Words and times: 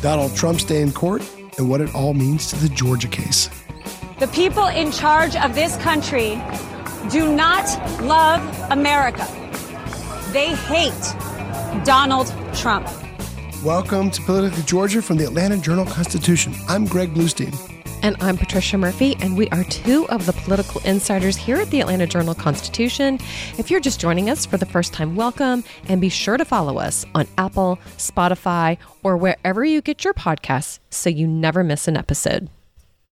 Donald 0.00 0.36
Trump's 0.36 0.62
day 0.62 0.80
in 0.80 0.92
court, 0.92 1.22
and 1.58 1.68
what 1.68 1.80
it 1.80 1.92
all 1.92 2.14
means 2.14 2.50
to 2.50 2.56
the 2.56 2.68
Georgia 2.68 3.08
case. 3.08 3.50
The 4.20 4.28
people 4.28 4.66
in 4.66 4.92
charge 4.92 5.34
of 5.34 5.56
this 5.56 5.76
country 5.78 6.40
do 7.10 7.34
not 7.34 7.64
love 8.02 8.40
America. 8.70 9.26
They 10.32 10.54
hate 10.54 10.92
Donald 11.84 12.32
Trump. 12.54 12.88
Welcome 13.64 14.12
to 14.12 14.22
Politically 14.22 14.62
Georgia 14.62 15.02
from 15.02 15.16
the 15.16 15.24
Atlanta 15.24 15.56
Journal 15.58 15.84
Constitution. 15.84 16.54
I'm 16.68 16.84
Greg 16.86 17.12
Bluestein. 17.12 17.77
And 18.00 18.16
I'm 18.20 18.38
Patricia 18.38 18.78
Murphy, 18.78 19.16
and 19.20 19.36
we 19.36 19.48
are 19.48 19.64
two 19.64 20.08
of 20.08 20.24
the 20.24 20.32
political 20.32 20.80
insiders 20.82 21.36
here 21.36 21.56
at 21.56 21.70
the 21.70 21.80
Atlanta 21.80 22.06
Journal 22.06 22.34
Constitution. 22.34 23.18
If 23.58 23.70
you're 23.70 23.80
just 23.80 23.98
joining 23.98 24.30
us 24.30 24.46
for 24.46 24.56
the 24.56 24.66
first 24.66 24.92
time, 24.92 25.16
welcome, 25.16 25.64
and 25.88 26.00
be 26.00 26.08
sure 26.08 26.36
to 26.36 26.44
follow 26.44 26.78
us 26.78 27.04
on 27.16 27.26
Apple, 27.38 27.78
Spotify, 27.96 28.78
or 29.02 29.16
wherever 29.16 29.64
you 29.64 29.80
get 29.80 30.04
your 30.04 30.14
podcasts 30.14 30.78
so 30.90 31.10
you 31.10 31.26
never 31.26 31.64
miss 31.64 31.88
an 31.88 31.96
episode. 31.96 32.48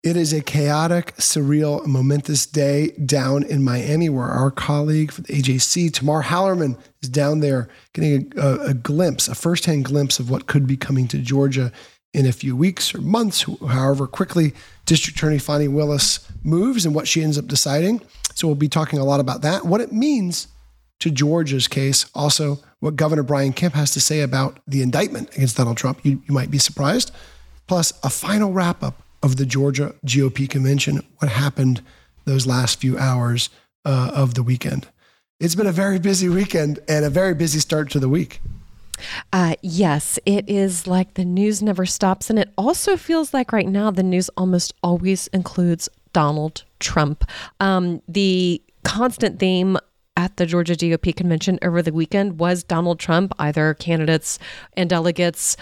It 0.02 0.18
is 0.18 0.34
a 0.34 0.42
chaotic, 0.42 1.16
surreal, 1.16 1.86
momentous 1.86 2.44
day 2.44 2.90
down 3.06 3.42
in 3.42 3.64
Miami 3.64 4.10
where 4.10 4.26
our 4.26 4.50
colleague 4.50 5.10
for 5.10 5.22
the 5.22 5.32
AJC, 5.32 5.94
Tamar 5.94 6.24
Hallerman, 6.24 6.78
is 7.02 7.08
down 7.08 7.40
there 7.40 7.68
getting 7.94 8.30
a, 8.36 8.40
a, 8.40 8.60
a 8.66 8.74
glimpse, 8.74 9.28
a 9.28 9.34
firsthand 9.34 9.86
glimpse 9.86 10.18
of 10.18 10.28
what 10.28 10.46
could 10.46 10.66
be 10.66 10.76
coming 10.76 11.08
to 11.08 11.18
Georgia 11.20 11.72
in 12.14 12.26
a 12.26 12.32
few 12.32 12.56
weeks 12.56 12.94
or 12.94 13.00
months, 13.00 13.44
however 13.68 14.06
quickly 14.06 14.54
District 14.86 15.18
Attorney 15.18 15.38
Fani 15.38 15.68
Willis 15.68 16.30
moves 16.44 16.86
and 16.86 16.94
what 16.94 17.08
she 17.08 17.22
ends 17.22 17.36
up 17.36 17.46
deciding. 17.46 18.00
So 18.34 18.46
we'll 18.46 18.54
be 18.54 18.68
talking 18.68 18.98
a 18.98 19.04
lot 19.04 19.20
about 19.20 19.42
that, 19.42 19.66
what 19.66 19.80
it 19.80 19.92
means 19.92 20.46
to 21.00 21.10
Georgia's 21.10 21.68
case, 21.68 22.06
also 22.14 22.60
what 22.78 22.96
Governor 22.96 23.24
Brian 23.24 23.52
Kemp 23.52 23.74
has 23.74 23.90
to 23.92 24.00
say 24.00 24.20
about 24.20 24.60
the 24.66 24.80
indictment 24.80 25.34
against 25.34 25.56
Donald 25.56 25.76
Trump. 25.76 26.04
You, 26.04 26.22
you 26.26 26.34
might 26.34 26.50
be 26.50 26.58
surprised. 26.58 27.10
Plus, 27.66 27.92
a 28.02 28.10
final 28.10 28.52
wrap 28.52 28.82
up 28.82 29.02
of 29.22 29.36
the 29.36 29.46
Georgia 29.46 29.94
GOP 30.06 30.48
convention, 30.48 31.02
what 31.18 31.30
happened 31.30 31.82
those 32.24 32.46
last 32.46 32.80
few 32.80 32.96
hours 32.98 33.50
uh, 33.84 34.12
of 34.14 34.34
the 34.34 34.42
weekend. 34.42 34.86
It's 35.40 35.54
been 35.54 35.66
a 35.66 35.72
very 35.72 35.98
busy 35.98 36.28
weekend 36.28 36.78
and 36.88 37.04
a 37.04 37.10
very 37.10 37.34
busy 37.34 37.58
start 37.58 37.90
to 37.90 37.98
the 37.98 38.08
week. 38.08 38.40
Uh, 39.32 39.54
yes, 39.62 40.18
it 40.26 40.48
is 40.48 40.86
like 40.86 41.14
the 41.14 41.24
news 41.24 41.62
never 41.62 41.86
stops. 41.86 42.30
And 42.30 42.38
it 42.38 42.50
also 42.56 42.96
feels 42.96 43.34
like 43.34 43.52
right 43.52 43.68
now 43.68 43.90
the 43.90 44.02
news 44.02 44.28
almost 44.36 44.74
always 44.82 45.26
includes 45.28 45.88
Donald 46.12 46.64
Trump. 46.80 47.24
Um, 47.60 48.02
the 48.08 48.62
constant 48.84 49.38
theme 49.38 49.78
at 50.16 50.36
the 50.36 50.46
Georgia 50.46 50.74
GOP 50.74 51.14
convention 51.14 51.58
over 51.62 51.82
the 51.82 51.92
weekend 51.92 52.38
was 52.38 52.62
Donald 52.62 53.00
Trump, 53.00 53.32
either 53.38 53.74
candidates 53.74 54.38
and 54.74 54.88
delegates 54.88 55.56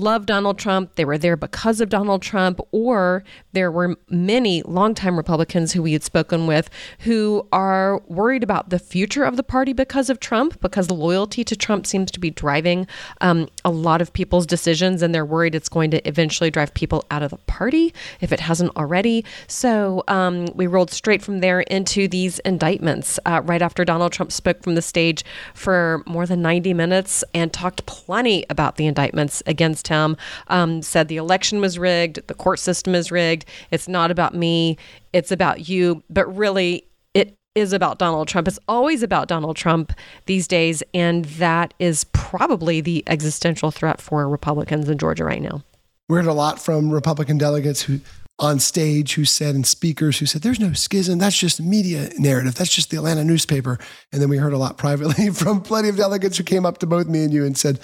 love 0.00 0.26
Donald 0.26 0.58
Trump, 0.58 0.94
they 0.94 1.04
were 1.04 1.18
there 1.18 1.36
because 1.36 1.80
of 1.80 1.88
Donald 1.88 2.22
Trump, 2.22 2.60
or 2.72 3.24
there 3.52 3.70
were 3.70 3.96
many 4.08 4.62
longtime 4.62 5.16
Republicans 5.16 5.72
who 5.72 5.82
we 5.82 5.92
had 5.92 6.02
spoken 6.02 6.46
with 6.46 6.70
who 7.00 7.46
are 7.52 8.00
worried 8.06 8.42
about 8.42 8.70
the 8.70 8.78
future 8.78 9.24
of 9.24 9.36
the 9.36 9.42
party 9.42 9.72
because 9.72 10.10
of 10.10 10.20
Trump, 10.20 10.60
because 10.60 10.90
loyalty 10.90 11.44
to 11.44 11.56
Trump 11.56 11.86
seems 11.86 12.10
to 12.10 12.20
be 12.20 12.30
driving 12.30 12.86
um, 13.20 13.48
a 13.64 13.70
lot 13.70 14.00
of 14.00 14.12
people's 14.12 14.46
decisions, 14.46 15.02
and 15.02 15.14
they're 15.14 15.24
worried 15.24 15.54
it's 15.54 15.68
going 15.68 15.90
to 15.90 16.08
eventually 16.08 16.50
drive 16.50 16.72
people 16.74 17.04
out 17.10 17.22
of 17.22 17.30
the 17.30 17.36
party 17.38 17.92
if 18.20 18.32
it 18.32 18.40
hasn't 18.40 18.74
already. 18.76 19.24
So 19.46 20.04
um, 20.08 20.46
we 20.54 20.66
rolled 20.66 20.90
straight 20.90 21.22
from 21.22 21.40
there 21.40 21.60
into 21.62 22.08
these 22.08 22.38
indictments 22.40 23.18
uh, 23.26 23.42
right 23.44 23.62
after 23.62 23.84
Donald 23.84 24.12
Trump 24.12 24.32
spoke 24.32 24.62
from 24.62 24.74
the 24.74 24.82
stage 24.82 25.24
for 25.54 26.02
more 26.06 26.26
than 26.26 26.42
90 26.42 26.74
minutes 26.74 27.24
and 27.34 27.52
talked 27.52 27.84
plenty 27.86 28.44
about 28.48 28.76
the 28.76 28.86
indictments 28.86 29.42
against 29.46 29.87
him, 29.88 30.16
um, 30.48 30.82
said 30.82 31.08
the 31.08 31.16
election 31.16 31.60
was 31.60 31.78
rigged, 31.78 32.26
the 32.26 32.34
court 32.34 32.58
system 32.58 32.94
is 32.94 33.10
rigged. 33.10 33.44
It's 33.70 33.88
not 33.88 34.10
about 34.10 34.34
me, 34.34 34.78
it's 35.12 35.32
about 35.32 35.68
you. 35.68 36.02
But 36.08 36.34
really, 36.36 36.84
it 37.14 37.34
is 37.54 37.72
about 37.72 37.98
Donald 37.98 38.28
Trump. 38.28 38.48
It's 38.48 38.58
always 38.68 39.02
about 39.02 39.28
Donald 39.28 39.56
Trump 39.56 39.92
these 40.26 40.46
days. 40.46 40.82
And 40.94 41.24
that 41.24 41.74
is 41.78 42.04
probably 42.12 42.80
the 42.80 43.02
existential 43.06 43.70
threat 43.70 44.00
for 44.00 44.28
Republicans 44.28 44.88
in 44.88 44.98
Georgia 44.98 45.24
right 45.24 45.42
now. 45.42 45.62
We 46.08 46.16
heard 46.16 46.26
a 46.26 46.32
lot 46.32 46.60
from 46.60 46.90
Republican 46.90 47.36
delegates 47.36 47.82
who 47.82 48.00
on 48.38 48.60
stage 48.60 49.14
who 49.14 49.24
said 49.24 49.54
and 49.54 49.66
speakers 49.66 50.18
who 50.18 50.26
said 50.26 50.42
there's 50.42 50.60
no 50.60 50.72
schism 50.72 51.18
that's 51.18 51.36
just 51.36 51.60
media 51.60 52.08
narrative 52.18 52.54
that's 52.54 52.72
just 52.72 52.90
the 52.90 52.96
atlanta 52.96 53.24
newspaper 53.24 53.78
and 54.12 54.22
then 54.22 54.28
we 54.28 54.36
heard 54.36 54.52
a 54.52 54.58
lot 54.58 54.78
privately 54.78 55.28
from 55.32 55.60
plenty 55.60 55.88
of 55.88 55.96
delegates 55.96 56.38
who 56.38 56.44
came 56.44 56.64
up 56.64 56.78
to 56.78 56.86
both 56.86 57.08
me 57.08 57.24
and 57.24 57.32
you 57.32 57.44
and 57.44 57.58
said 57.58 57.80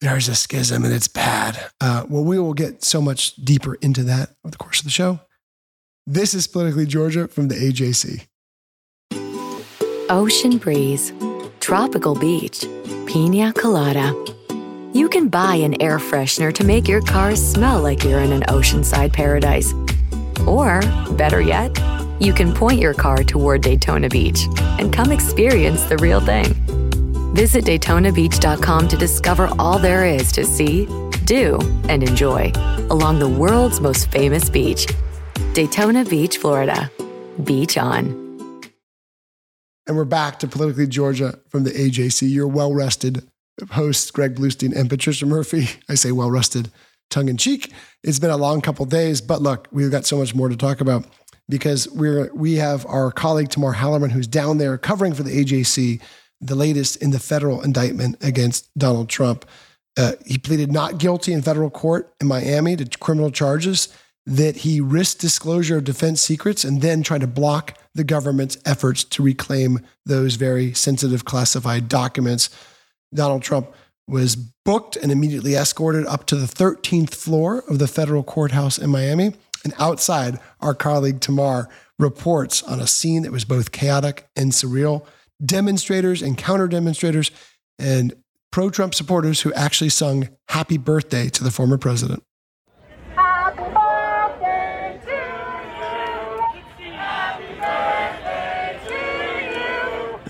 there's 0.00 0.28
a 0.28 0.34
schism 0.34 0.84
and 0.84 0.92
it's 0.92 1.08
bad. 1.08 1.70
Uh, 1.80 2.04
well, 2.08 2.24
we 2.24 2.38
will 2.38 2.54
get 2.54 2.84
so 2.84 3.00
much 3.00 3.34
deeper 3.36 3.74
into 3.76 4.02
that 4.04 4.30
over 4.44 4.52
the 4.52 4.58
course 4.58 4.80
of 4.80 4.84
the 4.84 4.90
show. 4.90 5.20
This 6.06 6.34
is 6.34 6.46
Politically 6.46 6.86
Georgia 6.86 7.26
from 7.28 7.48
the 7.48 7.54
AJC. 7.54 8.26
Ocean 10.08 10.58
breeze, 10.58 11.12
tropical 11.58 12.14
beach, 12.14 12.64
pina 13.06 13.52
colada. 13.54 14.14
You 14.92 15.08
can 15.08 15.28
buy 15.28 15.56
an 15.56 15.80
air 15.82 15.98
freshener 15.98 16.52
to 16.54 16.64
make 16.64 16.86
your 16.86 17.02
car 17.02 17.34
smell 17.34 17.82
like 17.82 18.04
you're 18.04 18.20
in 18.20 18.32
an 18.32 18.42
oceanside 18.42 19.12
paradise. 19.12 19.74
Or, 20.46 20.80
better 21.16 21.40
yet, 21.40 21.76
you 22.20 22.32
can 22.32 22.54
point 22.54 22.80
your 22.80 22.94
car 22.94 23.24
toward 23.24 23.62
Daytona 23.62 24.08
Beach 24.08 24.46
and 24.78 24.92
come 24.92 25.10
experience 25.10 25.82
the 25.84 25.96
real 25.96 26.20
thing. 26.20 26.54
Visit 27.36 27.66
DaytonaBeach.com 27.66 28.88
to 28.88 28.96
discover 28.96 29.50
all 29.58 29.78
there 29.78 30.06
is 30.06 30.32
to 30.32 30.42
see, 30.42 30.86
do, 31.26 31.58
and 31.86 32.02
enjoy 32.02 32.50
along 32.88 33.18
the 33.18 33.28
world's 33.28 33.78
most 33.78 34.10
famous 34.10 34.48
beach, 34.48 34.86
Daytona 35.52 36.06
Beach, 36.06 36.38
Florida. 36.38 36.90
Beach 37.44 37.76
on. 37.76 38.62
And 39.86 39.98
we're 39.98 40.06
back 40.06 40.38
to 40.38 40.48
Politically 40.48 40.86
Georgia 40.86 41.38
from 41.50 41.64
the 41.64 41.72
AJC. 41.72 42.30
Your 42.30 42.48
well 42.48 42.72
rested 42.72 43.28
hosts, 43.72 44.10
Greg 44.10 44.36
Bluestein 44.36 44.74
and 44.74 44.88
Patricia 44.88 45.26
Murphy. 45.26 45.68
I 45.90 45.94
say 45.94 46.12
well 46.12 46.30
rested 46.30 46.70
tongue 47.10 47.28
in 47.28 47.36
cheek. 47.36 47.70
It's 48.02 48.18
been 48.18 48.30
a 48.30 48.38
long 48.38 48.62
couple 48.62 48.86
days, 48.86 49.20
but 49.20 49.42
look, 49.42 49.68
we've 49.70 49.90
got 49.90 50.06
so 50.06 50.16
much 50.16 50.34
more 50.34 50.48
to 50.48 50.56
talk 50.56 50.80
about 50.80 51.04
because 51.50 51.86
we're 51.90 52.32
we 52.32 52.54
have 52.54 52.86
our 52.86 53.12
colleague 53.12 53.50
Tamar 53.50 53.74
Hallerman 53.74 54.10
who's 54.10 54.26
down 54.26 54.56
there 54.56 54.78
covering 54.78 55.12
for 55.12 55.22
the 55.22 55.44
AJC 55.44 56.00
the 56.40 56.54
latest 56.54 56.96
in 56.96 57.10
the 57.10 57.18
federal 57.18 57.62
indictment 57.62 58.16
against 58.22 58.68
Donald 58.78 59.08
Trump. 59.08 59.44
Uh, 59.96 60.12
he 60.26 60.36
pleaded 60.36 60.70
not 60.70 60.98
guilty 60.98 61.32
in 61.32 61.42
federal 61.42 61.70
court 61.70 62.12
in 62.20 62.26
Miami 62.26 62.76
to 62.76 62.98
criminal 62.98 63.30
charges 63.30 63.88
that 64.26 64.58
he 64.58 64.80
risked 64.80 65.20
disclosure 65.20 65.78
of 65.78 65.84
defense 65.84 66.20
secrets 66.20 66.64
and 66.64 66.82
then 66.82 67.02
tried 67.02 67.20
to 67.20 67.26
block 67.26 67.78
the 67.94 68.04
government's 68.04 68.58
efforts 68.66 69.04
to 69.04 69.22
reclaim 69.22 69.80
those 70.04 70.34
very 70.34 70.74
sensitive 70.74 71.24
classified 71.24 71.88
documents. 71.88 72.50
Donald 73.14 73.42
Trump 73.42 73.72
was 74.08 74.36
booked 74.36 74.96
and 74.96 75.10
immediately 75.10 75.54
escorted 75.54 76.06
up 76.06 76.26
to 76.26 76.36
the 76.36 76.46
13th 76.46 77.14
floor 77.14 77.64
of 77.68 77.78
the 77.78 77.88
federal 77.88 78.22
courthouse 78.22 78.78
in 78.78 78.90
Miami. 78.90 79.32
And 79.64 79.74
outside, 79.78 80.38
our 80.60 80.74
colleague 80.74 81.20
Tamar 81.20 81.68
reports 81.98 82.62
on 82.62 82.80
a 82.80 82.86
scene 82.86 83.22
that 83.22 83.32
was 83.32 83.44
both 83.44 83.72
chaotic 83.72 84.28
and 84.36 84.52
surreal 84.52 85.06
demonstrators 85.44 86.22
and 86.22 86.36
counter 86.36 86.68
demonstrators 86.68 87.30
and 87.78 88.14
pro 88.50 88.70
Trump 88.70 88.94
supporters 88.94 89.42
who 89.42 89.52
actually 89.54 89.90
sung 89.90 90.28
happy 90.48 90.78
birthday 90.78 91.28
to 91.28 91.44
the 91.44 91.50
former 91.50 91.78
president. 91.78 92.22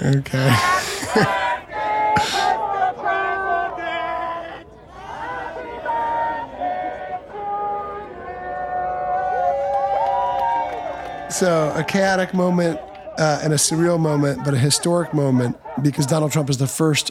Okay. 0.03 0.55
so, 11.31 11.73
a 11.75 11.83
chaotic 11.83 12.35
moment 12.35 12.79
uh, 13.19 13.41
and 13.43 13.53
a 13.53 13.57
surreal 13.57 13.99
moment, 13.99 14.45
but 14.45 14.55
a 14.55 14.59
historic 14.59 15.13
moment 15.15 15.57
because 15.83 16.07
Donald 16.07 16.33
Trump 16.33 16.51
is 16.51 16.59
the 16.59 16.67
first 16.67 17.11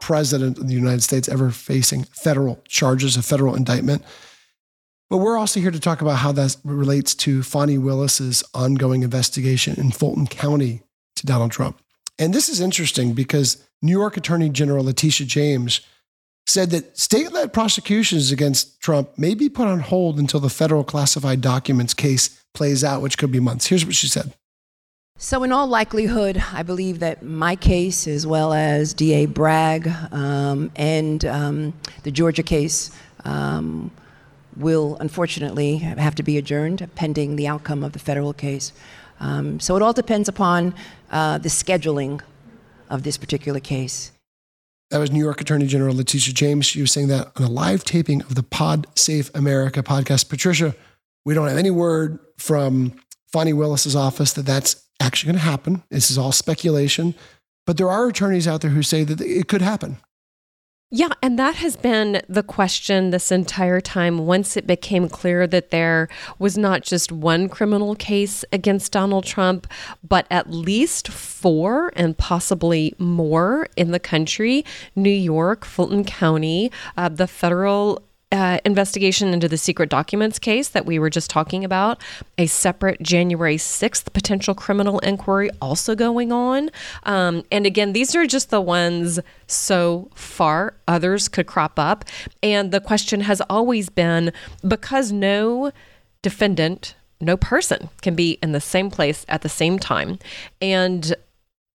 president 0.00 0.58
of 0.58 0.66
the 0.66 0.74
United 0.74 1.02
States 1.02 1.28
ever 1.28 1.50
facing 1.50 2.04
federal 2.04 2.60
charges, 2.66 3.16
a 3.16 3.22
federal 3.22 3.54
indictment. 3.54 4.02
But 5.10 5.18
we're 5.18 5.36
also 5.36 5.60
here 5.60 5.72
to 5.72 5.80
talk 5.80 6.00
about 6.00 6.18
how 6.18 6.32
that 6.32 6.56
relates 6.64 7.14
to 7.16 7.42
Fani 7.42 7.78
Willis's 7.78 8.44
ongoing 8.54 9.02
investigation 9.02 9.74
in 9.78 9.90
Fulton 9.90 10.26
County 10.26 10.82
to 11.16 11.26
Donald 11.26 11.50
Trump. 11.50 11.80
And 12.18 12.32
this 12.32 12.48
is 12.48 12.60
interesting 12.60 13.12
because 13.12 13.66
New 13.82 13.92
York 13.92 14.16
Attorney 14.16 14.50
General 14.50 14.84
Letitia 14.84 15.26
James 15.26 15.80
said 16.46 16.70
that 16.70 16.98
state 16.98 17.32
led 17.32 17.52
prosecutions 17.52 18.30
against 18.30 18.80
Trump 18.80 19.16
may 19.18 19.34
be 19.34 19.48
put 19.48 19.68
on 19.68 19.80
hold 19.80 20.18
until 20.18 20.40
the 20.40 20.50
federal 20.50 20.84
classified 20.84 21.40
documents 21.40 21.94
case 21.94 22.42
plays 22.54 22.84
out, 22.84 23.02
which 23.02 23.18
could 23.18 23.32
be 23.32 23.40
months. 23.40 23.66
Here's 23.66 23.84
what 23.84 23.94
she 23.94 24.08
said 24.08 24.32
So, 25.22 25.42
in 25.42 25.52
all 25.52 25.66
likelihood, 25.66 26.42
I 26.50 26.62
believe 26.62 27.00
that 27.00 27.22
my 27.22 27.54
case, 27.54 28.06
as 28.06 28.26
well 28.26 28.54
as 28.54 28.94
DA 28.94 29.26
Bragg 29.26 29.86
um, 30.12 30.72
and 30.74 31.22
um, 31.26 31.74
the 32.04 32.10
Georgia 32.10 32.42
case, 32.42 32.90
um, 33.26 33.90
will 34.56 34.96
unfortunately 34.98 35.76
have 35.76 36.14
to 36.14 36.22
be 36.22 36.38
adjourned 36.38 36.88
pending 36.94 37.36
the 37.36 37.46
outcome 37.46 37.84
of 37.84 37.92
the 37.92 37.98
federal 37.98 38.32
case. 38.32 38.72
Um, 39.20 39.60
so, 39.60 39.76
it 39.76 39.82
all 39.82 39.92
depends 39.92 40.26
upon 40.26 40.74
uh, 41.10 41.36
the 41.36 41.50
scheduling 41.50 42.22
of 42.88 43.02
this 43.02 43.18
particular 43.18 43.60
case. 43.60 44.12
That 44.88 45.00
was 45.00 45.10
New 45.10 45.22
York 45.22 45.42
Attorney 45.42 45.66
General 45.66 45.96
Letitia 45.96 46.32
James. 46.32 46.64
She 46.64 46.80
was 46.80 46.92
saying 46.92 47.08
that 47.08 47.30
on 47.36 47.42
a 47.42 47.50
live 47.50 47.84
taping 47.84 48.22
of 48.22 48.36
the 48.36 48.42
Pod 48.42 48.86
Save 48.94 49.30
America 49.34 49.82
podcast. 49.82 50.30
Patricia, 50.30 50.74
we 51.26 51.34
don't 51.34 51.46
have 51.46 51.58
any 51.58 51.70
word 51.70 52.18
from 52.38 52.94
Fani 53.30 53.52
Willis's 53.52 53.94
office 53.94 54.32
that 54.32 54.46
that's 54.46 54.86
actually 55.00 55.32
going 55.32 55.42
to 55.42 55.50
happen. 55.50 55.82
This 55.90 56.10
is 56.10 56.18
all 56.18 56.32
speculation, 56.32 57.14
but 57.66 57.76
there 57.76 57.90
are 57.90 58.08
attorneys 58.08 58.46
out 58.46 58.60
there 58.60 58.70
who 58.70 58.82
say 58.82 59.04
that 59.04 59.20
it 59.20 59.48
could 59.48 59.62
happen. 59.62 59.98
Yeah, 60.92 61.10
and 61.22 61.38
that 61.38 61.54
has 61.54 61.76
been 61.76 62.20
the 62.28 62.42
question 62.42 63.10
this 63.10 63.30
entire 63.30 63.80
time. 63.80 64.26
Once 64.26 64.56
it 64.56 64.66
became 64.66 65.08
clear 65.08 65.46
that 65.46 65.70
there 65.70 66.08
was 66.40 66.58
not 66.58 66.82
just 66.82 67.12
one 67.12 67.48
criminal 67.48 67.94
case 67.94 68.44
against 68.52 68.90
Donald 68.90 69.24
Trump, 69.24 69.68
but 70.02 70.26
at 70.32 70.50
least 70.50 71.06
four 71.06 71.92
and 71.94 72.18
possibly 72.18 72.92
more 72.98 73.68
in 73.76 73.92
the 73.92 74.00
country 74.00 74.64
New 74.96 75.10
York, 75.10 75.64
Fulton 75.64 76.02
County, 76.02 76.72
uh, 76.96 77.08
the 77.08 77.28
federal 77.28 78.02
uh, 78.32 78.58
investigation 78.64 79.32
into 79.34 79.48
the 79.48 79.56
secret 79.56 79.88
documents 79.88 80.38
case 80.38 80.68
that 80.68 80.86
we 80.86 80.98
were 80.98 81.10
just 81.10 81.30
talking 81.30 81.64
about, 81.64 82.00
a 82.38 82.46
separate 82.46 83.02
January 83.02 83.56
6th 83.56 84.12
potential 84.12 84.54
criminal 84.54 84.98
inquiry 85.00 85.50
also 85.60 85.94
going 85.94 86.30
on. 86.30 86.70
Um, 87.04 87.42
and 87.50 87.66
again, 87.66 87.92
these 87.92 88.14
are 88.14 88.26
just 88.26 88.50
the 88.50 88.60
ones 88.60 89.18
so 89.46 90.10
far. 90.14 90.74
Others 90.86 91.28
could 91.28 91.46
crop 91.46 91.78
up. 91.78 92.04
And 92.42 92.70
the 92.70 92.80
question 92.80 93.22
has 93.22 93.40
always 93.50 93.88
been 93.88 94.32
because 94.66 95.10
no 95.10 95.72
defendant, 96.22 96.94
no 97.20 97.36
person 97.36 97.88
can 98.00 98.14
be 98.14 98.38
in 98.42 98.52
the 98.52 98.60
same 98.60 98.90
place 98.90 99.24
at 99.28 99.42
the 99.42 99.48
same 99.48 99.78
time. 99.78 100.18
And 100.60 101.14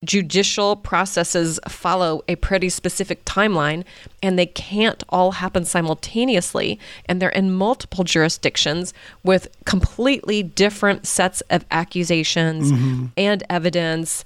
judicial 0.03 0.75
processes 0.75 1.59
follow 1.67 2.23
a 2.27 2.35
pretty 2.35 2.69
specific 2.69 3.23
timeline 3.25 3.83
and 4.21 4.37
they 4.37 4.45
can't 4.45 5.03
all 5.09 5.31
happen 5.31 5.65
simultaneously 5.65 6.79
and 7.05 7.21
they're 7.21 7.29
in 7.29 7.51
multiple 7.51 8.03
jurisdictions 8.03 8.93
with 9.23 9.47
completely 9.65 10.43
different 10.43 11.05
sets 11.05 11.41
of 11.49 11.65
accusations 11.71 12.71
mm-hmm. 12.71 13.05
and 13.17 13.43
evidence 13.49 14.23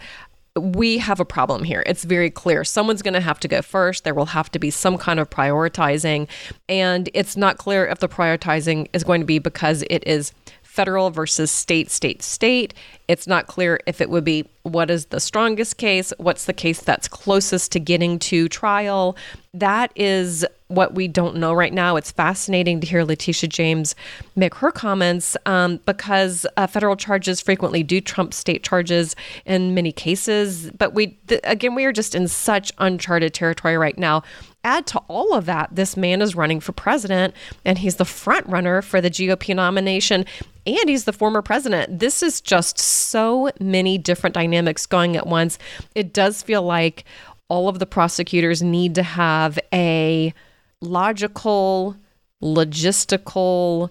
we 0.58 0.98
have 0.98 1.20
a 1.20 1.26
problem 1.26 1.64
here. 1.64 1.84
It's 1.86 2.04
very 2.04 2.30
clear. 2.30 2.64
Someone's 2.64 3.02
going 3.02 3.14
to 3.14 3.22
have 3.22 3.40
to 3.42 3.48
go 3.48 3.62
first. 3.62 4.04
There 4.04 4.14
will 4.14 4.26
have 4.26 4.52
to 4.52 4.60
be 4.60 4.70
some 4.72 4.98
kind 4.98 5.20
of 5.20 5.30
prioritizing. 5.30 6.28
And 6.68 7.10
it's 7.14 7.38
not 7.38 7.58
clear 7.58 7.86
if 7.86 8.00
the 8.00 8.10
prioritizing 8.10 8.88
is 8.94 9.04
going 9.04 9.22
to 9.22 9.26
be 9.26 9.40
because 9.40 9.84
it 9.90 10.06
is 10.08 10.32
federal 10.78 11.10
versus 11.10 11.50
state, 11.50 11.90
state, 11.90 12.22
state. 12.22 12.72
It's 13.08 13.26
not 13.26 13.48
clear 13.48 13.80
if 13.88 14.00
it 14.00 14.12
would 14.12 14.24
be 14.24 14.48
what 14.62 14.92
is 14.92 15.08
the 15.08 15.20
strongest 15.20 15.78
case, 15.78 16.14
what's 16.20 16.46
the 16.46 16.54
case 16.54 16.82
that's 16.82 17.08
closest 17.08 17.72
to 17.72 17.80
getting 17.80 18.20
to 18.20 18.48
trial. 18.48 19.18
That 19.56 19.92
is 19.96 20.46
what 20.68 20.94
we 20.94 21.08
don't 21.08 21.38
know 21.38 21.52
right 21.52 21.74
now. 21.74 21.96
It's 21.96 22.12
fascinating 22.12 22.80
to 22.82 22.88
hear 22.88 23.04
Letitia 23.04 23.50
James 23.50 23.96
make 24.36 24.54
her 24.56 24.72
comments 24.72 25.36
um, 25.48 25.80
because 25.88 26.46
uh, 26.58 26.68
federal 26.68 26.96
charges 26.96 27.42
frequently 27.42 27.82
do 27.82 28.00
trump 28.00 28.32
state 28.32 28.62
charges 28.62 29.16
in 29.48 29.74
many 29.74 29.92
cases. 29.92 30.70
But 30.78 30.94
we, 30.94 31.18
th- 31.28 31.42
again, 31.44 31.74
we 31.74 31.86
are 31.86 31.94
just 31.94 32.14
in 32.14 32.28
such 32.28 32.72
uncharted 32.78 33.34
territory 33.34 33.78
right 33.78 33.98
now 33.98 34.22
add 34.68 34.86
to 34.86 35.00
all 35.08 35.34
of 35.34 35.46
that, 35.46 35.70
this 35.72 35.96
man 35.96 36.22
is 36.22 36.36
running 36.36 36.60
for 36.60 36.74
president 36.74 37.34
and 37.64 37.78
he's 37.78 37.96
the 37.96 38.06
front 38.06 38.46
runner 38.48 38.82
for 38.82 39.00
the 39.00 39.10
GOP 39.10 39.56
nomination 39.56 40.26
and 40.68 40.90
he's 40.90 41.06
the 41.06 41.14
former 41.14 41.42
president. 41.42 42.00
This 42.00 42.22
is 42.22 42.42
just 42.42 42.78
so 42.78 43.50
many 43.60 43.98
different 43.98 44.34
dynamics 44.34 44.86
going 44.86 45.16
at 45.16 45.26
once. 45.26 45.58
It 45.96 46.14
does 46.14 46.42
feel 46.42 46.62
like 46.62 47.06
all 47.48 47.70
of 47.70 47.80
the 47.80 47.86
prosecutors 47.86 48.62
need 48.62 48.96
to 48.96 49.04
have 49.04 49.58
a 49.74 50.34
logical, 50.82 51.96
logistical 52.44 53.90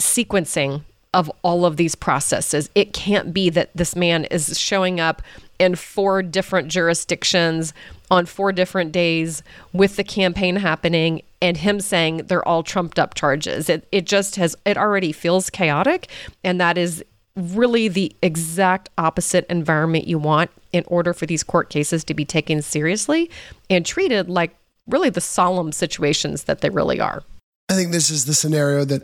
sequencing 0.00 0.82
of 1.14 1.30
all 1.42 1.64
of 1.64 1.76
these 1.76 1.94
processes. 1.94 2.68
It 2.74 2.92
can't 2.92 3.32
be 3.32 3.48
that 3.50 3.70
this 3.74 3.96
man 3.96 4.24
is 4.26 4.58
showing 4.58 5.00
up 5.00 5.22
in 5.58 5.76
four 5.76 6.22
different 6.22 6.68
jurisdictions 6.68 7.72
on 8.10 8.26
four 8.26 8.52
different 8.52 8.92
days 8.92 9.42
with 9.72 9.96
the 9.96 10.04
campaign 10.04 10.56
happening 10.56 11.22
and 11.44 11.58
him 11.58 11.78
saying 11.78 12.22
they're 12.28 12.46
all 12.48 12.62
trumped 12.62 12.98
up 12.98 13.12
charges. 13.12 13.68
It, 13.68 13.86
it 13.92 14.06
just 14.06 14.36
has, 14.36 14.56
it 14.64 14.78
already 14.78 15.12
feels 15.12 15.50
chaotic. 15.50 16.08
And 16.42 16.58
that 16.58 16.78
is 16.78 17.04
really 17.36 17.86
the 17.86 18.16
exact 18.22 18.88
opposite 18.96 19.44
environment 19.50 20.08
you 20.08 20.18
want 20.18 20.50
in 20.72 20.84
order 20.86 21.12
for 21.12 21.26
these 21.26 21.42
court 21.42 21.68
cases 21.68 22.02
to 22.04 22.14
be 22.14 22.24
taken 22.24 22.62
seriously 22.62 23.30
and 23.68 23.84
treated 23.84 24.30
like 24.30 24.56
really 24.86 25.10
the 25.10 25.20
solemn 25.20 25.70
situations 25.70 26.44
that 26.44 26.62
they 26.62 26.70
really 26.70 26.98
are. 26.98 27.22
I 27.68 27.74
think 27.74 27.92
this 27.92 28.08
is 28.08 28.24
the 28.24 28.34
scenario 28.34 28.86
that 28.86 29.02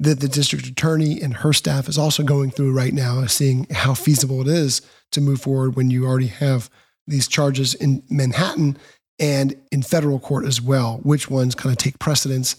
that 0.00 0.20
the 0.20 0.28
district 0.28 0.66
attorney 0.66 1.20
and 1.22 1.34
her 1.34 1.52
staff 1.52 1.88
is 1.88 1.96
also 1.96 2.24
going 2.24 2.50
through 2.50 2.74
right 2.74 2.92
now, 2.92 3.24
seeing 3.26 3.66
how 3.70 3.94
feasible 3.94 4.40
it 4.40 4.48
is 4.48 4.82
to 5.12 5.20
move 5.20 5.40
forward 5.40 5.76
when 5.76 5.88
you 5.88 6.04
already 6.04 6.26
have 6.26 6.68
these 7.06 7.28
charges 7.28 7.74
in 7.74 8.02
Manhattan 8.10 8.76
and 9.18 9.54
in 9.70 9.82
federal 9.82 10.18
court 10.18 10.44
as 10.44 10.60
well. 10.60 11.00
Which 11.02 11.30
ones 11.30 11.54
kind 11.54 11.72
of 11.72 11.78
take 11.78 11.98
precedence? 11.98 12.56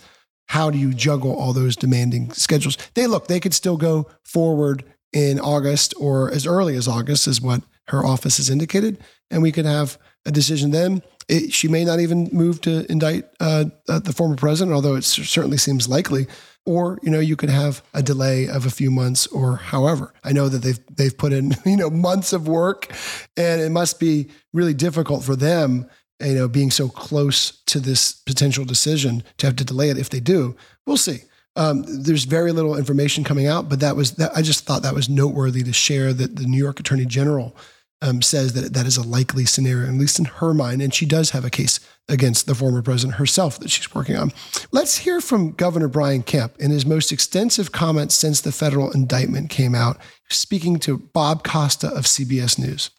How 0.47 0.69
do 0.69 0.77
you 0.77 0.93
juggle 0.93 1.35
all 1.35 1.53
those 1.53 1.75
demanding 1.75 2.31
schedules? 2.31 2.77
They 2.93 3.07
look, 3.07 3.27
they 3.27 3.39
could 3.39 3.53
still 3.53 3.77
go 3.77 4.09
forward 4.23 4.83
in 5.11 5.39
August 5.39 5.93
or 5.99 6.31
as 6.31 6.45
early 6.45 6.75
as 6.75 6.87
August, 6.87 7.27
is 7.27 7.41
what 7.41 7.61
her 7.87 8.05
office 8.05 8.37
has 8.37 8.49
indicated. 8.49 8.99
And 9.31 9.41
we 9.41 9.51
could 9.51 9.65
have 9.65 9.97
a 10.25 10.31
decision 10.31 10.71
then. 10.71 11.01
It, 11.27 11.53
she 11.53 11.67
may 11.67 11.83
not 11.83 11.99
even 11.99 12.29
move 12.31 12.61
to 12.61 12.89
indict 12.91 13.25
uh, 13.39 13.65
uh, 13.89 13.99
the 13.99 14.13
former 14.13 14.35
president, 14.35 14.75
although 14.75 14.95
it 14.95 15.03
certainly 15.03 15.57
seems 15.57 15.87
likely 15.87 16.27
or 16.65 16.99
you 17.03 17.09
know 17.09 17.19
you 17.19 17.35
could 17.35 17.49
have 17.49 17.83
a 17.93 18.01
delay 18.01 18.47
of 18.47 18.65
a 18.65 18.69
few 18.69 18.89
months 18.89 19.27
or 19.27 19.55
however 19.57 20.13
i 20.23 20.31
know 20.31 20.49
that 20.49 20.59
they've 20.59 20.79
they've 20.95 21.17
put 21.17 21.31
in 21.31 21.55
you 21.65 21.77
know 21.77 21.89
months 21.89 22.33
of 22.33 22.47
work 22.47 22.91
and 23.37 23.61
it 23.61 23.69
must 23.69 23.99
be 23.99 24.27
really 24.53 24.73
difficult 24.73 25.23
for 25.23 25.35
them 25.35 25.87
you 26.19 26.33
know 26.33 26.47
being 26.47 26.71
so 26.71 26.88
close 26.88 27.51
to 27.65 27.79
this 27.79 28.13
potential 28.13 28.65
decision 28.65 29.23
to 29.38 29.45
have 29.45 29.56
to 29.56 29.65
delay 29.65 29.89
it 29.89 29.97
if 29.97 30.09
they 30.09 30.19
do 30.19 30.56
we'll 30.85 30.97
see 30.97 31.19
um, 31.57 31.85
there's 31.88 32.25
very 32.25 32.51
little 32.51 32.77
information 32.77 33.24
coming 33.24 33.48
out 33.48 33.69
but 33.69 33.79
that 33.79 33.95
was 33.95 34.13
that 34.13 34.31
i 34.36 34.41
just 34.41 34.65
thought 34.65 34.84
that 34.84 34.93
was 34.93 35.10
noteworthy 35.10 35.63
to 35.63 35.74
share 35.74 36.13
that 36.13 36.36
the 36.36 36.45
new 36.45 36.57
york 36.57 36.79
attorney 36.79 37.05
general 37.05 37.55
um, 38.01 38.22
says 38.22 38.53
that 38.53 38.74
that 38.74 38.86
is 38.86 38.98
a 38.98 39.07
likely 39.07 39.45
scenario, 39.45 39.88
at 39.88 39.95
least 39.95 40.19
in 40.19 40.25
her 40.25 40.53
mind. 40.53 40.81
And 40.81 40.93
she 40.93 41.05
does 41.05 41.31
have 41.31 41.45
a 41.45 41.50
case 41.50 41.79
against 42.07 42.45
the 42.45 42.55
former 42.55 42.81
president 42.81 43.17
herself 43.17 43.60
that 43.60 43.72
she's 43.72 43.93
working 43.95 44.15
on. 44.15 44.31
Let's 44.72 44.98
hear 44.98 45.22
from 45.22 45.51
Governor 45.51 45.88
Brian 45.88 46.22
Kemp 46.22 46.55
in 46.60 46.72
his 46.72 46.86
most 46.86 47.12
extensive 47.12 47.72
comments 47.72 48.15
since 48.15 48.41
the 48.41 48.51
federal 48.51 48.91
indictment 48.91 49.50
came 49.50 49.74
out, 49.74 49.98
speaking 50.29 50.77
to 50.79 50.98
Bob 50.98 51.43
Costa 51.43 51.88
of 51.88 52.05
CBS 52.05 52.60
News. 52.60 52.91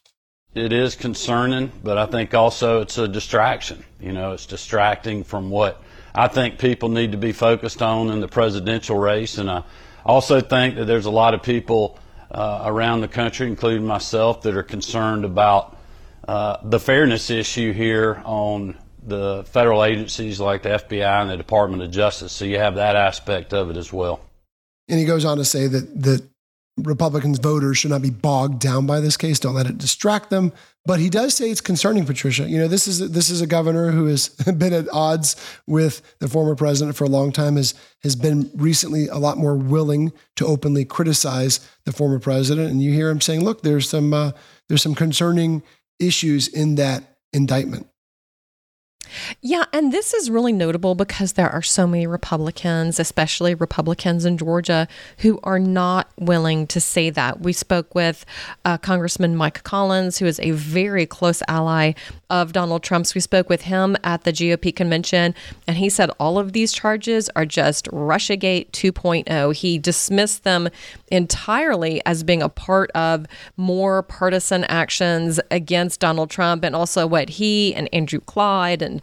It 0.57 0.73
is 0.73 0.95
concerning, 0.95 1.71
but 1.83 1.99
I 1.99 2.07
think 2.07 2.33
also 2.33 2.81
it's 2.81 2.97
a 2.97 3.07
distraction. 3.07 3.85
You 3.99 4.11
know, 4.11 4.31
it's 4.31 4.47
distracting 4.47 5.23
from 5.23 5.51
what 5.51 5.83
I 6.15 6.27
think 6.27 6.57
people 6.57 6.89
need 6.89 7.11
to 7.11 7.17
be 7.17 7.31
focused 7.31 7.83
on 7.83 8.09
in 8.09 8.21
the 8.21 8.27
presidential 8.27 8.97
race. 8.97 9.37
And 9.37 9.51
I 9.51 9.63
also 10.03 10.41
think 10.41 10.75
that 10.75 10.85
there's 10.85 11.05
a 11.05 11.11
lot 11.11 11.35
of 11.35 11.43
people 11.43 11.99
uh, 12.31 12.63
around 12.65 13.01
the 13.01 13.07
country, 13.07 13.45
including 13.45 13.85
myself, 13.85 14.41
that 14.41 14.57
are 14.57 14.63
concerned 14.63 15.25
about 15.25 15.77
uh, 16.27 16.57
the 16.63 16.79
fairness 16.79 17.29
issue 17.29 17.71
here 17.71 18.19
on 18.25 18.75
the 19.03 19.45
federal 19.47 19.83
agencies 19.83 20.39
like 20.39 20.63
the 20.63 20.69
FBI 20.69 21.21
and 21.21 21.29
the 21.29 21.37
Department 21.37 21.83
of 21.83 21.91
Justice. 21.91 22.31
So 22.31 22.45
you 22.45 22.57
have 22.57 22.75
that 22.75 22.95
aspect 22.95 23.53
of 23.53 23.69
it 23.69 23.77
as 23.77 23.93
well. 23.93 24.21
And 24.89 24.99
he 24.99 25.05
goes 25.05 25.23
on 25.23 25.37
to 25.37 25.45
say 25.45 25.67
that 25.67 26.01
that 26.01 26.27
Republicans 26.77 27.39
voters 27.39 27.77
should 27.77 27.89
not 27.89 28.01
be 28.01 28.09
bogged 28.09 28.59
down 28.59 28.85
by 28.85 28.99
this 28.99 29.17
case. 29.17 29.39
Don't 29.39 29.55
let 29.55 29.65
it 29.65 29.77
distract 29.77 30.29
them. 30.29 30.53
But 30.85 30.99
he 30.99 31.09
does 31.09 31.33
say 31.33 31.49
it's 31.49 31.59
concerning, 31.59 32.05
Patricia. 32.05 32.47
You 32.47 32.59
know, 32.59 32.67
this 32.67 32.87
is 32.87 33.11
this 33.11 33.29
is 33.29 33.41
a 33.41 33.47
governor 33.47 33.91
who 33.91 34.05
has 34.05 34.29
been 34.57 34.73
at 34.73 34.87
odds 34.93 35.35
with 35.65 36.01
the 36.19 36.27
former 36.27 36.55
president 36.55 36.95
for 36.95 37.03
a 37.03 37.09
long 37.09 37.31
time. 37.31 37.55
has 37.55 37.73
has 38.03 38.15
been 38.15 38.49
recently 38.55 39.07
a 39.07 39.17
lot 39.17 39.37
more 39.37 39.55
willing 39.55 40.13
to 40.35 40.45
openly 40.45 40.85
criticize 40.85 41.59
the 41.85 41.91
former 41.91 42.19
president. 42.19 42.71
And 42.71 42.81
you 42.81 42.93
hear 42.93 43.09
him 43.09 43.21
saying, 43.21 43.43
"Look, 43.43 43.63
there's 43.63 43.89
some 43.89 44.13
uh, 44.13 44.31
there's 44.69 44.83
some 44.83 44.95
concerning 44.95 45.63
issues 45.99 46.47
in 46.47 46.75
that 46.75 47.17
indictment." 47.33 47.87
Yeah, 49.41 49.65
and 49.73 49.91
this 49.91 50.13
is 50.13 50.29
really 50.29 50.53
notable 50.53 50.95
because 50.95 51.33
there 51.33 51.49
are 51.49 51.61
so 51.61 51.87
many 51.87 52.07
Republicans, 52.07 52.99
especially 52.99 53.55
Republicans 53.55 54.25
in 54.25 54.37
Georgia, 54.37 54.87
who 55.19 55.39
are 55.43 55.59
not 55.59 56.09
willing 56.19 56.67
to 56.67 56.79
say 56.79 57.09
that. 57.09 57.41
We 57.41 57.53
spoke 57.53 57.93
with 57.95 58.25
uh, 58.65 58.77
Congressman 58.77 59.35
Mike 59.35 59.63
Collins, 59.63 60.17
who 60.17 60.25
is 60.25 60.39
a 60.39 60.51
very 60.51 61.05
close 61.05 61.41
ally 61.47 61.93
of 62.29 62.53
Donald 62.53 62.83
Trump's. 62.83 63.15
We 63.15 63.21
spoke 63.21 63.49
with 63.49 63.63
him 63.63 63.95
at 64.03 64.23
the 64.23 64.33
GOP 64.33 64.75
convention, 64.75 65.33
and 65.67 65.77
he 65.77 65.89
said 65.89 66.09
all 66.19 66.37
of 66.37 66.53
these 66.53 66.73
charges 66.73 67.29
are 67.35 67.45
just 67.45 67.85
Russiagate 67.87 68.71
2.0. 68.71 69.55
He 69.55 69.79
dismissed 69.79 70.43
them 70.43 70.69
entirely 71.09 72.01
as 72.05 72.23
being 72.23 72.41
a 72.41 72.49
part 72.49 72.91
of 72.91 73.25
more 73.55 74.03
partisan 74.03 74.63
actions 74.65 75.39
against 75.51 75.99
Donald 75.99 76.29
Trump 76.29 76.63
and 76.63 76.75
also 76.75 77.07
what 77.07 77.29
he 77.29 77.73
and 77.75 77.89
Andrew 77.93 78.19
Clyde 78.19 78.81
and 78.81 78.96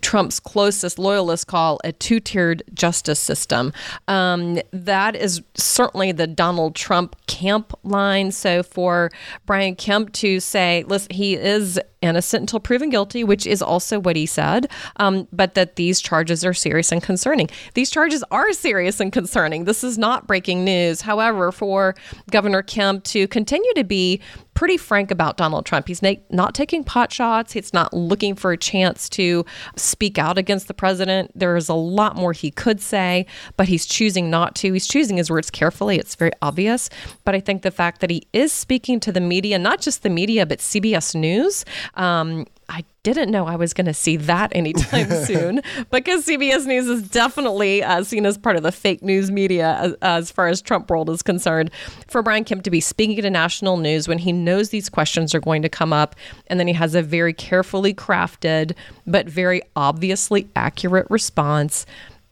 Trump's 0.00 0.40
closest 0.40 0.98
loyalists 0.98 1.44
call 1.44 1.80
a 1.84 1.92
two 1.92 2.20
tiered 2.20 2.62
justice 2.74 3.20
system. 3.20 3.72
Um, 4.08 4.58
that 4.72 5.16
is 5.16 5.42
certainly 5.54 6.12
the 6.12 6.26
Donald 6.26 6.74
Trump 6.74 7.16
camp 7.26 7.72
line. 7.82 8.32
So 8.32 8.62
for 8.62 9.10
Brian 9.46 9.74
Kemp 9.76 10.12
to 10.14 10.40
say, 10.40 10.84
listen, 10.86 11.12
he 11.12 11.36
is 11.36 11.80
innocent 12.06 12.42
until 12.42 12.60
proven 12.60 12.90
guilty, 12.90 13.24
which 13.24 13.46
is 13.46 13.60
also 13.60 13.98
what 13.98 14.16
he 14.16 14.26
said, 14.26 14.68
um, 14.96 15.28
but 15.32 15.54
that 15.54 15.76
these 15.76 16.00
charges 16.00 16.44
are 16.44 16.54
serious 16.54 16.92
and 16.92 17.02
concerning. 17.02 17.50
These 17.74 17.90
charges 17.90 18.24
are 18.30 18.52
serious 18.52 19.00
and 19.00 19.12
concerning. 19.12 19.64
This 19.64 19.84
is 19.84 19.98
not 19.98 20.26
breaking 20.26 20.64
news. 20.64 21.02
However, 21.02 21.52
for 21.52 21.94
Governor 22.30 22.62
Kemp 22.62 23.04
to 23.04 23.26
continue 23.28 23.72
to 23.74 23.84
be 23.84 24.20
pretty 24.56 24.78
frank 24.78 25.10
about 25.10 25.36
Donald 25.36 25.66
Trump. 25.66 25.86
He's 25.86 26.02
not 26.02 26.54
taking 26.54 26.82
pot 26.82 27.12
shots. 27.12 27.52
He's 27.52 27.74
not 27.74 27.92
looking 27.92 28.34
for 28.34 28.52
a 28.52 28.56
chance 28.56 29.08
to 29.10 29.44
speak 29.76 30.18
out 30.18 30.38
against 30.38 30.66
the 30.66 30.74
president. 30.74 31.30
There 31.38 31.56
is 31.56 31.68
a 31.68 31.74
lot 31.74 32.16
more 32.16 32.32
he 32.32 32.50
could 32.50 32.80
say, 32.80 33.26
but 33.58 33.68
he's 33.68 33.84
choosing 33.84 34.30
not 34.30 34.54
to. 34.56 34.72
He's 34.72 34.88
choosing 34.88 35.18
his 35.18 35.30
words 35.30 35.50
carefully. 35.50 35.98
It's 35.98 36.14
very 36.14 36.32
obvious. 36.40 36.88
But 37.24 37.34
I 37.34 37.40
think 37.40 37.62
the 37.62 37.70
fact 37.70 38.00
that 38.00 38.08
he 38.08 38.26
is 38.32 38.50
speaking 38.50 38.98
to 39.00 39.12
the 39.12 39.20
media, 39.20 39.58
not 39.58 39.82
just 39.82 40.02
the 40.02 40.08
media, 40.08 40.46
but 40.46 40.60
CBS 40.60 41.14
News, 41.14 41.66
um, 41.96 42.46
I 42.68 42.84
didn't 43.04 43.30
know 43.30 43.46
I 43.46 43.54
was 43.54 43.72
going 43.72 43.86
to 43.86 43.94
see 43.94 44.16
that 44.16 44.50
anytime 44.54 45.08
soon 45.24 45.62
because 45.90 46.26
CBS 46.26 46.66
News 46.66 46.88
is 46.88 47.08
definitely 47.08 47.82
uh, 47.82 48.02
seen 48.02 48.26
as 48.26 48.36
part 48.36 48.56
of 48.56 48.64
the 48.64 48.72
fake 48.72 49.02
news 49.02 49.30
media 49.30 49.76
as, 49.78 49.94
as, 50.02 50.30
far 50.32 50.48
as 50.48 50.60
Trump 50.60 50.90
world 50.90 51.08
is 51.10 51.22
concerned. 51.22 51.70
For 52.08 52.22
Brian 52.22 52.44
Kemp 52.44 52.64
to 52.64 52.70
be 52.70 52.80
speaking 52.80 53.22
to 53.22 53.30
national 53.30 53.76
news 53.76 54.08
when 54.08 54.18
he 54.18 54.32
knows 54.32 54.70
these 54.70 54.88
questions 54.88 55.34
are 55.34 55.40
going 55.40 55.62
to 55.62 55.68
come 55.68 55.92
up, 55.92 56.16
and 56.48 56.58
then 56.58 56.66
he 56.66 56.72
has 56.74 56.94
a 56.94 57.02
very 57.02 57.32
carefully 57.32 57.94
crafted 57.94 58.72
but 59.06 59.28
very 59.28 59.62
obviously 59.76 60.48
accurate 60.56 61.06
response 61.08 61.86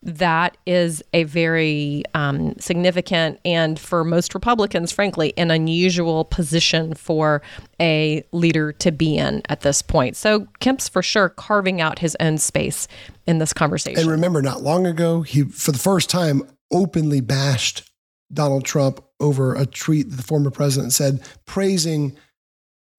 that 0.05 0.57
is 0.67 1.03
a 1.13 1.25
very 1.25 2.03
um, 2.15 2.55
significant 2.59 3.41
and 3.45 3.79
for 3.79 4.05
most 4.05 4.35
Republicans, 4.35 4.93
frankly, 4.93 5.33
an 5.37 5.51
unusual 5.51 6.25
position 6.25 6.95
for 6.95 7.43
a 7.81 8.23
leader 8.33 8.73
to 8.73 8.93
be 8.93 9.17
in 9.17 9.43
at 9.49 9.63
this 9.63 9.83
point. 9.83 10.17
So 10.17 10.47
Kemp's 10.61 10.89
for 10.89 11.03
sure 11.03 11.31
carving 11.31 11.81
out 11.81 11.99
his 11.99 12.17
own 12.21 12.39
space 12.39 12.87
in 13.27 13.39
this 13.39 13.53
conversation. 13.53 14.01
And 14.01 14.11
remember, 14.11 14.43
not 14.43 14.63
long 14.63 14.87
ago, 14.87 15.23
he, 15.23 15.45
for 15.45 15.73
the 15.73 15.79
first 15.79 16.11
time, 16.11 16.43
openly 16.71 17.21
bashed 17.21 17.91
Donald 18.33 18.65
Trump 18.65 19.03
over 19.21 19.55
a 19.55 19.65
tweet 19.65 20.11
that 20.11 20.17
the 20.17 20.23
former 20.23 20.51
president 20.51 20.93
said, 20.93 21.23
praising 21.47 22.17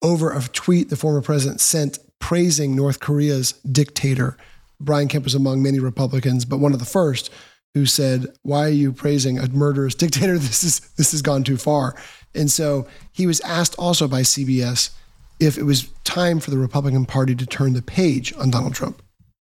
over 0.02 0.32
a 0.32 0.42
tweet 0.42 0.90
the 0.90 0.96
former 0.96 1.22
president 1.22 1.60
sent 1.60 1.98
praising 2.18 2.74
North 2.74 3.00
Korea's 3.00 3.52
dictator. 3.70 4.36
Brian 4.80 5.08
Kemp 5.08 5.24
was 5.24 5.34
among 5.34 5.62
many 5.62 5.78
Republicans, 5.78 6.44
but 6.44 6.58
one 6.58 6.72
of 6.72 6.78
the 6.78 6.84
first 6.84 7.30
who 7.74 7.86
said, 7.86 8.26
"Why 8.42 8.66
are 8.66 8.68
you 8.68 8.92
praising 8.92 9.38
a 9.38 9.48
murderous 9.48 9.94
dictator? 10.02 10.38
This 10.38 10.64
is 10.64 10.80
this 10.96 11.12
has 11.12 11.22
gone 11.22 11.44
too 11.44 11.56
far." 11.56 11.94
And 12.34 12.50
so 12.50 12.86
he 13.12 13.26
was 13.26 13.40
asked 13.40 13.74
also 13.78 14.06
by 14.06 14.20
CBS 14.20 14.90
if 15.40 15.58
it 15.58 15.64
was 15.64 15.88
time 16.04 16.40
for 16.40 16.50
the 16.50 16.58
Republican 16.58 17.06
Party 17.06 17.34
to 17.34 17.46
turn 17.46 17.72
the 17.72 17.82
page 17.82 18.34
on 18.38 18.50
Donald 18.50 18.74
Trump. 18.74 19.02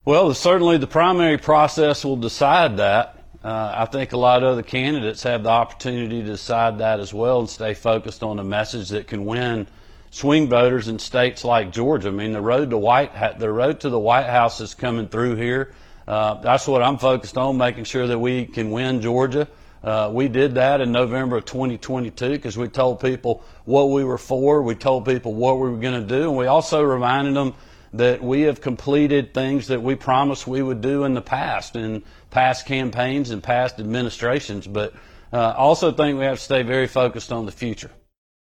Well, 0.05 0.33
certainly 0.35 0.77
the 0.77 0.87
primary 0.87 1.39
process 1.39 2.05
will 2.05 2.17
decide 2.17 2.77
that. 2.77 3.19
Uh, 3.43 3.73
I 3.77 3.85
think 3.87 4.13
a 4.13 4.17
lot 4.17 4.43
of 4.43 4.51
other 4.51 4.63
candidates 4.63 5.23
have 5.23 5.43
the 5.43 5.51
opportunity 5.51 6.23
to 6.23 6.27
decide 6.27 6.79
that 6.79 7.01
as 7.01 7.13
well 7.13 7.41
and 7.41 7.49
stay 7.49 7.75
focused 7.75 8.23
on 8.23 8.39
a 8.39 8.45
message 8.45 8.89
that 8.91 9.07
can 9.07 9.25
win 9.27 9.67
swing 10.15 10.49
voters 10.49 10.87
in 10.87 11.01
states 11.01 11.43
like 11.45 11.73
Georgia. 11.73 12.07
I 12.07 12.13
mean, 12.13 12.35
the 12.35 12.41
road 12.41 12.71
to 12.71 12.79
White 12.79 13.41
the 13.41 13.51
road 13.51 13.81
to 13.81 13.91
the 13.91 13.99
White 13.99 14.27
House 14.27 14.61
is 14.61 14.73
coming 14.73 15.09
through 15.09 15.35
here. 15.35 15.75
Uh, 16.07 16.35
that's 16.35 16.69
what 16.69 16.83
I'm 16.83 16.99
focused 16.99 17.37
on, 17.37 17.57
making 17.57 17.83
sure 17.83 18.07
that 18.07 18.19
we 18.19 18.47
can 18.47 18.71
win 18.71 19.01
Georgia. 19.01 19.49
Uh, 19.83 20.11
we 20.13 20.29
did 20.29 20.55
that 20.55 20.81
in 20.81 20.93
November 20.93 21.39
of 21.39 21.47
2022 21.47 22.31
because 22.31 22.57
we 22.57 22.69
told 22.69 23.01
people 23.01 23.43
what 23.65 23.87
we 23.87 24.05
were 24.05 24.17
for. 24.17 24.63
We 24.63 24.77
told 24.77 25.05
people 25.05 25.35
what 25.35 25.57
we 25.57 25.69
were 25.69 25.79
going 25.79 26.01
to 26.01 26.07
do, 26.07 26.29
and 26.29 26.37
we 26.37 26.47
also 26.47 26.81
reminded 26.81 27.35
them 27.35 27.55
that 27.95 28.23
we 28.23 28.43
have 28.43 28.61
completed 28.61 29.35
things 29.35 29.67
that 29.67 29.83
we 29.83 29.97
promised 29.97 30.47
we 30.47 30.63
would 30.63 30.81
do 30.81 31.03
in 31.03 31.15
the 31.15 31.23
past, 31.23 31.75
in 31.75 32.05
past 32.31 32.67
campaigns 32.67 33.31
and 33.31 33.43
past 33.43 33.81
administrations. 33.81 34.69
But 34.69 34.95
uh, 35.33 35.55
also 35.57 35.91
think 35.91 36.19
we 36.21 36.25
have 36.25 36.39
to 36.39 36.45
stay 36.45 36.63
very 36.63 36.87
focused 36.87 37.33
on 37.33 37.47
the 37.47 37.53
future. 37.53 37.91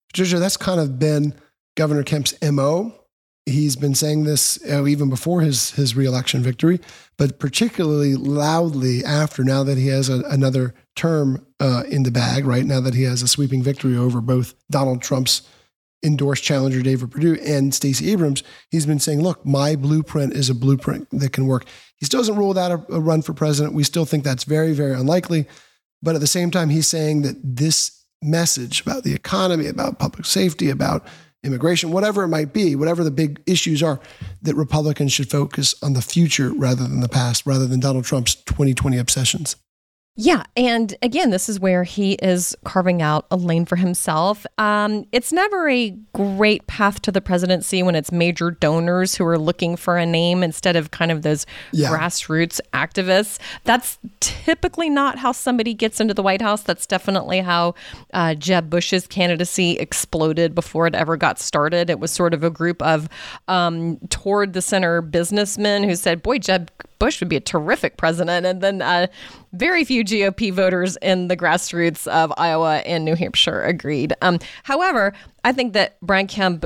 Patricia, 0.09 0.39
that's 0.39 0.57
kind 0.57 0.79
of 0.79 0.99
been 0.99 1.35
Governor 1.77 2.03
Kemp's 2.03 2.35
MO. 2.43 2.95
He's 3.47 3.77
been 3.77 3.95
saying 3.95 4.25
this 4.25 4.59
uh, 4.71 4.87
even 4.87 5.11
before 5.11 5.43
his, 5.43 5.73
his 5.73 5.95
reelection 5.95 6.43
victory, 6.43 6.81
but 7.19 7.39
particularly 7.39 8.15
loudly 8.15 9.05
after 9.05 9.45
now 9.45 9.63
that 9.65 9.77
he 9.77 9.89
has 9.89 10.09
a, 10.09 10.21
another 10.31 10.75
term 10.97 11.47
uh, 11.61 11.83
in 11.91 12.05
the 12.05 12.11
bag, 12.11 12.47
right? 12.47 12.65
Now 12.65 12.81
that 12.81 12.95
he 12.95 13.03
has 13.03 13.21
a 13.21 13.29
sweeping 13.29 13.63
victory 13.63 13.97
over 13.97 14.23
both 14.23 14.55
Donald 14.71 15.03
Trump's 15.03 15.43
endorsed 16.05 16.45
challenger 16.45 16.83
David 16.83 17.11
Perdue 17.11 17.39
and 17.45 17.75
Stacey 17.75 18.13
Abrams, 18.13 18.43
he's 18.71 18.87
been 18.87 18.99
saying, 18.99 19.23
look, 19.23 19.45
my 19.45 19.75
blueprint 19.75 20.35
is 20.35 20.51
a 20.51 20.55
blueprint 20.55 21.09
that 21.11 21.33
can 21.33 21.47
work. 21.47 21.65
He 21.97 22.07
still 22.07 22.21
doesn't 22.21 22.37
rule 22.37 22.59
out 22.59 22.71
a, 22.71 22.95
a 22.95 23.01
run 23.01 23.23
for 23.23 23.33
president. 23.33 23.75
We 23.75 23.85
still 23.85 24.05
think 24.05 24.23
that's 24.23 24.45
very, 24.45 24.73
very 24.73 24.95
unlikely. 24.95 25.47
But 26.03 26.15
at 26.15 26.21
the 26.21 26.27
same 26.27 26.51
time, 26.51 26.69
he's 26.69 26.87
saying 26.87 27.23
that 27.23 27.37
this 27.43 28.05
message 28.23 28.83
about 28.83 29.05
the 29.05 29.15
economy, 29.15 29.67
about 29.67 29.99
public 29.99 30.27
safety, 30.27 30.69
about 30.71 31.07
immigration, 31.45 31.93
whatever 31.93 32.25
it 32.25 32.29
might 32.29 32.53
be, 32.53 32.75
whatever 32.75 33.05
the 33.05 33.11
big 33.11 33.41
issues 33.47 33.83
are, 33.83 34.01
that 34.43 34.55
Republicans 34.55 35.13
should 35.13 35.31
focus 35.31 35.75
on 35.83 35.93
the 35.93 36.03
future 36.03 36.53
rather 36.53 36.83
than 36.83 37.01
the 37.01 37.09
past, 37.09 37.47
rather 37.47 37.67
than 37.67 37.81
Donald 37.81 38.05
Trump's 38.05 38.35
2020 38.35 38.99
obsessions. 38.99 39.57
Yeah. 40.17 40.45
And 40.57 40.95
again, 41.03 41.31
this 41.31 41.49
is 41.49 41.59
where 41.59 41.83
he 41.83 42.13
is 42.15 42.57
carving 42.63 43.03
out 43.03 43.27
a 43.33 43.37
lane 43.37 43.65
for 43.65 43.75
himself. 43.75 44.47
Um, 44.59 45.07
it's 45.11 45.33
never 45.33 45.69
a 45.69 45.91
great 46.13 46.65
path 46.69 47.03
to 47.03 47.11
the 47.11 47.21
presidency 47.21 47.83
when 47.83 47.97
it's 47.97 48.13
major 48.13 48.53
donors 48.53 49.17
who 49.17 49.27
are 49.27 49.39
looking 49.39 49.75
for 49.75 49.99
a 49.99 50.07
name 50.07 50.45
instead 50.45 50.77
of 50.77 50.93
kind 50.93 51.11
of 51.11 51.23
those 51.23 51.47
yeah. 51.73 51.89
grassroots 51.89 52.61
activists. 52.73 53.41
That's 53.65 53.99
typically 54.21 54.89
not 54.89 55.19
how 55.19 55.33
somebody 55.33 55.75
gets 55.75 56.01
into 56.01 56.15
the 56.15 56.23
White 56.23 56.43
House. 56.43 56.63
That's 56.63 56.87
definitely 56.87 57.41
how 57.41 57.75
uh, 58.13 58.37
Jeb 58.37 58.71
Bush's 58.71 59.09
candidacy 59.09 59.73
exploded 59.73 60.55
before 60.55 60.87
it 60.87 60.95
ever 60.95 61.17
got 61.17 61.41
started. 61.41 61.91
It 61.91 61.99
was 61.99 62.13
sort 62.13 62.35
of 62.35 62.45
a 62.45 62.51
group 62.51 62.81
of 62.83 63.09
um, 63.49 63.99
toward 64.11 64.53
the 64.53 64.63
center 64.63 65.03
businessmen 65.03 65.83
who 65.83 65.97
said, 65.97 66.23
Boy, 66.23 66.39
Jeb 66.39 66.71
Bush 67.05 67.21
would 67.21 67.29
be 67.29 67.37
a 67.37 67.41
terrific 67.41 67.99
president. 67.99 68.47
And 68.47 68.63
then 68.63 68.81
uh, 68.81 69.09
very 69.53 69.85
few 69.85 70.05
GOP 70.05 70.51
voters 70.51 70.97
in 71.03 71.29
the 71.29 71.37
grassroots 71.37 72.07
of 72.07 72.33
Iowa 72.39 72.79
and 72.79 73.05
New 73.05 73.15
Hampshire 73.15 73.61
agreed. 73.61 74.15
Um, 74.23 74.39
however, 74.63 75.13
I 75.45 75.53
think 75.53 75.75
that 75.75 76.01
Brian 76.01 76.27
Kemp 76.27 76.65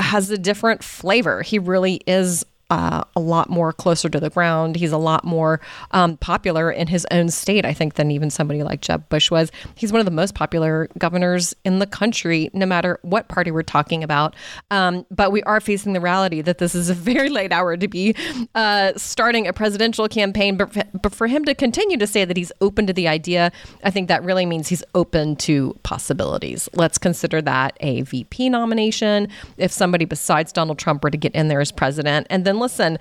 has 0.00 0.32
a 0.32 0.36
different 0.36 0.82
flavor. 0.82 1.42
He 1.42 1.60
really 1.60 2.00
is 2.08 2.44
uh, 2.70 3.02
a 3.16 3.20
lot 3.20 3.48
more 3.48 3.72
closer 3.72 4.08
to 4.08 4.20
the 4.20 4.30
ground. 4.30 4.76
He's 4.76 4.92
a 4.92 4.98
lot 4.98 5.24
more 5.24 5.60
um, 5.92 6.16
popular 6.18 6.70
in 6.70 6.86
his 6.86 7.06
own 7.10 7.30
state, 7.30 7.64
I 7.64 7.72
think, 7.72 7.94
than 7.94 8.10
even 8.10 8.30
somebody 8.30 8.62
like 8.62 8.82
Jeb 8.82 9.08
Bush 9.08 9.30
was. 9.30 9.50
He's 9.74 9.90
one 9.90 10.00
of 10.00 10.04
the 10.04 10.10
most 10.10 10.34
popular 10.34 10.88
governors 10.98 11.54
in 11.64 11.78
the 11.78 11.86
country, 11.86 12.50
no 12.52 12.66
matter 12.66 12.98
what 13.02 13.28
party 13.28 13.50
we're 13.50 13.62
talking 13.62 14.04
about. 14.04 14.36
Um, 14.70 15.06
but 15.10 15.32
we 15.32 15.42
are 15.44 15.60
facing 15.60 15.94
the 15.94 16.00
reality 16.00 16.42
that 16.42 16.58
this 16.58 16.74
is 16.74 16.90
a 16.90 16.94
very 16.94 17.30
late 17.30 17.52
hour 17.52 17.76
to 17.76 17.88
be 17.88 18.14
uh, 18.54 18.92
starting 18.96 19.46
a 19.46 19.52
presidential 19.52 20.06
campaign. 20.08 20.56
But 20.58 20.72
for, 20.72 20.82
but 21.00 21.14
for 21.14 21.26
him 21.26 21.44
to 21.46 21.54
continue 21.54 21.96
to 21.96 22.06
say 22.06 22.26
that 22.26 22.36
he's 22.36 22.52
open 22.60 22.86
to 22.86 22.92
the 22.92 23.08
idea, 23.08 23.50
I 23.82 23.90
think 23.90 24.08
that 24.08 24.22
really 24.22 24.44
means 24.44 24.68
he's 24.68 24.84
open 24.94 25.36
to 25.36 25.74
possibilities. 25.84 26.68
Let's 26.74 26.98
consider 26.98 27.40
that 27.42 27.78
a 27.80 28.02
VP 28.02 28.50
nomination 28.50 29.28
if 29.56 29.72
somebody 29.72 30.04
besides 30.04 30.52
Donald 30.52 30.78
Trump 30.78 31.02
were 31.02 31.10
to 31.10 31.16
get 31.16 31.34
in 31.34 31.48
there 31.48 31.60
as 31.60 31.72
president. 31.72 32.26
And 32.28 32.44
then 32.44 32.57
listen, 32.60 32.98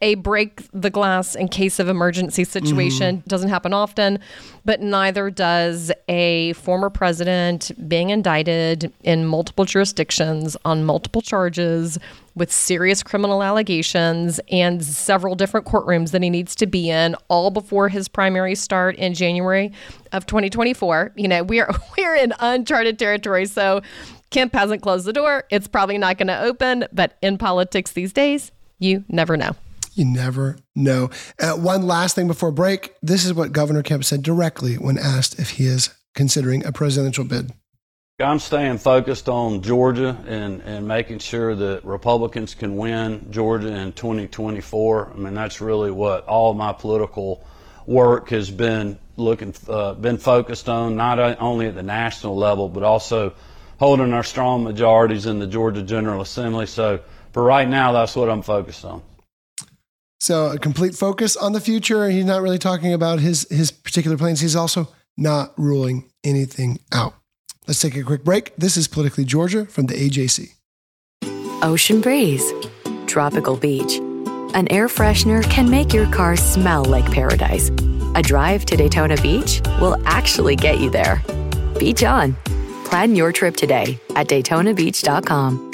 a 0.00 0.14
break 0.14 0.62
the 0.72 0.88
glass 0.88 1.34
in 1.34 1.48
case 1.48 1.78
of 1.78 1.88
emergency 1.88 2.44
situation 2.44 3.16
Mm-hmm. 3.18 3.28
doesn't 3.28 3.50
happen 3.50 3.74
often, 3.74 4.18
but 4.64 4.80
neither 4.80 5.28
does 5.30 5.92
a 6.08 6.54
former 6.54 6.88
president 6.88 7.70
being 7.86 8.08
indicted 8.10 8.90
in 9.02 9.26
multiple 9.26 9.64
jurisdictions 9.66 10.56
on 10.64 10.84
multiple 10.84 11.20
charges 11.20 11.98
with 12.34 12.50
serious 12.50 13.02
criminal 13.02 13.42
allegations 13.42 14.40
and 14.50 14.82
several 14.84 15.34
different 15.34 15.66
courtrooms 15.66 16.12
that 16.12 16.22
he 16.22 16.30
needs 16.30 16.54
to 16.54 16.66
be 16.66 16.88
in 16.88 17.14
all 17.28 17.50
before 17.50 17.88
his 17.88 18.08
primary 18.08 18.54
start 18.54 18.96
in 18.96 19.12
January 19.12 19.70
of 20.12 20.24
2024. 20.26 21.12
You 21.16 21.28
know, 21.28 21.42
we're 21.42 21.68
we're 21.98 22.14
in 22.16 22.32
uncharted 22.40 22.98
territory, 22.98 23.44
so 23.46 23.82
Kemp 24.30 24.54
hasn't 24.54 24.80
closed 24.82 25.04
the 25.04 25.12
door. 25.12 25.44
It's 25.50 25.68
probably 25.68 25.98
not 25.98 26.16
going 26.16 26.28
to 26.28 26.40
open, 26.40 26.86
but 26.92 27.18
in 27.22 27.36
politics 27.38 27.92
these 27.92 28.12
days, 28.12 28.50
you 28.84 29.04
never 29.08 29.36
know. 29.36 29.56
You 29.94 30.04
never 30.04 30.58
know. 30.74 31.10
Uh, 31.40 31.52
one 31.52 31.86
last 31.86 32.14
thing 32.14 32.26
before 32.26 32.50
break. 32.50 32.94
This 33.02 33.24
is 33.24 33.32
what 33.32 33.52
Governor 33.52 33.82
Kemp 33.82 34.04
said 34.04 34.22
directly 34.22 34.74
when 34.74 34.98
asked 34.98 35.38
if 35.38 35.50
he 35.50 35.66
is 35.66 35.94
considering 36.14 36.66
a 36.66 36.72
presidential 36.72 37.24
bid. 37.24 37.52
I'm 38.20 38.38
staying 38.38 38.78
focused 38.78 39.28
on 39.28 39.62
Georgia 39.62 40.16
and, 40.28 40.62
and 40.62 40.86
making 40.86 41.18
sure 41.18 41.54
that 41.54 41.84
Republicans 41.84 42.54
can 42.54 42.76
win 42.76 43.26
Georgia 43.30 43.74
in 43.74 43.92
2024. 43.92 45.12
I 45.12 45.18
mean, 45.18 45.34
that's 45.34 45.60
really 45.60 45.90
what 45.90 46.24
all 46.26 46.54
my 46.54 46.72
political 46.72 47.44
work 47.86 48.28
has 48.30 48.50
been 48.50 48.98
looking, 49.16 49.52
uh, 49.68 49.94
been 49.94 50.18
focused 50.18 50.68
on, 50.68 50.94
not 50.94 51.18
only 51.40 51.66
at 51.66 51.74
the 51.74 51.82
national 51.82 52.36
level, 52.36 52.68
but 52.68 52.84
also 52.84 53.34
holding 53.78 54.12
our 54.12 54.22
strong 54.22 54.62
majorities 54.62 55.26
in 55.26 55.40
the 55.40 55.46
Georgia 55.46 55.82
General 55.82 56.20
Assembly. 56.20 56.66
So 56.66 57.00
for 57.34 57.42
right 57.42 57.68
now, 57.68 57.90
that's 57.90 58.14
what 58.14 58.30
I'm 58.30 58.42
focused 58.42 58.84
on. 58.84 59.02
So 60.20 60.52
a 60.52 60.58
complete 60.58 60.94
focus 60.94 61.36
on 61.36 61.52
the 61.52 61.60
future. 61.60 62.08
He's 62.08 62.24
not 62.24 62.40
really 62.40 62.58
talking 62.58 62.94
about 62.94 63.18
his 63.18 63.46
his 63.50 63.70
particular 63.70 64.16
plans. 64.16 64.40
He's 64.40 64.56
also 64.56 64.88
not 65.18 65.52
ruling 65.58 66.10
anything 66.22 66.78
out. 66.92 67.14
Let's 67.66 67.80
take 67.80 67.96
a 67.96 68.02
quick 68.02 68.24
break. 68.24 68.54
This 68.56 68.76
is 68.76 68.88
Politically 68.88 69.24
Georgia 69.24 69.66
from 69.66 69.86
the 69.86 69.94
AJC. 69.94 70.54
Ocean 71.62 72.00
breeze, 72.00 72.52
tropical 73.06 73.56
beach. 73.56 73.98
An 74.54 74.68
air 74.70 74.86
freshener 74.86 75.42
can 75.50 75.68
make 75.68 75.92
your 75.92 76.10
car 76.12 76.36
smell 76.36 76.84
like 76.84 77.10
paradise. 77.10 77.70
A 78.14 78.22
drive 78.22 78.64
to 78.66 78.76
Daytona 78.76 79.16
Beach 79.20 79.60
will 79.80 79.96
actually 80.06 80.54
get 80.54 80.78
you 80.78 80.88
there. 80.88 81.20
Beach 81.78 82.04
on. 82.04 82.36
Plan 82.84 83.16
your 83.16 83.32
trip 83.32 83.56
today 83.56 83.98
at 84.14 84.28
DaytonaBeach.com. 84.28 85.73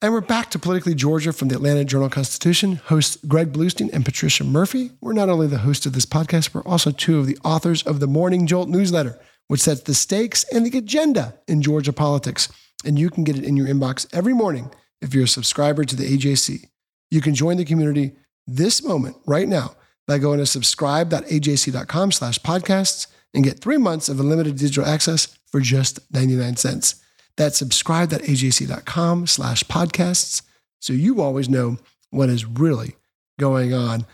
And 0.00 0.12
we're 0.12 0.20
back 0.20 0.48
to 0.50 0.60
Politically 0.60 0.94
Georgia 0.94 1.32
from 1.32 1.48
the 1.48 1.56
Atlanta 1.56 1.84
Journal 1.84 2.08
Constitution. 2.08 2.76
Hosts 2.84 3.18
Greg 3.26 3.52
Bluestein 3.52 3.92
and 3.92 4.04
Patricia 4.04 4.44
Murphy. 4.44 4.92
We're 5.00 5.12
not 5.12 5.28
only 5.28 5.48
the 5.48 5.58
host 5.58 5.86
of 5.86 5.92
this 5.92 6.06
podcast, 6.06 6.54
we're 6.54 6.62
also 6.62 6.92
two 6.92 7.18
of 7.18 7.26
the 7.26 7.36
authors 7.42 7.82
of 7.82 7.98
the 7.98 8.06
Morning 8.06 8.46
Jolt 8.46 8.68
newsletter, 8.68 9.18
which 9.48 9.60
sets 9.62 9.80
the 9.80 9.94
stakes 9.94 10.44
and 10.54 10.64
the 10.64 10.78
agenda 10.78 11.36
in 11.48 11.62
Georgia 11.62 11.92
politics. 11.92 12.48
And 12.84 12.96
you 12.96 13.10
can 13.10 13.24
get 13.24 13.36
it 13.36 13.42
in 13.42 13.56
your 13.56 13.66
inbox 13.66 14.06
every 14.14 14.34
morning 14.34 14.70
if 15.02 15.14
you're 15.14 15.24
a 15.24 15.28
subscriber 15.28 15.82
to 15.82 15.96
the 15.96 16.16
AJC. 16.16 16.66
You 17.10 17.20
can 17.20 17.34
join 17.34 17.56
the 17.56 17.64
community 17.64 18.12
this 18.46 18.84
moment, 18.84 19.16
right 19.26 19.48
now, 19.48 19.74
by 20.06 20.18
going 20.18 20.38
to 20.38 20.46
subscribe.ajc.com 20.46 22.12
slash 22.12 22.38
podcasts 22.38 23.08
and 23.34 23.42
get 23.42 23.58
three 23.58 23.78
months 23.78 24.08
of 24.08 24.20
unlimited 24.20 24.58
digital 24.58 24.86
access 24.88 25.36
for 25.50 25.58
just 25.58 25.98
99 26.12 26.54
cents. 26.54 27.02
That's 27.38 27.56
subscribe.ajc.com 27.56 29.26
slash 29.26 29.64
podcasts 29.64 30.42
so 30.80 30.92
you 30.92 31.20
always 31.20 31.48
know 31.48 31.78
what 32.10 32.28
is 32.28 32.44
really 32.44 32.96
going 33.38 33.74
on. 33.74 34.06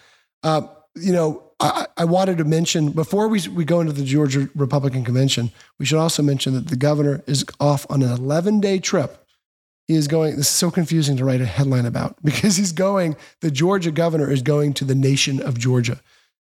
Uh, 0.42 0.62
you 0.94 1.12
know, 1.12 1.42
I, 1.60 1.86
I 1.96 2.04
wanted 2.04 2.38
to 2.38 2.44
mention 2.44 2.90
before 2.90 3.28
we, 3.28 3.46
we 3.48 3.64
go 3.64 3.80
into 3.80 3.92
the 3.92 4.04
Georgia 4.04 4.48
Republican 4.54 5.04
Convention, 5.04 5.52
we 5.78 5.86
should 5.86 5.98
also 5.98 6.22
mention 6.22 6.54
that 6.54 6.68
the 6.68 6.76
governor 6.76 7.22
is 7.26 7.44
off 7.60 7.86
on 7.90 8.02
an 8.02 8.10
11 8.10 8.60
day 8.60 8.78
trip. 8.78 9.20
He 9.86 9.94
is 9.94 10.08
going, 10.08 10.36
this 10.36 10.46
is 10.46 10.54
so 10.54 10.70
confusing 10.70 11.16
to 11.18 11.24
write 11.24 11.42
a 11.42 11.46
headline 11.46 11.86
about 11.86 12.16
because 12.24 12.56
he's 12.56 12.72
going, 12.72 13.16
the 13.40 13.50
Georgia 13.50 13.90
governor 13.90 14.30
is 14.30 14.42
going 14.42 14.74
to 14.74 14.84
the 14.84 14.94
nation 14.94 15.40
of 15.40 15.58
Georgia. 15.58 16.00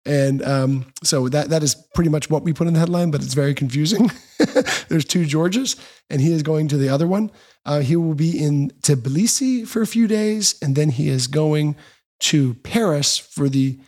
And 0.06 0.44
um, 0.44 0.86
so 1.04 1.30
that 1.30 1.50
that 1.50 1.63
is 1.63 1.76
pretty 1.96 2.10
much 2.10 2.30
what 2.30 2.44
we 2.44 2.54
put 2.54 2.68
in 2.68 2.74
the 2.74 2.80
headline, 2.80 3.10
but 3.10 3.24
it's 3.24 3.34
very 3.34 3.56
confusing. 3.56 4.12
There's 4.88 5.06
two 5.06 5.26
Georges, 5.26 5.76
and 6.10 6.22
he 6.22 6.32
is 6.32 6.44
going 6.44 6.68
to 6.68 6.78
the 6.78 6.89
other 6.89 7.08
one. 7.08 7.32
Uh, 7.65 7.80
he 7.80 7.96
will 7.96 8.13
be 8.13 8.38
in 8.38 8.70
Tbilisi 8.82 9.68
for 9.68 9.82
a 9.82 9.88
few 9.88 10.08
days, 10.08 10.56
and 10.62 10.76
then 10.76 10.89
he 10.89 11.10
is 11.10 11.26
going 11.26 11.76
to 12.20 12.54
Paris 12.56 13.18
for 13.18 13.50
the 13.50 13.80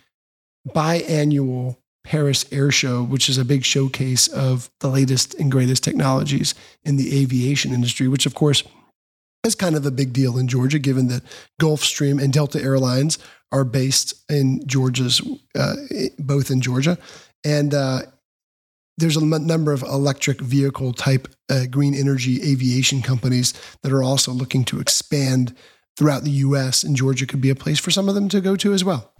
biannual 0.68 1.76
Paris 2.04 2.44
Air 2.50 2.70
Show, 2.70 3.04
which 3.04 3.28
is 3.28 3.38
a 3.38 3.44
big 3.44 3.64
showcase 3.64 4.28
of 4.28 4.70
the 4.80 4.88
latest 4.88 5.34
and 5.34 5.52
greatest 5.52 5.84
technologies 5.84 6.54
in 6.82 6.96
the 6.96 7.20
aviation 7.20 7.72
industry, 7.72 8.08
which, 8.08 8.26
of 8.26 8.34
course, 8.34 8.64
is 9.48 9.56
kind 9.56 9.74
of 9.74 9.84
a 9.84 9.90
big 9.90 10.12
deal 10.12 10.38
in 10.38 10.46
Georgia, 10.46 10.78
given 10.78 11.08
that 11.08 11.22
Gulfstream 11.60 12.22
and 12.22 12.32
Delta 12.32 12.62
Airlines 12.62 13.18
are 13.50 13.64
based 13.64 14.14
in 14.30 14.64
Georgia's, 14.66 15.20
uh, 15.58 15.74
both 16.18 16.50
in 16.50 16.60
Georgia. 16.60 16.98
And 17.44 17.74
uh, 17.74 18.02
there's 18.98 19.16
a 19.16 19.20
m- 19.20 19.46
number 19.46 19.72
of 19.72 19.82
electric 19.82 20.40
vehicle 20.40 20.92
type 20.92 21.28
uh, 21.50 21.66
green 21.66 21.94
energy 21.94 22.40
aviation 22.42 23.02
companies 23.02 23.54
that 23.82 23.92
are 23.92 24.02
also 24.02 24.32
looking 24.32 24.64
to 24.66 24.80
expand 24.80 25.56
throughout 25.96 26.22
the 26.22 26.30
US, 26.30 26.84
and 26.84 26.94
Georgia 26.94 27.26
could 27.26 27.40
be 27.40 27.50
a 27.50 27.56
place 27.56 27.80
for 27.80 27.90
some 27.90 28.08
of 28.08 28.14
them 28.14 28.28
to 28.28 28.40
go 28.40 28.54
to 28.54 28.72
as 28.72 28.84
well. 28.84 29.12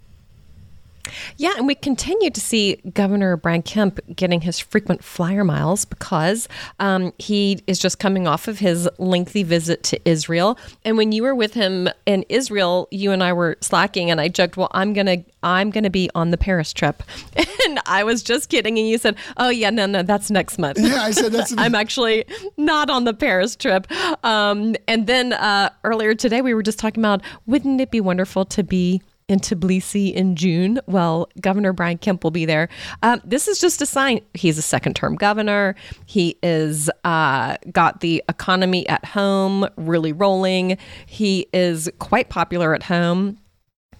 Yeah, 1.37 1.53
and 1.57 1.67
we 1.67 1.75
continue 1.75 2.29
to 2.29 2.41
see 2.41 2.77
Governor 2.93 3.37
Brian 3.37 3.61
Kemp 3.61 3.99
getting 4.15 4.41
his 4.41 4.59
frequent 4.59 5.03
flyer 5.03 5.43
miles 5.43 5.85
because 5.85 6.47
um, 6.79 7.13
he 7.17 7.61
is 7.67 7.79
just 7.79 7.99
coming 7.99 8.27
off 8.27 8.47
of 8.47 8.59
his 8.59 8.89
lengthy 8.97 9.43
visit 9.43 9.83
to 9.83 9.99
Israel. 10.09 10.57
And 10.85 10.97
when 10.97 11.11
you 11.11 11.23
were 11.23 11.35
with 11.35 11.53
him 11.53 11.89
in 12.05 12.25
Israel, 12.29 12.87
you 12.91 13.11
and 13.11 13.23
I 13.23 13.33
were 13.33 13.57
slacking, 13.61 14.11
and 14.11 14.19
I 14.19 14.27
joked, 14.27 14.57
"Well, 14.57 14.69
I'm 14.71 14.93
gonna, 14.93 15.23
I'm 15.43 15.71
gonna 15.71 15.89
be 15.89 16.09
on 16.15 16.31
the 16.31 16.37
Paris 16.37 16.73
trip," 16.73 17.03
and 17.65 17.79
I 17.85 18.03
was 18.03 18.23
just 18.23 18.49
kidding, 18.49 18.77
and 18.77 18.87
you 18.87 18.97
said, 18.97 19.15
"Oh 19.37 19.49
yeah, 19.49 19.69
no, 19.69 19.85
no, 19.85 20.03
that's 20.03 20.29
next 20.29 20.57
month." 20.57 20.79
Yeah, 20.79 21.01
I 21.01 21.11
said 21.11 21.31
that's. 21.31 21.53
I'm 21.57 21.75
actually 21.79 22.25
not 22.57 22.89
on 22.89 23.03
the 23.03 23.13
Paris 23.13 23.55
trip. 23.55 23.87
Um, 24.23 24.75
and 24.87 25.07
then 25.07 25.33
uh, 25.33 25.69
earlier 25.83 26.15
today, 26.15 26.41
we 26.41 26.53
were 26.53 26.63
just 26.63 26.79
talking 26.79 27.01
about 27.01 27.21
wouldn't 27.45 27.81
it 27.81 27.91
be 27.91 28.01
wonderful 28.01 28.45
to 28.45 28.63
be 28.63 29.01
in 29.29 29.39
Tbilisi 29.39 30.13
in 30.13 30.35
June? 30.35 30.79
Well, 30.87 31.29
Governor 31.39 31.71
Brian 31.71 31.97
Kemp 31.97 32.23
will 32.23 32.31
be 32.31 32.45
there. 32.45 32.67
Um, 33.03 33.21
this 33.23 33.47
is 33.47 33.59
just 33.61 33.81
a 33.81 33.85
sign 33.85 34.19
he's 34.33 34.57
a 34.57 34.61
second 34.61 34.95
term 34.95 35.15
governor. 35.15 35.75
He 36.05 36.37
is 36.43 36.89
uh, 37.05 37.55
got 37.71 38.01
the 38.01 38.23
economy 38.27 38.87
at 38.89 39.05
home 39.05 39.67
really 39.77 40.11
rolling. 40.11 40.77
He 41.05 41.47
is 41.53 41.89
quite 41.99 42.29
popular 42.29 42.73
at 42.73 42.83
home. 42.83 43.37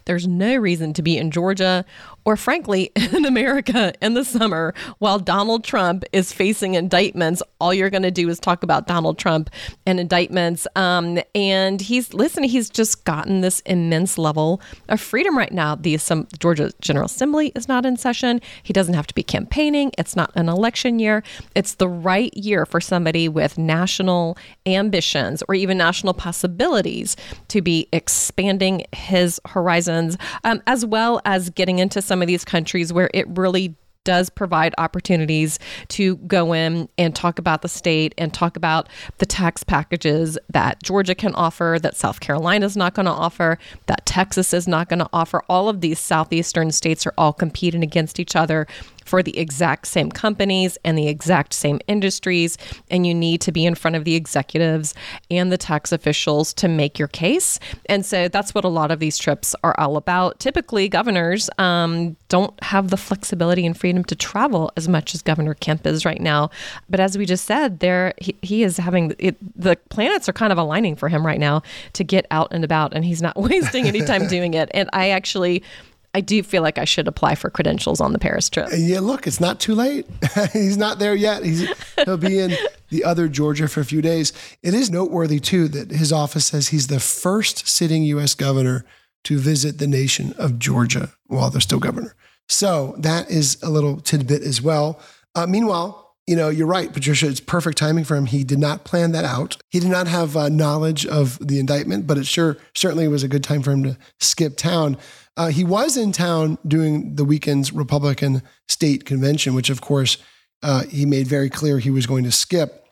There's 0.06 0.26
no 0.26 0.56
reason 0.56 0.92
to 0.94 1.02
be 1.02 1.16
in 1.16 1.30
Georgia 1.30 1.84
or, 2.30 2.36
frankly, 2.36 2.92
in 3.12 3.24
America 3.24 3.92
in 4.00 4.14
the 4.14 4.24
summer 4.24 4.72
while 4.98 5.18
Donald 5.18 5.64
Trump 5.64 6.04
is 6.12 6.32
facing 6.32 6.74
indictments. 6.74 7.42
All 7.60 7.74
you're 7.74 7.90
going 7.90 8.04
to 8.04 8.12
do 8.12 8.28
is 8.28 8.38
talk 8.38 8.62
about 8.62 8.86
Donald 8.86 9.18
Trump 9.18 9.50
and 9.84 9.98
indictments. 9.98 10.64
Um, 10.76 11.18
and 11.34 11.80
he's, 11.80 12.14
listen, 12.14 12.44
he's 12.44 12.70
just 12.70 13.04
gotten 13.04 13.40
this 13.40 13.58
immense 13.60 14.16
level 14.16 14.62
of 14.88 15.00
freedom 15.00 15.36
right 15.36 15.50
now. 15.50 15.74
The 15.74 15.96
Assem- 15.96 16.28
Georgia 16.38 16.70
General 16.80 17.06
Assembly 17.06 17.50
is 17.56 17.66
not 17.66 17.84
in 17.84 17.96
session. 17.96 18.40
He 18.62 18.72
doesn't 18.72 18.94
have 18.94 19.08
to 19.08 19.14
be 19.14 19.24
campaigning. 19.24 19.90
It's 19.98 20.14
not 20.14 20.30
an 20.36 20.48
election 20.48 21.00
year. 21.00 21.24
It's 21.56 21.74
the 21.74 21.88
right 21.88 22.32
year 22.36 22.64
for 22.64 22.80
somebody 22.80 23.28
with 23.28 23.58
national 23.58 24.38
ambitions 24.66 25.42
or 25.48 25.56
even 25.56 25.78
national 25.78 26.14
possibilities 26.14 27.16
to 27.48 27.60
be 27.60 27.88
expanding 27.92 28.84
his 28.92 29.40
horizons, 29.46 30.16
um, 30.44 30.62
as 30.68 30.86
well 30.86 31.20
as 31.24 31.50
getting 31.50 31.80
into 31.80 32.00
some 32.20 32.24
of 32.24 32.28
these 32.28 32.44
countries 32.44 32.92
where 32.92 33.08
it 33.14 33.26
really 33.30 33.74
does 34.04 34.28
provide 34.28 34.74
opportunities 34.76 35.58
to 35.88 36.16
go 36.18 36.52
in 36.52 36.86
and 36.98 37.16
talk 37.16 37.38
about 37.38 37.62
the 37.62 37.68
state 37.68 38.14
and 38.18 38.34
talk 38.34 38.56
about 38.58 38.90
the 39.18 39.26
tax 39.26 39.64
packages 39.64 40.38
that 40.50 40.82
Georgia 40.82 41.14
can 41.14 41.34
offer, 41.34 41.78
that 41.80 41.96
South 41.96 42.20
Carolina 42.20 42.66
is 42.66 42.76
not 42.76 42.92
going 42.92 43.06
to 43.06 43.12
offer, 43.12 43.58
that 43.86 44.04
Texas 44.04 44.52
is 44.52 44.68
not 44.68 44.90
going 44.90 44.98
to 44.98 45.08
offer. 45.14 45.42
All 45.48 45.70
of 45.70 45.80
these 45.80 45.98
southeastern 45.98 46.72
states 46.72 47.06
are 47.06 47.14
all 47.16 47.32
competing 47.32 47.82
against 47.82 48.20
each 48.20 48.36
other 48.36 48.66
for 49.10 49.24
the 49.24 49.36
exact 49.36 49.88
same 49.88 50.08
companies 50.08 50.78
and 50.84 50.96
the 50.96 51.08
exact 51.08 51.52
same 51.52 51.80
industries. 51.88 52.56
And 52.92 53.04
you 53.04 53.12
need 53.12 53.40
to 53.40 53.50
be 53.50 53.66
in 53.66 53.74
front 53.74 53.96
of 53.96 54.04
the 54.04 54.14
executives 54.14 54.94
and 55.32 55.50
the 55.50 55.58
tax 55.58 55.90
officials 55.90 56.54
to 56.54 56.68
make 56.68 56.96
your 56.96 57.08
case. 57.08 57.58
And 57.86 58.06
so 58.06 58.28
that's 58.28 58.54
what 58.54 58.64
a 58.64 58.68
lot 58.68 58.92
of 58.92 59.00
these 59.00 59.18
trips 59.18 59.56
are 59.64 59.74
all 59.80 59.96
about. 59.96 60.38
Typically, 60.38 60.88
governors 60.88 61.50
um, 61.58 62.16
don't 62.28 62.54
have 62.62 62.90
the 62.90 62.96
flexibility 62.96 63.66
and 63.66 63.76
freedom 63.76 64.04
to 64.04 64.14
travel 64.14 64.70
as 64.76 64.86
much 64.86 65.12
as 65.12 65.22
Governor 65.22 65.54
Kemp 65.54 65.88
is 65.88 66.04
right 66.04 66.20
now. 66.20 66.48
But 66.88 67.00
as 67.00 67.18
we 67.18 67.26
just 67.26 67.46
said, 67.46 67.80
there 67.80 68.14
he, 68.18 68.36
he 68.42 68.62
is 68.62 68.76
having 68.76 69.12
it, 69.18 69.36
the 69.60 69.74
planets 69.88 70.28
are 70.28 70.32
kind 70.32 70.52
of 70.52 70.58
aligning 70.58 70.94
for 70.94 71.08
him 71.08 71.26
right 71.26 71.40
now 71.40 71.62
to 71.94 72.04
get 72.04 72.26
out 72.30 72.46
and 72.52 72.62
about, 72.62 72.94
and 72.94 73.04
he's 73.04 73.20
not 73.20 73.36
wasting 73.50 73.88
any 73.88 74.02
time 74.02 74.28
doing 74.28 74.54
it. 74.54 74.70
And 74.72 74.88
I 74.92 75.08
actually 75.10 75.64
I 76.12 76.20
do 76.20 76.42
feel 76.42 76.62
like 76.62 76.78
I 76.78 76.84
should 76.84 77.06
apply 77.06 77.36
for 77.36 77.50
credentials 77.50 78.00
on 78.00 78.12
the 78.12 78.18
Paris 78.18 78.50
trip. 78.50 78.68
Yeah, 78.76 79.00
look, 79.00 79.26
it's 79.26 79.40
not 79.40 79.60
too 79.60 79.74
late. 79.74 80.06
He's 80.52 80.76
not 80.76 80.98
there 80.98 81.14
yet. 81.14 81.44
He's, 81.44 81.68
he'll 82.04 82.16
be 82.16 82.38
in 82.38 82.56
the 82.88 83.04
other 83.04 83.28
Georgia 83.28 83.68
for 83.68 83.80
a 83.80 83.84
few 83.84 84.02
days. 84.02 84.32
It 84.62 84.74
is 84.74 84.90
noteworthy, 84.90 85.38
too, 85.38 85.68
that 85.68 85.90
his 85.90 86.12
office 86.12 86.46
says 86.46 86.68
he's 86.68 86.88
the 86.88 86.98
first 86.98 87.68
sitting 87.68 88.02
U.S. 88.04 88.34
governor 88.34 88.84
to 89.24 89.38
visit 89.38 89.78
the 89.78 89.86
nation 89.86 90.34
of 90.38 90.58
Georgia 90.58 91.12
while 91.26 91.50
they're 91.50 91.60
still 91.60 91.78
governor. 91.78 92.16
So 92.48 92.96
that 92.98 93.30
is 93.30 93.58
a 93.62 93.70
little 93.70 94.00
tidbit 94.00 94.42
as 94.42 94.60
well. 94.60 95.00
Uh, 95.36 95.46
meanwhile, 95.46 96.16
you 96.26 96.36
know, 96.36 96.48
you're 96.48 96.66
right, 96.66 96.92
Patricia. 96.92 97.26
It's 97.28 97.40
perfect 97.40 97.78
timing 97.78 98.04
for 98.04 98.16
him. 98.16 98.26
He 98.26 98.44
did 98.44 98.58
not 98.58 98.84
plan 98.84 99.12
that 99.12 99.24
out. 99.24 99.56
He 99.68 99.80
did 99.80 99.90
not 99.90 100.06
have 100.06 100.36
uh, 100.36 100.48
knowledge 100.48 101.06
of 101.06 101.44
the 101.44 101.58
indictment, 101.58 102.06
but 102.06 102.18
it 102.18 102.26
sure 102.26 102.56
certainly 102.74 103.08
was 103.08 103.22
a 103.22 103.28
good 103.28 103.44
time 103.44 103.62
for 103.62 103.72
him 103.72 103.82
to 103.84 103.98
skip 104.18 104.56
town. 104.56 104.96
Uh, 105.40 105.46
he 105.46 105.64
was 105.64 105.96
in 105.96 106.12
town 106.12 106.58
doing 106.66 107.14
the 107.14 107.24
weekend's 107.24 107.72
Republican 107.72 108.42
state 108.68 109.06
convention, 109.06 109.54
which 109.54 109.70
of 109.70 109.80
course 109.80 110.18
uh, 110.62 110.82
he 110.82 111.06
made 111.06 111.26
very 111.26 111.48
clear 111.48 111.78
he 111.78 111.90
was 111.90 112.06
going 112.06 112.24
to 112.24 112.30
skip. 112.30 112.86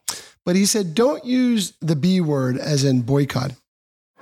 But 0.47 0.57
he 0.57 0.65
said, 0.65 0.95
don't 0.95 1.27
use 1.27 1.75
the 1.83 1.95
B 1.95 2.23
word 2.23 2.57
as 2.57 2.85
in 2.85 3.03
boycott. 3.03 3.53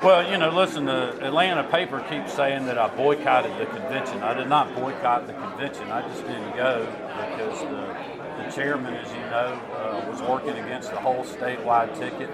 Well, 0.02 0.28
you 0.28 0.38
know, 0.38 0.50
listen, 0.50 0.86
the 0.86 1.24
Atlanta 1.24 1.62
paper 1.70 2.00
keeps 2.10 2.32
saying 2.32 2.66
that 2.66 2.78
I 2.78 2.88
boycotted 2.96 3.56
the 3.60 3.66
convention. 3.66 4.20
I 4.24 4.34
did 4.34 4.48
not 4.48 4.74
boycott 4.74 5.28
the 5.28 5.32
convention. 5.32 5.84
I 5.92 6.02
just 6.08 6.26
didn't 6.26 6.56
go 6.56 6.84
because 6.84 7.60
the, 7.60 8.42
the 8.42 8.50
chairman, 8.50 8.92
as 8.94 9.08
you 9.12 9.20
know, 9.20 9.60
uh, 9.72 10.10
was 10.10 10.20
working 10.22 10.60
against 10.64 10.90
the 10.90 10.98
whole 10.98 11.22
statewide 11.22 11.96
ticket 11.96 12.28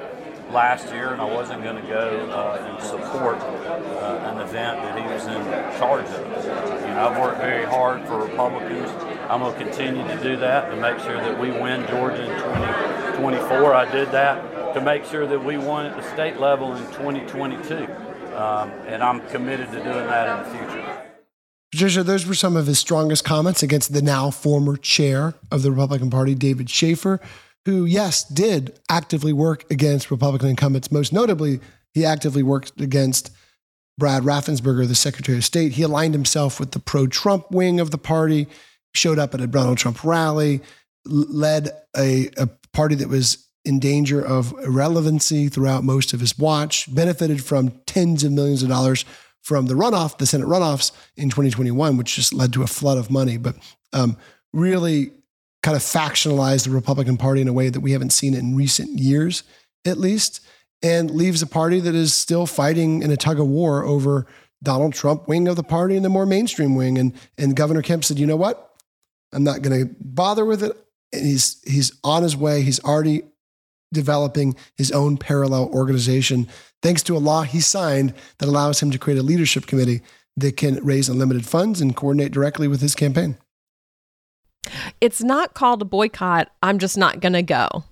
last 0.53 0.93
year, 0.93 1.09
and 1.09 1.21
I 1.21 1.25
wasn't 1.25 1.63
going 1.63 1.81
to 1.81 1.89
go 1.89 2.31
uh, 2.31 2.67
and 2.69 2.83
support 2.83 3.39
uh, 3.39 4.31
an 4.33 4.41
event 4.41 4.83
that 4.83 4.99
he 4.99 5.05
was 5.13 5.27
in 5.27 5.43
charge 5.79 6.07
of. 6.07 6.45
You 6.83 6.89
know, 6.89 7.09
I've 7.09 7.19
worked 7.19 7.39
very 7.39 7.65
hard 7.65 8.07
for 8.07 8.19
Republicans. 8.19 8.91
I'm 9.29 9.41
going 9.41 9.53
to 9.53 9.65
continue 9.65 10.07
to 10.07 10.23
do 10.23 10.37
that 10.37 10.71
to 10.71 10.77
make 10.77 10.99
sure 11.01 11.17
that 11.17 11.41
we 11.41 11.51
win 11.51 11.87
Georgia 11.89 12.23
in 12.23 12.39
2024. 12.39 13.75
I 13.75 13.91
did 13.91 14.11
that 14.13 14.75
to 14.75 14.81
make 14.81 15.05
sure 15.05 15.27
that 15.27 15.43
we 15.43 15.57
won 15.57 15.87
at 15.87 15.97
the 15.97 16.03
state 16.13 16.39
level 16.39 16.75
in 16.75 16.85
2022, 16.87 17.85
um, 18.35 18.71
and 18.87 19.03
I'm 19.03 19.21
committed 19.29 19.71
to 19.73 19.83
doing 19.83 20.07
that 20.07 20.47
in 20.47 20.53
the 20.53 20.59
future. 20.59 20.99
Patricia, 21.71 22.03
those 22.03 22.27
were 22.27 22.35
some 22.35 22.57
of 22.57 22.67
his 22.67 22.79
strongest 22.79 23.25
comments 23.25 23.63
against 23.63 23.95
the 23.95 24.03
now 24.03 24.31
former 24.31 24.77
chair 24.77 25.35
of 25.51 25.63
the 25.63 25.71
Republican 25.71 26.11
Party, 26.11 26.35
David 26.35 26.69
Shafer 26.69 27.19
who, 27.65 27.85
yes, 27.85 28.25
did 28.25 28.79
actively 28.89 29.33
work 29.33 29.71
against 29.71 30.11
Republican 30.11 30.49
incumbents. 30.49 30.91
Most 30.91 31.13
notably, 31.13 31.61
he 31.95 32.05
actively 32.05 32.43
worked 32.43 32.81
against 32.81 33.31
Brad 33.99 34.23
Raffensperger, 34.23 34.89
the 34.89 34.95
Secretary 34.95 35.39
of 35.39 35.45
State. 35.45 35.73
He 35.73 35.83
aligned 35.83 36.15
himself 36.15 36.59
with 36.59 36.73
the 36.73 36.81
pro 36.81 37.07
Trump 37.07 37.51
wing 37.51 37.79
of 37.79 37.91
the 37.91 37.99
party, 37.99 38.49
showed 38.95 39.19
up 39.19 39.35
at 39.35 39.41
a 39.41 39.47
Donald 39.47 39.79
Trump 39.79 40.03
rally, 40.03 40.61
led 41.05 41.71
a, 41.97 42.31
a 42.37 42.49
party 42.73 42.95
that 42.97 43.09
was 43.09 43.49
in 43.65 43.79
danger 43.79 44.25
of 44.25 44.53
irrelevancy 44.65 45.49
throughout 45.49 45.85
most 45.85 46.13
of 46.13 46.21
his 46.21 46.37
watch, 46.37 46.93
benefited 46.93 47.45
from 47.45 47.71
tens 47.87 48.25
of 48.25 48.33
millions 48.33 48.63
of 48.63 48.69
dollars 48.69 49.05
from 49.43 49.67
the 49.67 49.75
runoff, 49.75 50.19
the 50.19 50.27
Senate 50.27 50.47
runoffs 50.47 50.93
in 51.17 51.29
2021, 51.29 51.97
which 51.97 52.17
just 52.17 52.33
led 52.33 52.53
to 52.53 52.63
a 52.63 52.67
flood 52.67 52.99
of 52.99 53.11
money. 53.11 53.37
But 53.37 53.57
um, 53.93 54.17
really 54.53 55.13
kind 55.63 55.77
of 55.77 55.83
factionalized 55.83 56.65
the 56.65 56.71
Republican 56.71 57.17
Party 57.17 57.41
in 57.41 57.49
a 57.49 57.53
way 57.53 57.69
that 57.69 57.81
we 57.81 57.93
haven't 57.93 58.11
seen 58.11 58.35
in 58.35 58.57
recent 58.57 58.99
years, 58.99 59.45
at 59.85 59.99
least, 59.99 60.41
and 60.83 61.11
leaves 61.11 61.43
a 61.43 61.47
party 61.47 61.81
that 61.81 61.95
is 61.95 62.15
still 62.15 62.47
fighting 62.47 63.03
in 63.03 63.11
a 63.11 63.17
tug 63.17 63.39
of 63.39 63.47
war 63.47 63.85
over 63.85 64.27
Donald 64.63 64.93
Trump 64.93 65.29
wing 65.29 65.49
of 65.49 65.57
the 65.57 65.63
party 65.63 65.97
and 65.97 66.05
the 66.05 66.09
more 66.09 66.27
mainstream 66.27 66.75
wing. 66.75 66.99
And 66.99 67.13
and 67.39 67.57
Governor 67.57 67.83
Kemp 67.83 68.05
said, 68.05 68.19
you 68.19 68.27
know 68.27 68.37
what? 68.37 68.75
I'm 69.33 69.45
not 69.45 69.63
going 69.63 69.89
to 69.89 69.95
bother 70.01 70.45
with 70.45 70.63
it. 70.63 70.77
And 71.13 71.25
he's 71.25 71.63
he's 71.65 71.93
on 72.03 72.23
his 72.23 72.37
way. 72.37 72.63
He's 72.63 72.83
already 72.83 73.23
developing 73.93 74.57
his 74.77 74.91
own 74.91 75.17
parallel 75.19 75.69
organization, 75.69 76.49
thanks 76.83 77.03
to 77.05 77.17
a 77.17 77.19
law 77.19 77.43
he 77.43 77.61
signed 77.61 78.15
that 78.39 78.49
allows 78.49 78.81
him 78.81 78.91
to 78.91 78.99
create 78.99 79.19
a 79.19 79.23
leadership 79.23 79.67
committee 79.67 80.01
that 80.37 80.57
can 80.57 80.83
raise 80.83 81.09
unlimited 81.09 81.45
funds 81.45 81.81
and 81.81 81.95
coordinate 81.95 82.33
directly 82.33 82.67
with 82.67 82.81
his 82.81 82.95
campaign. 82.95 83.37
It's 85.01 85.23
not 85.23 85.55
called 85.55 85.83
a 85.83 85.87
boycott. 85.87 86.51
I'm 86.63 86.79
just 86.79 86.97
not 86.97 87.21
going 87.21 87.35
to 87.35 87.43
go 87.43 87.85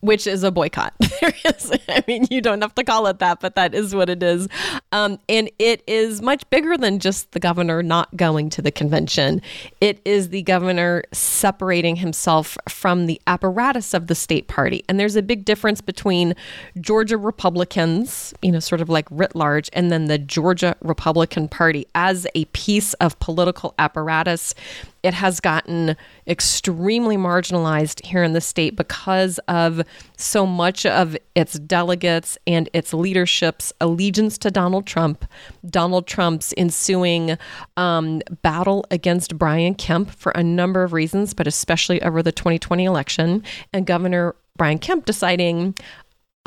which 0.00 0.26
is 0.26 0.42
a 0.42 0.50
boycott. 0.50 0.94
there 1.20 1.32
is, 1.44 1.72
I 1.88 2.02
mean, 2.06 2.26
you 2.30 2.40
don't 2.40 2.60
have 2.62 2.74
to 2.74 2.84
call 2.84 3.06
it 3.06 3.18
that, 3.20 3.40
but 3.40 3.54
that 3.54 3.74
is 3.74 3.94
what 3.94 4.08
it 4.08 4.22
is. 4.22 4.48
Um, 4.92 5.18
and 5.28 5.50
it 5.58 5.82
is 5.86 6.20
much 6.20 6.48
bigger 6.50 6.76
than 6.76 6.98
just 6.98 7.32
the 7.32 7.40
governor 7.40 7.82
not 7.82 8.16
going 8.16 8.50
to 8.50 8.62
the 8.62 8.72
convention. 8.72 9.40
It 9.80 10.00
is 10.04 10.30
the 10.30 10.42
governor 10.42 11.04
separating 11.12 11.96
himself 11.96 12.56
from 12.68 13.06
the 13.06 13.20
apparatus 13.26 13.94
of 13.94 14.08
the 14.08 14.14
state 14.14 14.48
party. 14.48 14.84
And 14.88 14.98
there's 14.98 15.16
a 15.16 15.22
big 15.22 15.44
difference 15.44 15.80
between 15.80 16.34
Georgia 16.80 17.16
Republicans, 17.16 18.34
you 18.42 18.50
know, 18.50 18.60
sort 18.60 18.80
of 18.80 18.88
like 18.88 19.06
writ 19.10 19.36
large, 19.36 19.70
and 19.72 19.92
then 19.92 20.06
the 20.06 20.18
Georgia 20.18 20.76
Republican 20.82 21.48
Party 21.48 21.86
as 21.94 22.26
a 22.34 22.46
piece 22.46 22.94
of 22.94 23.18
political 23.20 23.74
apparatus 23.78 24.54
it 25.02 25.14
has 25.14 25.40
gotten 25.40 25.96
extremely 26.26 27.16
marginalized 27.16 28.04
here 28.04 28.22
in 28.22 28.32
the 28.32 28.40
state 28.40 28.76
because 28.76 29.38
of 29.48 29.82
so 30.16 30.44
much 30.44 30.84
of 30.84 31.16
its 31.34 31.58
delegates 31.58 32.36
and 32.46 32.68
its 32.72 32.92
leadership's 32.92 33.72
allegiance 33.80 34.38
to 34.38 34.50
Donald 34.50 34.86
Trump, 34.86 35.24
Donald 35.68 36.06
Trump's 36.06 36.52
ensuing 36.56 37.38
um, 37.76 38.20
battle 38.42 38.84
against 38.90 39.38
Brian 39.38 39.74
Kemp 39.74 40.10
for 40.10 40.32
a 40.32 40.42
number 40.42 40.82
of 40.82 40.92
reasons, 40.92 41.34
but 41.34 41.46
especially 41.46 42.02
over 42.02 42.22
the 42.22 42.32
2020 42.32 42.84
election, 42.84 43.42
and 43.72 43.86
Governor 43.86 44.34
Brian 44.56 44.78
Kemp 44.78 45.04
deciding, 45.04 45.74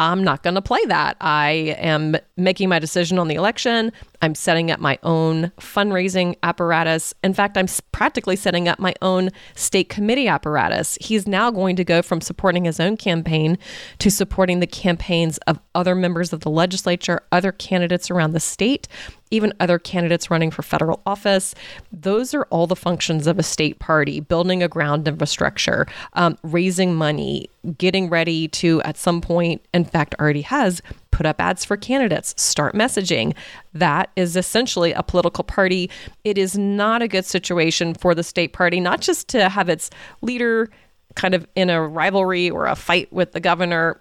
I'm 0.01 0.23
not 0.23 0.41
going 0.41 0.55
to 0.55 0.63
play 0.63 0.83
that. 0.87 1.15
I 1.21 1.75
am 1.77 2.17
making 2.35 2.69
my 2.69 2.79
decision 2.79 3.19
on 3.19 3.27
the 3.27 3.35
election. 3.35 3.91
I'm 4.23 4.33
setting 4.33 4.71
up 4.71 4.79
my 4.79 4.97
own 5.03 5.51
fundraising 5.59 6.35
apparatus. 6.41 7.13
In 7.23 7.35
fact, 7.35 7.55
I'm 7.55 7.67
practically 7.91 8.35
setting 8.35 8.67
up 8.67 8.79
my 8.79 8.95
own 9.03 9.29
state 9.53 9.89
committee 9.89 10.27
apparatus. 10.27 10.97
He's 10.99 11.27
now 11.27 11.51
going 11.51 11.75
to 11.75 11.83
go 11.83 12.01
from 12.01 12.19
supporting 12.19 12.65
his 12.65 12.79
own 12.79 12.97
campaign 12.97 13.59
to 13.99 14.09
supporting 14.09 14.59
the 14.59 14.65
campaigns 14.65 15.37
of 15.45 15.59
other 15.75 15.93
members 15.93 16.33
of 16.33 16.39
the 16.39 16.49
legislature, 16.49 17.21
other 17.31 17.51
candidates 17.51 18.09
around 18.09 18.31
the 18.31 18.39
state, 18.39 18.87
even 19.31 19.53
other 19.59 19.79
candidates 19.79 20.29
running 20.29 20.51
for 20.51 20.61
federal 20.61 21.01
office. 21.05 21.55
Those 21.91 22.33
are 22.33 22.43
all 22.51 22.67
the 22.67 22.75
functions 22.75 23.27
of 23.27 23.39
a 23.39 23.43
state 23.43 23.79
party 23.79 24.19
building 24.19 24.61
a 24.61 24.67
ground 24.67 25.07
infrastructure, 25.07 25.87
um, 26.13 26.37
raising 26.43 26.93
money, 26.93 27.49
getting 27.77 28.09
ready 28.09 28.47
to, 28.49 28.81
at 28.83 28.97
some 28.97 29.21
point, 29.21 29.61
in 29.73 29.85
fact, 29.85 30.15
already 30.19 30.41
has 30.41 30.81
put 31.11 31.25
up 31.25 31.39
ads 31.39 31.63
for 31.63 31.77
candidates, 31.77 32.33
start 32.41 32.73
messaging. 32.73 33.35
That 33.73 34.09
is 34.15 34.35
essentially 34.35 34.91
a 34.93 35.03
political 35.03 35.43
party. 35.43 35.89
It 36.23 36.37
is 36.37 36.57
not 36.57 37.01
a 37.01 37.07
good 37.07 37.25
situation 37.25 37.93
for 37.93 38.15
the 38.15 38.23
state 38.23 38.53
party, 38.53 38.79
not 38.79 39.01
just 39.01 39.27
to 39.29 39.49
have 39.49 39.69
its 39.69 39.89
leader 40.21 40.69
kind 41.15 41.33
of 41.33 41.47
in 41.55 41.69
a 41.69 41.85
rivalry 41.85 42.49
or 42.49 42.65
a 42.65 42.75
fight 42.75 43.11
with 43.11 43.31
the 43.33 43.39
governor, 43.39 43.99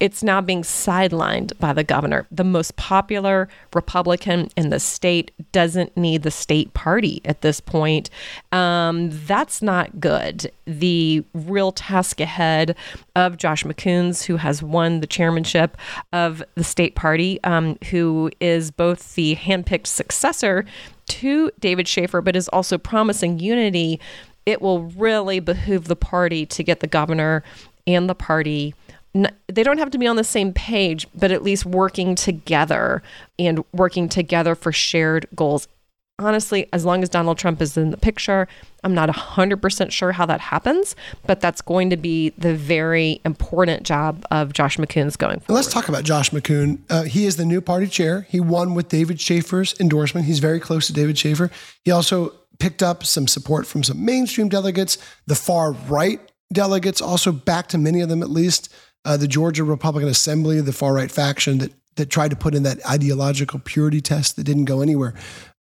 it's 0.00 0.22
now 0.22 0.40
being 0.40 0.62
sidelined 0.62 1.58
by 1.58 1.72
the 1.72 1.84
governor. 1.84 2.26
The 2.30 2.44
most 2.44 2.76
popular 2.76 3.48
Republican 3.74 4.50
in 4.56 4.70
the 4.70 4.80
state 4.80 5.30
doesn't 5.52 5.96
need 5.96 6.22
the 6.22 6.30
state 6.30 6.72
party 6.74 7.20
at 7.24 7.40
this 7.40 7.60
point. 7.60 8.10
Um, 8.52 9.10
that's 9.26 9.62
not 9.62 10.00
good. 10.00 10.50
The 10.66 11.24
real 11.34 11.72
task 11.72 12.20
ahead 12.20 12.76
of 13.16 13.36
Josh 13.36 13.64
McKoon's, 13.64 14.24
who 14.24 14.36
has 14.36 14.62
won 14.62 15.00
the 15.00 15.06
chairmanship 15.06 15.76
of 16.12 16.42
the 16.54 16.64
state 16.64 16.94
party, 16.94 17.42
um, 17.44 17.78
who 17.90 18.30
is 18.40 18.70
both 18.70 19.14
the 19.14 19.36
handpicked 19.36 19.86
successor 19.86 20.64
to 21.06 21.50
David 21.60 21.86
Shafer, 21.86 22.20
but 22.20 22.36
is 22.36 22.48
also 22.48 22.78
promising 22.78 23.38
unity 23.38 24.00
it 24.46 24.60
will 24.60 24.82
really 24.82 25.40
behoove 25.40 25.88
the 25.88 25.96
party 25.96 26.46
to 26.46 26.62
get 26.62 26.80
the 26.80 26.86
governor 26.86 27.42
and 27.86 28.08
the 28.08 28.14
party 28.14 28.74
they 29.48 29.62
don't 29.62 29.78
have 29.78 29.90
to 29.90 29.98
be 29.98 30.06
on 30.06 30.16
the 30.16 30.24
same 30.24 30.52
page, 30.52 31.06
but 31.14 31.30
at 31.30 31.42
least 31.42 31.64
working 31.64 32.14
together 32.14 33.02
and 33.38 33.64
working 33.72 34.08
together 34.08 34.54
for 34.54 34.72
shared 34.72 35.26
goals. 35.34 35.68
Honestly, 36.18 36.68
as 36.72 36.84
long 36.84 37.02
as 37.02 37.08
Donald 37.08 37.38
Trump 37.38 37.60
is 37.60 37.76
in 37.76 37.90
the 37.90 37.96
picture, 37.96 38.46
I'm 38.84 38.94
not 38.94 39.08
100% 39.08 39.90
sure 39.90 40.12
how 40.12 40.26
that 40.26 40.40
happens, 40.40 40.94
but 41.26 41.40
that's 41.40 41.60
going 41.60 41.90
to 41.90 41.96
be 41.96 42.30
the 42.38 42.54
very 42.54 43.20
important 43.24 43.82
job 43.82 44.24
of 44.30 44.52
Josh 44.52 44.76
McKoon's 44.76 45.16
going 45.16 45.40
forward. 45.40 45.56
Let's 45.56 45.72
talk 45.72 45.88
about 45.88 46.04
Josh 46.04 46.30
McKoon. 46.30 46.78
Uh, 46.88 47.02
he 47.02 47.26
is 47.26 47.36
the 47.36 47.44
new 47.44 47.60
party 47.60 47.88
chair. 47.88 48.26
He 48.28 48.38
won 48.38 48.74
with 48.74 48.88
David 48.88 49.20
Shafer's 49.20 49.74
endorsement. 49.80 50.26
He's 50.26 50.38
very 50.38 50.60
close 50.60 50.86
to 50.86 50.92
David 50.92 51.18
Shafer. 51.18 51.50
He 51.84 51.90
also 51.90 52.32
picked 52.58 52.82
up 52.82 53.04
some 53.04 53.26
support 53.26 53.66
from 53.66 53.82
some 53.82 54.04
mainstream 54.04 54.48
delegates. 54.48 54.98
The 55.26 55.34
far 55.34 55.72
right 55.72 56.20
delegates 56.52 57.00
also 57.00 57.32
backed 57.32 57.76
many 57.76 58.00
of 58.00 58.08
them 58.08 58.22
at 58.22 58.30
least. 58.30 58.72
Uh, 59.04 59.16
the 59.16 59.28
Georgia 59.28 59.64
Republican 59.64 60.08
Assembly, 60.08 60.60
the 60.60 60.72
far 60.72 60.94
right 60.94 61.10
faction 61.10 61.58
that 61.58 61.72
that 61.96 62.10
tried 62.10 62.30
to 62.30 62.36
put 62.36 62.54
in 62.54 62.64
that 62.64 62.84
ideological 62.86 63.60
purity 63.60 64.00
test 64.00 64.36
that 64.36 64.44
didn't 64.44 64.64
go 64.64 64.80
anywhere. 64.80 65.14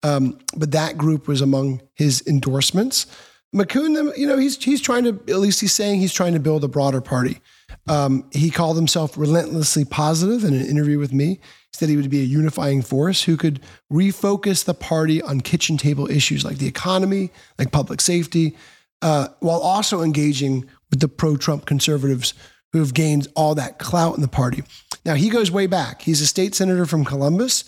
Um, 0.02 0.38
but 0.56 0.70
that 0.72 0.96
group 0.96 1.28
was 1.28 1.40
among 1.40 1.82
his 1.94 2.22
endorsements. 2.26 3.06
McKoon, 3.54 4.16
you 4.16 4.26
know, 4.26 4.38
he's 4.38 4.62
he's 4.62 4.80
trying 4.80 5.04
to 5.04 5.10
at 5.28 5.38
least 5.38 5.60
he's 5.60 5.74
saying 5.74 6.00
he's 6.00 6.12
trying 6.12 6.32
to 6.32 6.40
build 6.40 6.64
a 6.64 6.68
broader 6.68 7.00
party. 7.00 7.40
Um, 7.86 8.28
he 8.32 8.50
called 8.50 8.76
himself 8.76 9.16
relentlessly 9.16 9.84
positive 9.84 10.44
in 10.44 10.54
an 10.54 10.66
interview 10.66 10.98
with 10.98 11.12
me. 11.12 11.34
He 11.34 11.38
said 11.72 11.88
he 11.88 11.96
would 11.96 12.10
be 12.10 12.20
a 12.20 12.24
unifying 12.24 12.82
force 12.82 13.24
who 13.24 13.36
could 13.36 13.60
refocus 13.92 14.64
the 14.64 14.74
party 14.74 15.22
on 15.22 15.40
kitchen 15.40 15.76
table 15.76 16.10
issues 16.10 16.44
like 16.44 16.58
the 16.58 16.66
economy, 16.66 17.30
like 17.58 17.72
public 17.72 18.00
safety, 18.00 18.56
uh, 19.00 19.28
while 19.40 19.60
also 19.60 20.02
engaging 20.02 20.68
with 20.90 21.00
the 21.00 21.08
pro-Trump 21.08 21.66
conservatives 21.66 22.34
who 22.72 22.78
have 22.78 22.94
gained 22.94 23.28
all 23.34 23.54
that 23.54 23.78
clout 23.78 24.14
in 24.14 24.22
the 24.22 24.28
party. 24.28 24.62
Now 25.04 25.14
he 25.14 25.28
goes 25.28 25.50
way 25.50 25.66
back. 25.66 26.02
He's 26.02 26.20
a 26.20 26.26
state 26.26 26.54
senator 26.54 26.86
from 26.86 27.04
Columbus 27.04 27.64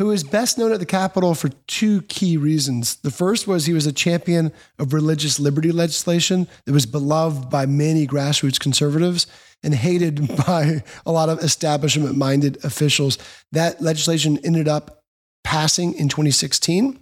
who 0.00 0.10
is 0.10 0.24
best 0.24 0.56
known 0.56 0.72
at 0.72 0.80
the 0.80 0.86
Capitol 0.86 1.34
for 1.34 1.50
two 1.66 2.00
key 2.02 2.38
reasons. 2.38 2.96
The 2.96 3.10
first 3.10 3.46
was 3.46 3.66
he 3.66 3.74
was 3.74 3.84
a 3.84 3.92
champion 3.92 4.50
of 4.78 4.94
religious 4.94 5.38
liberty 5.38 5.70
legislation 5.72 6.48
that 6.64 6.72
was 6.72 6.86
beloved 6.86 7.50
by 7.50 7.66
many 7.66 8.06
grassroots 8.06 8.58
conservatives 8.58 9.26
and 9.62 9.74
hated 9.74 10.26
by 10.46 10.82
a 11.04 11.12
lot 11.12 11.28
of 11.28 11.40
establishment 11.40 12.16
minded 12.16 12.64
officials. 12.64 13.18
That 13.52 13.82
legislation 13.82 14.38
ended 14.42 14.68
up 14.68 15.04
passing 15.44 15.92
in 15.92 16.08
2016 16.08 16.98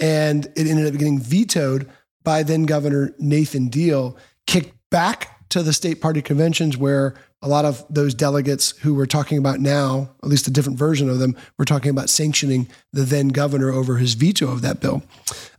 and 0.00 0.46
it 0.56 0.66
ended 0.66 0.86
up 0.86 0.98
getting 0.98 1.20
vetoed 1.20 1.90
by 2.24 2.44
then 2.44 2.62
Governor 2.62 3.14
Nathan 3.18 3.68
Deal, 3.68 4.16
kicked 4.46 4.74
back 4.90 5.41
to 5.52 5.62
the 5.62 5.74
state 5.74 6.00
party 6.00 6.22
conventions 6.22 6.78
where 6.78 7.14
a 7.42 7.48
lot 7.48 7.66
of 7.66 7.84
those 7.90 8.14
delegates 8.14 8.70
who 8.78 8.94
we're 8.94 9.04
talking 9.04 9.36
about 9.36 9.60
now, 9.60 10.10
at 10.22 10.30
least 10.30 10.46
a 10.46 10.50
different 10.50 10.78
version 10.78 11.10
of 11.10 11.18
them, 11.18 11.36
were 11.58 11.66
talking 11.66 11.90
about 11.90 12.08
sanctioning 12.08 12.68
the 12.94 13.02
then 13.02 13.28
governor 13.28 13.70
over 13.70 13.98
his 13.98 14.14
veto 14.14 14.50
of 14.50 14.62
that 14.62 14.80
bill. 14.80 15.02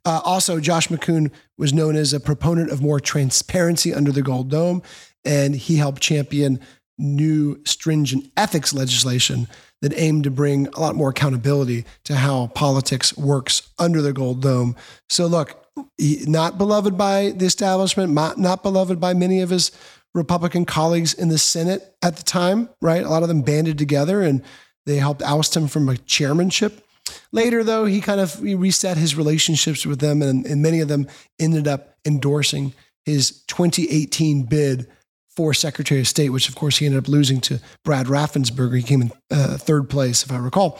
Uh, 0.03 0.19
also, 0.25 0.60
Josh 0.60 0.88
McKoon 0.88 1.29
was 1.60 1.73
known 1.73 1.95
as 1.95 2.12
a 2.12 2.19
proponent 2.19 2.71
of 2.71 2.82
more 2.82 2.99
transparency 2.99 3.93
under 3.93 4.12
the 4.12 4.23
Gold 4.23 4.49
Dome, 4.49 4.82
and 5.23 5.56
he 5.56 5.75
helped 5.75 6.01
champion 6.01 6.60
new 6.97 7.62
stringent 7.63 8.32
ethics 8.36 8.73
legislation 8.73 9.47
that 9.84 9.93
aimed 9.95 10.23
to 10.23 10.32
bring 10.32 10.67
a 10.69 10.79
lot 10.79 10.95
more 10.95 11.10
accountability 11.10 11.86
to 12.06 12.15
how 12.15 12.47
politics 12.47 13.15
works 13.15 13.69
under 13.77 14.01
the 14.01 14.13
Gold 14.13 14.41
Dome. 14.41 14.75
So, 15.10 15.27
look, 15.27 15.62
not 16.00 16.58
beloved 16.58 16.98
by 16.98 17.34
the 17.36 17.46
establishment, 17.46 18.14
not, 18.14 18.64
beloved 18.64 19.00
by 19.00 19.14
many 19.14 19.42
of 19.42 19.50
his 19.50 19.72
Republican 20.14 20.66
colleagues 20.66 21.14
in 21.14 21.30
the 21.30 21.38
Senate 21.38 21.96
at 22.02 22.18
the 22.18 22.24
time, 22.24 22.70
right? 22.82 23.04
A 23.04 23.10
lot 23.10 23.24
of 23.24 23.30
them 23.30 23.42
banded 23.42 23.78
together 23.78 24.22
and 24.22 24.44
they 24.86 24.98
helped 24.98 25.24
oust 25.24 25.56
him 25.56 25.68
from 25.68 25.90
a 25.90 25.98
chairmanship. 25.98 26.86
Later, 27.32 27.64
though, 27.64 27.86
he 27.86 28.02
kind 28.02 28.22
of 28.22 28.42
reset 28.42 28.98
his 28.98 29.16
relationships 29.16 29.86
with 29.86 30.00
them, 30.00 30.22
and, 30.22 30.46
and 30.46 30.62
many 30.62 30.80
of 30.80 30.88
them 30.88 31.08
ended 31.40 31.68
up 31.68 31.98
endorsing 32.06 32.74
his 33.06 33.44
2018 33.48 34.44
bid 34.44 34.88
for 35.36 35.54
Secretary 35.54 36.00
of 36.00 36.08
State, 36.08 36.30
which 36.30 36.48
of 36.48 36.56
course 36.56 36.78
he 36.78 36.86
ended 36.86 37.00
up 37.04 37.08
losing 37.08 37.42
to 37.42 37.60
Brad 37.84 38.06
Raffensperger. 38.06 38.78
He 38.78 38.84
came 38.84 39.02
in 39.02 39.12
uh, 39.32 39.58
third 39.58 39.90
place, 39.90 40.24
if 40.24 40.32
I 40.32 40.38
recall. 40.38 40.80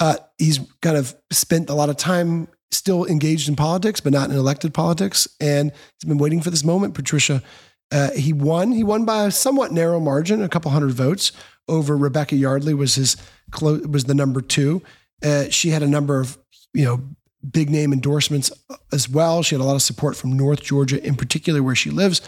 Uh, 0.00 0.16
he's 0.38 0.60
kind 0.80 0.96
of 0.96 1.14
spent 1.32 1.68
a 1.68 1.74
lot 1.74 1.88
of 1.88 1.96
time 1.96 2.48
still 2.70 3.06
engaged 3.06 3.48
in 3.48 3.56
politics, 3.56 4.00
but 4.00 4.12
not 4.12 4.30
in 4.30 4.36
elected 4.36 4.74
politics, 4.74 5.28
and 5.40 5.72
he's 5.98 6.08
been 6.08 6.18
waiting 6.18 6.40
for 6.40 6.50
this 6.50 6.64
moment, 6.64 6.94
Patricia, 6.94 7.42
uh, 7.90 8.10
he 8.12 8.32
won. 8.32 8.72
He 8.72 8.84
won 8.84 9.04
by 9.04 9.24
a 9.24 9.30
somewhat 9.30 9.72
narrow 9.72 10.00
margin, 10.00 10.42
a 10.42 10.48
couple 10.48 10.70
hundred 10.70 10.92
votes 10.92 11.32
over 11.68 11.96
Rebecca 11.96 12.36
Yardley 12.36 12.74
was 12.74 12.94
his 12.94 13.16
was 13.60 14.04
the 14.04 14.14
number 14.14 14.40
two. 14.40 14.82
Uh, 15.22 15.44
she 15.50 15.70
had 15.70 15.82
a 15.82 15.86
number 15.86 16.20
of 16.20 16.38
you 16.74 16.84
know 16.84 17.02
big 17.48 17.70
name 17.70 17.92
endorsements 17.92 18.50
as 18.92 19.08
well. 19.08 19.42
She 19.42 19.54
had 19.54 19.62
a 19.62 19.64
lot 19.64 19.76
of 19.76 19.82
support 19.82 20.16
from 20.16 20.36
North 20.36 20.62
Georgia, 20.62 21.04
in 21.04 21.14
particular, 21.14 21.62
where 21.62 21.74
she 21.74 21.90
lives. 21.90 22.20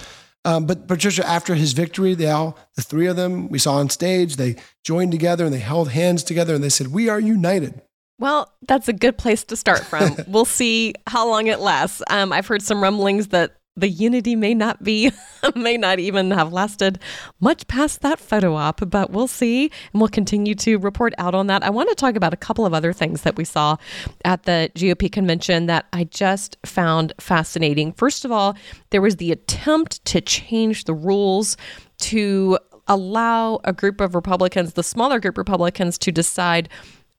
Um, 0.45 0.65
but 0.65 0.89
Patricia, 0.89 1.27
after 1.29 1.55
his 1.55 1.75
victory, 1.75 2.15
they 2.15 2.31
all 2.31 2.57
the 2.75 2.83
three 2.83 3.07
of 3.07 3.17
them 3.17 3.49
we 3.49 3.59
saw 3.59 3.75
on 3.75 3.91
stage. 3.91 4.37
They 4.37 4.57
joined 4.85 5.13
together 5.13 5.45
and 5.45 5.53
they 5.53 5.59
held 5.59 5.91
hands 5.91 6.23
together 6.23 6.55
and 6.55 6.65
they 6.65 6.71
said, 6.71 6.89
"We 6.89 7.09
are 7.09 7.21
united." 7.21 7.83
Well, 8.21 8.53
that's 8.69 8.87
a 8.87 8.93
good 8.93 9.17
place 9.17 9.45
to 9.45 9.57
start 9.57 9.81
from. 9.81 10.15
we'll 10.29 10.45
see 10.45 10.93
how 11.07 11.27
long 11.27 11.47
it 11.47 11.59
lasts. 11.59 12.03
Um, 12.11 12.33
I've 12.33 12.47
heard 12.47 12.63
some 12.63 12.83
rumblings 12.83 13.29
that 13.29 13.57
the 13.77 13.89
unity 13.89 14.37
may 14.37 14.53
not 14.53 14.83
be, 14.83 15.11
may 15.57 15.79
not 15.79 15.99
even 15.99 16.31
have 16.33 16.53
lasted 16.53 16.99
much 17.41 17.67
past 17.67 18.03
that 18.03 18.21
photo 18.21 18.55
op, 18.55 18.83
but 18.91 19.11
we'll 19.11 19.27
see. 19.27 19.71
And 19.93 20.03
we'll 20.03 20.09
continue 20.09 20.55
to 20.57 20.77
report 20.77 21.15
out 21.17 21.35
on 21.35 21.47
that. 21.47 21.65
I 21.65 21.71
want 21.71 21.89
to 21.89 21.95
talk 21.95 22.15
about 22.15 22.35
a 22.35 22.37
couple 22.37 22.67
of 22.67 22.75
other 22.75 22.93
things 22.93 23.23
that 23.23 23.37
we 23.37 23.45
saw 23.45 23.79
at 24.23 24.43
the 24.43 24.71
GOP 24.75 25.11
convention 25.11 25.65
that 25.67 25.87
I 25.95 26.05
just 26.05 26.59
found 26.67 27.15
fascinating. 27.19 27.95
First 27.95 28.27
of 28.27 28.31
all, 28.31 28.55
there 28.91 29.01
was 29.01 29.17
the 29.17 29.33
attempt 29.33 30.05
to 30.07 30.21
change 30.21 30.85
the 30.85 30.95
rules 30.95 31.57
to 32.01 32.59
allow 32.87 33.61
a 33.65 33.73
group 33.73 34.03
of 34.03 34.15
Republicans, 34.15 34.75
the 34.75 34.83
smaller 34.83 35.21
group 35.21 35.39
Republicans, 35.39 35.97
to 35.99 36.13
decide 36.13 36.69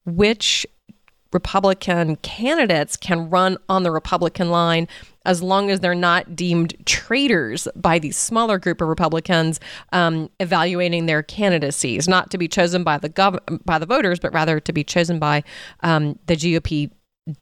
which 0.05 0.65
Republican 1.33 2.17
candidates 2.17 2.97
can 2.97 3.29
run 3.29 3.57
on 3.69 3.83
the 3.83 3.91
Republican 3.91 4.49
line 4.49 4.87
as 5.25 5.41
long 5.41 5.69
as 5.69 5.79
they're 5.79 5.93
not 5.93 6.35
deemed 6.35 6.73
traitors 6.85 7.67
by 7.75 7.99
the 7.99 8.11
smaller 8.11 8.57
group 8.57 8.81
of 8.81 8.87
Republicans 8.87 9.59
um, 9.91 10.29
evaluating 10.39 11.05
their 11.05 11.21
candidacies, 11.21 12.07
not 12.07 12.31
to 12.31 12.37
be 12.37 12.47
chosen 12.47 12.83
by 12.83 12.97
the 12.97 13.09
gov- 13.09 13.63
by 13.65 13.77
the 13.77 13.85
voters, 13.85 14.19
but 14.19 14.33
rather 14.33 14.59
to 14.59 14.73
be 14.73 14.83
chosen 14.83 15.19
by 15.19 15.43
um, 15.81 16.17
the 16.25 16.35
GOP 16.35 16.89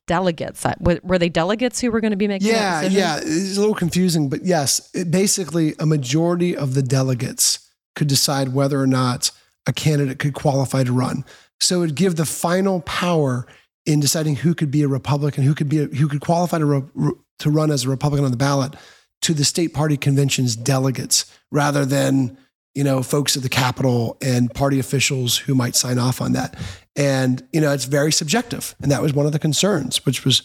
delegates. 0.08 0.66
Were 0.80 1.18
they 1.18 1.30
delegates 1.30 1.80
who 1.80 1.92
were 1.92 2.02
going 2.02 2.12
to 2.12 2.18
be 2.18 2.28
making? 2.28 2.50
Yeah, 2.50 2.82
yeah. 2.82 3.18
It's 3.18 3.58
a 3.58 3.60
little 3.60 3.76
confusing, 3.76 4.30
but 4.30 4.44
yes, 4.44 4.90
it, 4.94 5.10
basically 5.10 5.76
a 5.80 5.86
majority 5.86 6.56
of 6.56 6.74
the 6.74 6.84
delegates 6.84 7.70
could 7.96 8.08
decide 8.08 8.54
whether 8.54 8.80
or 8.82 8.88
not 8.88 9.32
a 9.66 9.74
candidate 9.74 10.20
could 10.20 10.34
qualify 10.34 10.84
to 10.84 10.92
run. 10.92 11.24
So 11.62 11.78
it 11.78 11.80
would 11.80 11.96
give 11.96 12.16
the 12.16 12.26
final 12.26 12.82
power 12.82 13.46
in 13.90 14.00
deciding 14.00 14.36
who 14.36 14.54
could 14.54 14.70
be 14.70 14.84
a 14.84 14.88
Republican, 14.88 15.44
who 15.44 15.56
could 15.56 15.68
be 15.68 15.80
a, 15.80 15.86
who 15.88 16.08
could 16.08 16.22
qualify 16.22 16.60
to 16.60 17.20
to 17.40 17.50
run 17.50 17.72
as 17.72 17.86
a 17.86 17.90
Republican 17.90 18.24
on 18.24 18.32
the 18.32 18.38
ballot 18.38 18.76
to 19.24 19.34
the 19.34 19.44
state 19.44 19.74
party 19.74 19.98
convention's 19.98 20.56
delegates 20.56 21.26
rather 21.52 21.86
than 21.86 22.38
you 22.76 22.84
know 22.84 23.02
folks 23.02 23.36
at 23.36 23.42
the 23.42 23.50
Capitol 23.50 24.16
and 24.22 24.54
party 24.54 24.78
officials 24.78 25.38
who 25.38 25.56
might 25.56 25.76
sign 25.76 25.98
off 25.98 26.22
on 26.22 26.34
that. 26.34 26.56
And 26.96 27.46
you 27.52 27.60
know 27.60 27.74
it's 27.74 27.86
very 27.86 28.12
subjective, 28.12 28.76
and 28.80 28.92
that 28.92 29.02
was 29.02 29.12
one 29.12 29.26
of 29.26 29.32
the 29.32 29.40
concerns, 29.40 30.06
which 30.06 30.24
was 30.24 30.44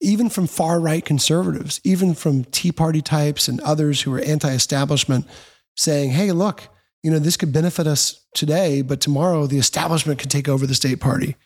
even 0.00 0.28
from 0.28 0.46
far 0.46 0.78
right 0.78 1.04
conservatives, 1.04 1.80
even 1.82 2.14
from 2.14 2.44
Tea 2.44 2.70
Party 2.70 3.02
types 3.02 3.48
and 3.48 3.60
others 3.62 4.02
who 4.02 4.14
are 4.14 4.20
anti-establishment, 4.20 5.26
saying, 5.76 6.12
"Hey, 6.12 6.30
look." 6.30 6.68
You 7.02 7.10
know, 7.10 7.18
this 7.18 7.36
could 7.36 7.52
benefit 7.52 7.86
us 7.86 8.24
today, 8.34 8.80
but 8.80 9.02
tomorrow 9.02 9.46
the 9.46 9.58
establishment 9.58 10.18
could 10.18 10.30
take 10.30 10.48
over 10.48 10.66
the 10.66 10.74
state 10.74 11.00
party 11.00 11.36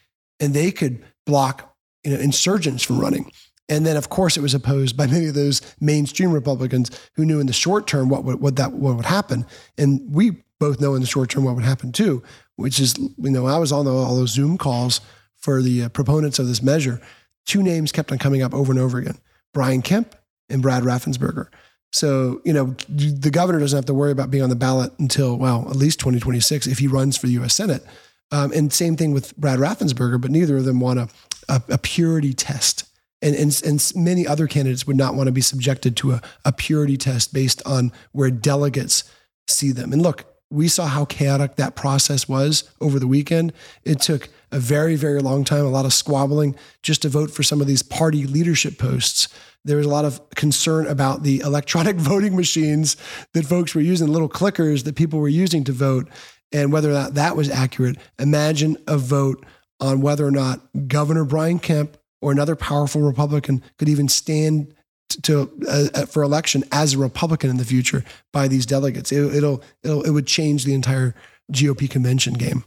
and 0.41 0.55
they 0.55 0.71
could 0.71 1.05
block 1.27 1.75
you 2.05 2.13
know, 2.13 2.19
insurgents 2.19 2.83
from 2.83 2.99
running. 2.99 3.31
And 3.69 3.85
then, 3.85 3.97
of 3.97 4.09
course, 4.09 4.37
it 4.37 4.41
was 4.41 4.55
opposed 4.55 4.97
by 4.97 5.07
many 5.09 5.27
of 5.27 5.35
those 5.35 5.61
mainstream 5.81 6.33
Republicans 6.33 6.91
who 7.15 7.25
knew 7.25 7.41
in 7.41 7.47
the 7.47 7.53
short 7.53 7.87
term 7.87 8.09
what 8.09 8.25
would, 8.25 8.41
what 8.41 8.57
that 8.57 8.73
what 8.73 8.97
would 8.97 9.05
happen. 9.05 9.47
And 9.77 10.13
we 10.13 10.43
both 10.59 10.81
know 10.81 10.95
in 10.95 11.01
the 11.01 11.07
short 11.07 11.31
term 11.31 11.45
what 11.45 11.55
would 11.55 11.65
happen 11.65 11.93
too, 11.93 12.23
which 12.57 12.81
is 12.81 12.97
you 12.99 13.31
know 13.31 13.47
I 13.47 13.59
was 13.59 13.73
on 13.73 13.85
the, 13.85 13.93
all 13.93 14.17
those 14.17 14.33
Zoom 14.33 14.59
calls 14.59 15.01
for 15.37 15.63
the 15.63 15.85
uh, 15.85 15.89
proponents 15.91 16.39
of 16.39 16.49
this 16.49 16.63
measure. 16.63 17.01
Two 17.47 17.63
names 17.63 17.93
kept 17.93 18.11
on 18.13 18.19
coming 18.19 18.43
up 18.43 18.55
over 18.55 18.73
and 18.73 18.81
over 18.81 18.99
again: 18.99 19.19
Brian 19.55 19.83
Kemp 19.83 20.15
and 20.49 20.63
Brad 20.63 20.83
Raffensperger. 20.83 21.49
So 21.93 22.41
you 22.45 22.53
know 22.53 22.75
the 22.89 23.31
governor 23.31 23.61
doesn't 23.61 23.77
have 23.77 23.87
to 23.87 23.95
worry 23.95 24.13
about 24.13 24.31
being 24.31 24.43
on 24.43 24.51
the 24.51 24.57
ballot 24.57 24.93
until 24.99 25.37
well 25.37 25.67
at 25.71 25.77
least 25.77 26.01
2026 26.01 26.67
if 26.67 26.79
he 26.79 26.87
runs 26.87 27.17
for 27.17 27.27
the 27.27 27.33
U.S. 27.35 27.55
Senate. 27.55 27.85
Um, 28.31 28.53
and 28.53 28.73
same 28.73 28.97
thing 28.97 29.13
with 29.13 29.37
Brad 29.37 29.59
Raffensperger, 29.59 30.21
but 30.21 30.31
neither 30.31 30.59
of 30.59 30.65
them 30.65 30.81
want 30.81 30.99
a, 30.99 31.09
a, 31.49 31.63
a 31.71 31.79
purity 31.79 32.35
test 32.35 32.85
And, 33.23 33.35
and, 33.35 33.63
and 33.65 33.93
many 33.97 34.27
other 34.27 34.47
candidates 34.47 34.87
would 34.87 34.97
not 34.97 35.15
want 35.15 35.29
to 35.29 35.33
be 35.33 35.41
subjected 35.41 35.97
to 35.99 36.13
a, 36.13 36.23
a 36.45 36.53
purity 36.53 36.97
test 36.97 37.33
based 37.33 37.63
on 37.67 37.91
where 38.13 38.31
delegates 38.31 39.05
see 39.49 39.73
them. 39.73 39.93
And 39.93 40.03
look, 40.03 40.25
we 40.51 40.69
saw 40.69 40.87
how 40.87 41.05
chaotic 41.05 41.57
that 41.57 41.77
process 41.77 42.29
was 42.29 42.71
over 42.81 42.99
the 42.99 43.07
weekend. 43.07 43.53
It 43.85 44.01
took 44.01 44.29
a 44.51 44.59
very, 44.59 44.97
very 44.97 45.21
long 45.21 45.45
time, 45.45 45.65
a 45.65 45.71
lot 45.71 45.85
of 45.85 45.93
squabbling 45.93 46.57
just 46.83 47.03
to 47.03 47.09
vote 47.09 47.31
for 47.31 47.43
some 47.43 47.61
of 47.61 47.67
these 47.67 47.83
party 47.83 48.27
leadership 48.27 48.79
posts. 48.79 49.29
There 49.65 49.77
was 49.77 49.85
a 49.85 49.91
lot 49.91 50.07
of 50.07 50.27
concern 50.31 50.87
about 50.87 51.23
the 51.23 51.41
electronic 51.41 51.97
voting 52.13 52.35
machines 52.35 52.97
that 53.35 53.45
folks 53.45 53.75
were 53.75 53.83
using, 53.83 54.09
little 54.09 54.29
clickers 54.29 54.85
that 54.85 54.97
people 54.97 55.19
were 55.19 55.29
using 55.29 55.65
to 55.65 55.73
vote, 55.73 56.09
and 56.53 56.73
whether 56.73 56.91
or 56.91 56.95
not 56.95 57.15
that 57.15 57.37
was 57.37 57.51
accurate. 57.51 57.97
Imagine 58.19 58.77
a 58.87 58.97
vote 58.97 59.45
on 59.81 60.01
whether 60.01 60.27
or 60.27 60.31
not 60.31 60.61
Governor 60.89 61.25
Brian 61.25 61.59
Kemp 61.59 61.97
or 62.21 62.33
another 62.33 62.57
powerful 62.57 63.03
Republican 63.03 63.63
could 63.79 63.89
even 63.89 64.09
stand 64.09 64.75
to 65.23 65.51
uh, 65.69 66.07
for 66.07 66.23
election 66.23 66.65
as 66.73 66.95
a 66.95 66.99
Republican 66.99 67.51
in 67.51 67.57
the 67.57 67.65
future 67.65 68.05
by 68.33 68.49
these 68.49 68.67
delegates. 68.67 69.13
It, 69.13 69.35
it'll, 69.35 69.63
it'll 69.83 70.03
it 70.03 70.11
would 70.11 70.27
change 70.27 70.65
the 70.65 70.75
entire 70.75 71.15
GOP 71.53 71.89
convention 71.89 72.35
game. 72.35 72.65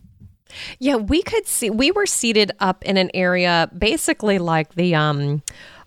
Yeah, 0.80 0.96
we 0.96 1.22
could 1.22 1.48
see 1.48 1.70
we 1.70 1.92
were 1.92 2.06
seated 2.06 2.52
up 2.60 2.84
in 2.84 2.98
an 2.98 3.12
area 3.14 3.70
basically 3.78 4.40
like 4.40 4.76
the 4.76 4.96
um 4.96 5.44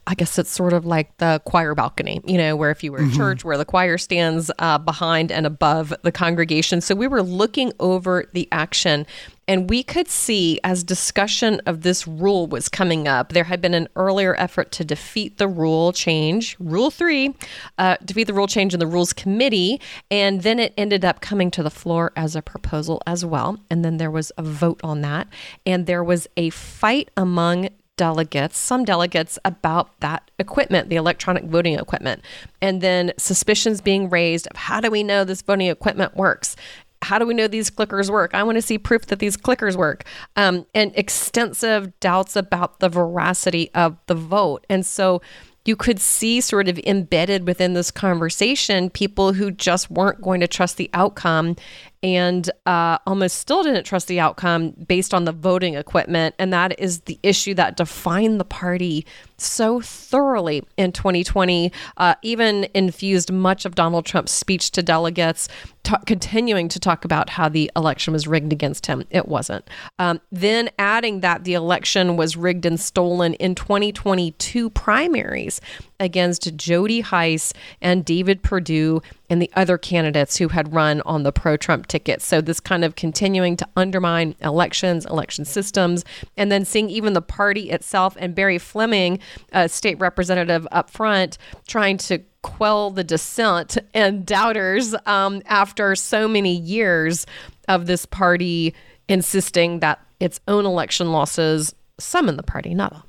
I 0.07 0.15
guess 0.15 0.39
it's 0.39 0.51
sort 0.51 0.73
of 0.73 0.85
like 0.85 1.17
the 1.17 1.41
choir 1.45 1.75
balcony, 1.75 2.21
you 2.27 2.37
know, 2.37 2.57
where 2.57 2.71
if 2.71 2.85
you 2.85 2.93
were 2.93 2.99
in 2.99 3.07
mm-hmm. 3.07 3.17
church, 3.17 3.45
where 3.45 3.57
the 3.57 3.65
choir 3.65 3.97
stands 3.97 4.51
uh, 4.59 4.79
behind 4.79 5.33
and 5.33 5.47
above 5.47 5.95
the 6.03 6.13
congregation. 6.13 6.81
So 6.81 6.95
we 6.95 7.07
were 7.07 7.23
looking 7.23 7.73
over 7.81 8.29
the 8.33 8.49
action 8.53 9.07
and 9.47 9.69
we 9.69 9.83
could 9.83 10.09
see 10.09 10.59
as 10.65 10.83
discussion 10.83 11.61
of 11.67 11.83
this 11.83 12.07
rule 12.07 12.47
was 12.47 12.69
coming 12.69 13.07
up, 13.07 13.33
there 13.33 13.45
had 13.45 13.61
been 13.61 13.75
an 13.75 13.89
earlier 13.97 14.35
effort 14.39 14.73
to 14.73 14.85
defeat 14.85 15.39
the 15.39 15.49
rule 15.49 15.93
change, 15.93 16.57
Rule 16.59 16.91
3, 16.91 17.35
uh, 17.79 17.97
defeat 18.05 18.25
the 18.25 18.33
rule 18.35 18.47
change 18.47 18.73
in 18.73 18.81
the 18.81 18.87
Rules 18.87 19.13
Committee. 19.13 19.81
And 20.11 20.43
then 20.43 20.59
it 20.59 20.73
ended 20.77 21.05
up 21.05 21.21
coming 21.21 21.51
to 21.53 21.63
the 21.63 21.71
floor 21.71 22.13
as 22.17 22.35
a 22.35 22.43
proposal 22.43 23.03
as 23.07 23.25
well. 23.25 23.59
And 23.71 23.85
then 23.85 23.99
there 23.99 24.11
was 24.11 24.33
a 24.39 24.43
vote 24.43 24.81
on 24.83 25.03
that. 25.03 25.29
And 25.67 25.87
there 25.87 26.05
was 26.05 26.27
a 26.37 26.51
fight 26.51 27.11
among 27.17 27.69
delegates, 27.97 28.59
some 28.59 28.85
delegates, 28.85 29.39
about 29.45 29.99
that 30.01 30.31
equipment, 30.39 30.89
the 30.89 30.97
electronic 30.97 31.45
voting 31.45 31.79
equipment. 31.79 32.23
And 32.61 32.81
then 32.81 33.13
suspicions 33.19 33.81
being 33.81 34.09
raised 34.09 34.47
of 34.49 34.57
how 34.57 34.81
do 34.81 34.91
we 34.91 35.03
know 35.03 35.25
this 35.25 35.43
voting 35.43 35.69
equipment 35.69 36.17
works? 36.17 36.57
how 37.05 37.19
do 37.19 37.27
we 37.27 37.35
know 37.35 37.47
these 37.47 37.71
clickers 37.71 38.11
work? 38.11 38.35
I 38.35 38.43
want 38.43 38.57
to 38.57 38.63
see 38.63 38.79
proof 38.79 39.07
that 39.07 39.19
these 39.19 39.37
clickers 39.37 39.77
work. 39.77 40.05
Um, 40.37 40.67
and 40.75 40.91
extensive 40.97 41.99
doubts 42.01 42.35
about 42.35 42.81
the 42.81 42.89
veracity 42.89 43.71
of 43.75 43.99
the 44.07 44.15
vote. 44.15 44.67
And 44.69 44.85
so 44.85 45.23
you 45.65 45.77
could 45.77 46.01
see 46.01 46.41
sort 46.41 46.69
of 46.69 46.79
embedded 46.81 47.47
within 47.47 47.73
this 47.75 47.91
conversation 47.91 48.91
people 48.91 49.33
who 49.33 49.51
just 49.51 49.91
weren't 49.91 50.21
going 50.21 50.41
to 50.41 50.49
trust 50.49 50.77
the 50.77 50.91
outcome 50.93 51.57
and 52.05 52.51
uh, 52.67 52.99
almost 53.07 53.39
still 53.39 53.63
didn't 53.63 53.85
trust 53.85 54.09
the 54.09 54.21
outcome 54.21 54.73
based 54.87 55.15
on 55.15 55.25
the 55.25 55.33
voting 55.33 55.75
equipment. 55.75 56.35
And 56.39 56.53
that 56.53 56.79
is 56.79 57.01
the 57.01 57.19
issue 57.23 57.55
that 57.55 57.79
defined 57.79 58.39
the 58.39 58.45
party 58.45 59.07
so 59.39 59.81
thoroughly 59.81 60.63
in 60.77 60.93
2020, 60.93 61.73
uh, 61.97 62.15
even 62.21 62.69
infused 62.75 63.33
much 63.33 63.65
of 63.65 63.75
Donald 63.75 64.05
Trump's 64.05 64.33
speech 64.33 64.71
to 64.73 64.83
delegates, 64.83 65.49
t- 65.83 65.95
continuing 66.07 66.69
to 66.69 66.79
talk 66.79 67.05
about 67.05 67.31
how 67.31 67.49
the 67.49 67.71
election 67.75 68.13
was 68.13 68.29
rigged 68.29 68.53
against 68.53 68.87
him. 68.87 69.05
It 69.11 69.27
wasn't. 69.27 69.69
Um, 69.99 70.21
then 70.31 70.71
adding 70.79 71.21
that 71.21 71.45
the 71.45 71.55
election 71.55 72.17
was 72.17 72.37
rigged 72.37 72.67
and 72.67 72.79
stolen 72.79 73.35
in 73.35 73.55
2022 73.55 74.71
primaries 74.71 75.61
against 75.99 76.57
Jody 76.57 77.01
Hice 77.01 77.53
and 77.81 78.05
David 78.05 78.43
Perdue 78.43 79.01
and 79.31 79.41
the 79.41 79.51
other 79.55 79.79
candidates 79.79 80.37
who 80.37 80.49
had 80.49 80.75
run 80.75 81.01
on 81.03 81.23
the 81.23 81.33
pro 81.33 81.57
Trump 81.57 81.87
ticket. 81.95 82.21
So, 82.21 82.41
this 82.41 82.59
kind 82.59 82.85
of 82.85 82.97
continuing 82.97 83.57
to 83.57 83.69
undermine 83.77 84.35
elections, 84.41 85.07
election 85.07 85.45
systems, 85.45 86.05
and 86.37 86.51
then 86.51 86.65
seeing 86.65 86.91
even 86.91 87.13
the 87.13 87.23
party 87.23 87.71
itself 87.71 88.17
and 88.19 88.35
Barry 88.35 88.59
Fleming, 88.59 89.21
a 89.53 89.69
state 89.69 90.01
representative 90.01 90.67
up 90.73 90.91
front, 90.91 91.39
trying 91.69 91.99
to 91.99 92.19
quell 92.43 92.91
the 92.91 93.05
dissent 93.05 93.79
and 93.95 94.27
doubters 94.27 94.93
um, 95.07 95.41
after 95.47 95.95
so 95.95 96.27
many 96.27 96.57
years 96.57 97.27
of 97.69 97.87
this 97.87 98.07
party 98.07 98.75
insisting 99.09 99.79
that 99.79 100.01
its 100.19 100.41
own 100.49 100.67
election 100.67 101.13
losses 101.13 101.77
summon 102.01 102.37
the 102.37 102.43
party, 102.43 102.75
not 102.75 102.93
all 102.93 103.07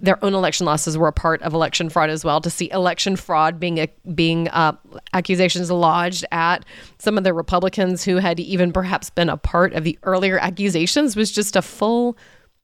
their 0.00 0.22
own 0.24 0.34
election 0.34 0.66
losses 0.66 0.96
were 0.96 1.08
a 1.08 1.12
part 1.12 1.42
of 1.42 1.54
election 1.54 1.88
fraud 1.88 2.10
as 2.10 2.24
well. 2.24 2.40
To 2.40 2.50
see 2.50 2.70
election 2.70 3.16
fraud 3.16 3.60
being 3.60 3.78
a, 3.78 3.88
being 4.14 4.48
uh, 4.48 4.76
accusations 5.12 5.70
lodged 5.70 6.24
at 6.32 6.64
some 6.98 7.18
of 7.18 7.24
the 7.24 7.34
Republicans 7.34 8.04
who 8.04 8.16
had 8.16 8.40
even 8.40 8.72
perhaps 8.72 9.10
been 9.10 9.28
a 9.28 9.36
part 9.36 9.72
of 9.74 9.84
the 9.84 9.98
earlier 10.02 10.38
accusations 10.38 11.16
was 11.16 11.30
just 11.30 11.56
a 11.56 11.62
full 11.62 12.16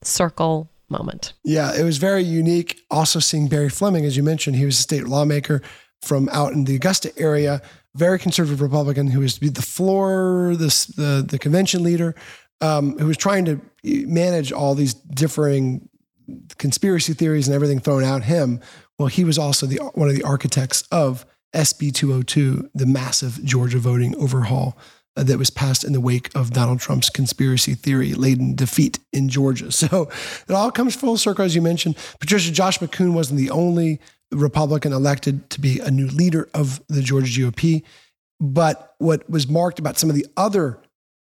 circle 0.02 0.70
moment. 0.88 1.34
Yeah, 1.44 1.74
it 1.74 1.82
was 1.82 1.98
very 1.98 2.22
unique. 2.22 2.80
Also, 2.90 3.18
seeing 3.18 3.48
Barry 3.48 3.68
Fleming, 3.68 4.04
as 4.04 4.16
you 4.16 4.22
mentioned, 4.22 4.56
he 4.56 4.64
was 4.64 4.78
a 4.78 4.82
state 4.82 5.06
lawmaker 5.06 5.62
from 6.02 6.28
out 6.30 6.52
in 6.52 6.64
the 6.64 6.76
Augusta 6.76 7.12
area, 7.18 7.60
very 7.94 8.18
conservative 8.18 8.60
Republican 8.60 9.08
who 9.08 9.20
was 9.20 9.34
to 9.34 9.40
be 9.40 9.48
the 9.48 9.62
floor, 9.62 10.54
this 10.56 10.86
the 10.86 11.24
the 11.26 11.38
convention 11.38 11.82
leader, 11.82 12.14
um, 12.60 12.96
who 12.98 13.06
was 13.06 13.16
trying 13.16 13.44
to 13.44 13.60
manage 13.84 14.52
all 14.52 14.74
these 14.74 14.94
differing 14.94 15.87
conspiracy 16.58 17.12
theories 17.14 17.48
and 17.48 17.54
everything 17.54 17.80
thrown 17.80 18.04
out 18.04 18.24
him. 18.24 18.60
Well, 18.98 19.08
he 19.08 19.24
was 19.24 19.38
also 19.38 19.66
the 19.66 19.78
one 19.94 20.08
of 20.08 20.14
the 20.14 20.24
architects 20.24 20.82
of 20.90 21.24
SB 21.54 21.94
202, 21.94 22.70
the 22.74 22.86
massive 22.86 23.42
Georgia 23.44 23.78
voting 23.78 24.14
overhaul 24.16 24.76
uh, 25.16 25.22
that 25.24 25.38
was 25.38 25.50
passed 25.50 25.84
in 25.84 25.92
the 25.92 26.00
wake 26.00 26.30
of 26.34 26.52
Donald 26.52 26.80
Trump's 26.80 27.10
conspiracy 27.10 27.74
theory 27.74 28.14
laden 28.14 28.54
defeat 28.54 28.98
in 29.12 29.28
Georgia. 29.28 29.70
So 29.78 30.10
it 30.48 30.52
all 30.52 30.70
comes 30.70 30.94
full 30.94 31.16
circle, 31.16 31.44
as 31.44 31.54
you 31.54 31.62
mentioned. 31.62 31.96
Patricia 32.20 32.52
Josh 32.52 32.78
McKoon 32.78 33.12
wasn't 33.12 33.38
the 33.38 33.50
only 33.50 34.00
Republican 34.32 34.92
elected 34.92 35.48
to 35.50 35.60
be 35.60 35.80
a 35.80 35.90
new 35.90 36.08
leader 36.08 36.48
of 36.52 36.82
the 36.88 37.00
Georgia 37.00 37.40
GOP. 37.40 37.82
But 38.40 38.94
what 38.98 39.28
was 39.30 39.48
marked 39.48 39.78
about 39.78 39.98
some 39.98 40.10
of 40.10 40.16
the 40.16 40.26
other 40.36 40.78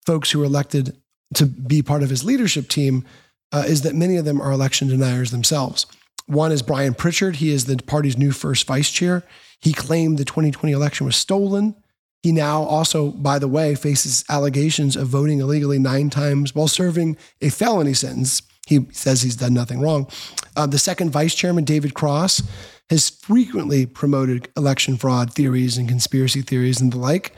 folks 0.05 0.31
who 0.31 0.39
were 0.39 0.45
elected 0.45 0.97
to 1.35 1.45
be 1.45 1.81
part 1.81 2.03
of 2.03 2.09
his 2.09 2.23
leadership 2.23 2.67
team 2.67 3.05
uh, 3.53 3.63
is 3.67 3.83
that 3.83 3.95
many 3.95 4.17
of 4.17 4.25
them 4.25 4.41
are 4.41 4.51
election 4.51 4.87
deniers 4.87 5.31
themselves. 5.31 5.85
One 6.25 6.51
is 6.51 6.61
Brian 6.61 6.93
Pritchard. 6.93 7.37
He 7.37 7.51
is 7.51 7.65
the 7.65 7.77
party's 7.77 8.17
new 8.17 8.31
first 8.31 8.65
vice 8.65 8.89
chair. 8.89 9.23
He 9.59 9.71
claimed 9.71 10.17
the 10.17 10.25
2020 10.25 10.73
election 10.73 11.05
was 11.05 11.15
stolen. 11.15 11.75
He 12.23 12.31
now 12.31 12.63
also, 12.63 13.11
by 13.11 13.37
the 13.37 13.47
way, 13.47 13.75
faces 13.75 14.23
allegations 14.29 14.95
of 14.95 15.07
voting 15.07 15.39
illegally 15.39 15.77
nine 15.77 16.09
times 16.09 16.55
while 16.55 16.67
serving 16.67 17.17
a 17.41 17.49
felony 17.49 17.93
sentence. 17.93 18.41
He 18.65 18.87
says 18.91 19.21
he's 19.21 19.35
done 19.35 19.53
nothing 19.53 19.81
wrong. 19.81 20.07
Uh, 20.55 20.65
the 20.65 20.79
second 20.79 21.11
vice 21.11 21.35
chairman, 21.35 21.65
David 21.65 21.93
Cross, 21.93 22.43
has 22.89 23.09
frequently 23.09 23.85
promoted 23.85 24.47
election 24.55 24.95
fraud 24.95 25.33
theories 25.33 25.77
and 25.77 25.87
conspiracy 25.87 26.41
theories 26.41 26.79
and 26.79 26.93
the 26.93 26.97
like. 26.97 27.33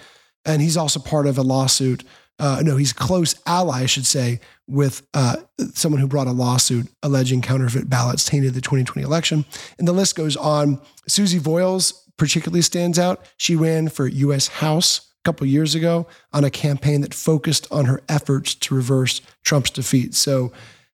And 0.46 0.62
he's 0.62 0.78
also 0.78 1.00
part 1.00 1.26
of 1.26 1.40
a 1.40 1.42
lawsuit 1.42 2.04
uh, 2.38 2.62
no, 2.64 2.76
he's 2.76 2.92
a 2.92 2.96
close 2.96 3.36
ally, 3.46 3.84
I 3.84 3.86
should 3.86 4.06
say, 4.06 4.42
with 4.68 5.06
uh, 5.14 5.38
someone 5.74 6.02
who 6.02 6.08
brought 6.08 6.28
a 6.28 6.32
lawsuit 6.32 6.88
alleging 7.04 7.42
counterfeit 7.42 7.90
ballots 7.90 8.26
tainted 8.26 8.54
the 8.54 8.62
2020 8.62 9.06
election. 9.06 9.46
And 9.78 9.88
the 9.88 9.94
list 9.94 10.16
goes 10.16 10.36
on. 10.36 10.82
Susie 11.08 11.40
Voyles 11.40 11.94
particularly 12.18 12.62
stands 12.62 12.98
out. 12.98 13.26
She 13.38 13.56
ran 13.56 13.90
for 13.90 14.08
U.S. 14.08 14.48
House 14.48 15.12
a 15.20 15.24
couple 15.24 15.46
years 15.48 15.76
ago 15.76 16.08
on 16.34 16.44
a 16.44 16.50
campaign 16.50 17.02
that 17.02 17.14
focused 17.14 17.68
on 17.72 17.86
her 17.86 18.02
efforts 18.10 18.56
to 18.56 18.76
reverse 18.76 19.22
Trump's 19.44 19.72
defeat. 19.72 20.16
So, 20.16 20.52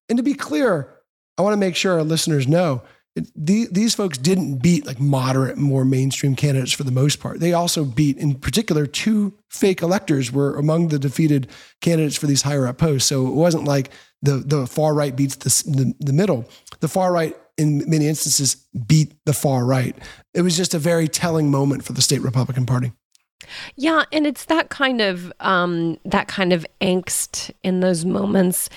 and 0.10 0.18
to 0.18 0.24
be 0.24 0.34
clear, 0.34 0.94
I 1.38 1.42
want 1.42 1.54
to 1.54 1.58
make 1.58 1.76
sure 1.76 1.94
our 1.94 2.04
listeners 2.04 2.48
know 2.48 2.84
the, 3.16 3.68
these 3.70 3.94
folks 3.94 4.18
didn't 4.18 4.58
beat 4.58 4.86
like 4.86 5.00
moderate, 5.00 5.58
more 5.58 5.84
mainstream 5.84 6.36
candidates 6.36 6.72
for 6.72 6.84
the 6.84 6.92
most 6.92 7.20
part. 7.20 7.40
They 7.40 7.54
also 7.54 7.84
beat, 7.84 8.18
in 8.18 8.36
particular, 8.36 8.86
two 8.86 9.34
fake 9.50 9.82
electors 9.82 10.32
were 10.32 10.56
among 10.58 10.88
the 10.88 11.00
defeated 11.00 11.48
candidates 11.82 12.18
for 12.18 12.28
these 12.28 12.42
higher 12.44 12.68
up 12.68 12.78
posts. 12.78 13.10
So 13.10 13.28
it 13.28 13.34
wasn't 13.34 13.66
like 13.66 13.92
the 14.22 14.38
the 14.38 14.66
far 14.66 14.94
right 14.94 15.16
beats 15.16 15.36
the, 15.36 15.50
the, 15.72 15.94
the 16.00 16.14
middle. 16.14 16.46
The 16.80 16.88
far 16.88 17.12
right, 17.12 17.36
in 17.58 17.84
many 17.90 18.08
instances, 18.08 18.56
beat 18.88 19.14
the 19.26 19.34
far 19.34 19.66
right. 19.66 19.96
It 20.34 20.42
was 20.42 20.56
just 20.56 20.74
a 20.74 20.80
very 20.80 21.08
telling 21.08 21.52
moment 21.52 21.84
for 21.84 21.94
the 21.94 22.02
state 22.02 22.22
Republican 22.22 22.66
Party. 22.66 22.94
Yeah, 23.76 24.06
and 24.12 24.26
it's 24.26 24.46
that 24.46 24.70
kind 24.70 25.02
of 25.02 25.34
um, 25.42 25.98
that 26.06 26.28
kind 26.28 26.54
of 26.54 26.66
angst 26.80 27.52
in 27.64 27.82
those 27.82 28.06
moments 28.06 28.70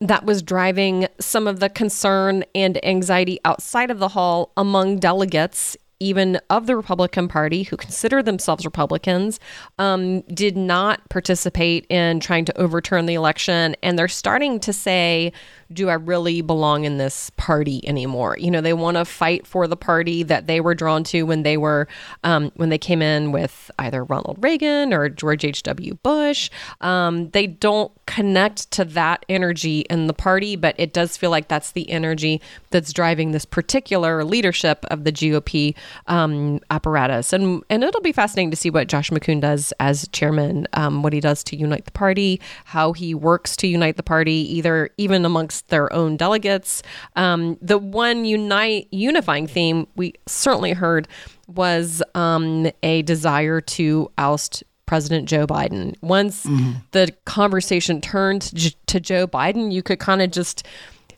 that 0.00 0.24
was 0.24 0.42
driving 0.42 1.08
some 1.18 1.46
of 1.46 1.60
the 1.60 1.68
concern 1.70 2.44
and 2.54 2.84
anxiety 2.84 3.38
outside 3.44 3.90
of 3.90 3.98
the 3.98 4.08
hall 4.08 4.52
among 4.56 4.98
delegates 4.98 5.76
even 6.00 6.38
of 6.50 6.66
the 6.66 6.76
Republican 6.76 7.28
Party 7.28 7.62
who 7.62 7.76
consider 7.76 8.22
themselves 8.22 8.64
Republicans, 8.64 9.40
um, 9.78 10.20
did 10.22 10.56
not 10.56 11.06
participate 11.08 11.86
in 11.88 12.20
trying 12.20 12.44
to 12.44 12.58
overturn 12.58 13.06
the 13.06 13.14
election. 13.14 13.74
And 13.82 13.98
they're 13.98 14.08
starting 14.08 14.60
to 14.60 14.72
say, 14.72 15.32
do 15.72 15.88
I 15.88 15.94
really 15.94 16.40
belong 16.40 16.84
in 16.84 16.98
this 16.98 17.30
party 17.30 17.86
anymore? 17.86 18.36
You 18.38 18.50
know, 18.50 18.60
they 18.60 18.72
want 18.72 18.96
to 18.96 19.04
fight 19.04 19.46
for 19.46 19.66
the 19.66 19.76
party 19.76 20.22
that 20.22 20.46
they 20.46 20.60
were 20.60 20.74
drawn 20.74 21.04
to 21.04 21.24
when 21.24 21.42
they 21.42 21.56
were 21.56 21.88
um, 22.24 22.52
when 22.56 22.68
they 22.68 22.78
came 22.78 23.02
in 23.02 23.32
with 23.32 23.70
either 23.78 24.04
Ronald 24.04 24.38
Reagan 24.40 24.92
or 24.92 25.08
George 25.08 25.44
H.W. 25.44 25.94
Bush. 26.02 26.50
Um, 26.80 27.30
they 27.30 27.46
don't 27.46 27.92
connect 28.06 28.70
to 28.70 28.84
that 28.84 29.26
energy 29.28 29.80
in 29.90 30.06
the 30.06 30.14
party, 30.14 30.54
but 30.54 30.74
it 30.78 30.92
does 30.92 31.16
feel 31.16 31.30
like 31.30 31.48
that's 31.48 31.72
the 31.72 31.90
energy 31.90 32.40
that's 32.70 32.92
driving 32.92 33.32
this 33.32 33.44
particular 33.44 34.24
leadership 34.24 34.84
of 34.90 35.04
the 35.04 35.12
GOP 35.12 35.74
um, 36.06 36.60
apparatus. 36.70 37.32
And 37.32 37.62
and 37.68 37.82
it'll 37.82 38.00
be 38.00 38.12
fascinating 38.12 38.50
to 38.50 38.56
see 38.56 38.70
what 38.70 38.88
Josh 38.88 39.10
McKoon 39.10 39.40
does 39.40 39.72
as 39.80 40.08
chairman, 40.08 40.68
um, 40.74 41.02
what 41.02 41.12
he 41.12 41.20
does 41.20 41.42
to 41.44 41.56
unite 41.56 41.84
the 41.84 41.90
party, 41.90 42.40
how 42.66 42.92
he 42.92 43.14
works 43.14 43.56
to 43.56 43.66
unite 43.66 43.96
the 43.96 44.02
party, 44.02 44.32
either 44.32 44.90
even 44.96 45.24
amongst 45.24 45.55
their 45.62 45.92
own 45.92 46.16
delegates. 46.16 46.82
Um, 47.16 47.58
the 47.60 47.78
one 47.78 48.24
unite 48.24 48.88
unifying 48.90 49.46
theme 49.46 49.86
we 49.96 50.14
certainly 50.26 50.72
heard 50.72 51.08
was 51.46 52.02
um, 52.14 52.70
a 52.82 53.02
desire 53.02 53.60
to 53.60 54.10
oust 54.18 54.64
President 54.86 55.28
Joe 55.28 55.46
Biden. 55.46 55.94
Once 56.00 56.46
mm-hmm. 56.46 56.78
the 56.92 57.12
conversation 57.24 58.00
turned 58.00 58.42
to 58.86 59.00
Joe 59.00 59.26
Biden, 59.26 59.72
you 59.72 59.82
could 59.82 59.98
kind 59.98 60.22
of 60.22 60.30
just 60.30 60.66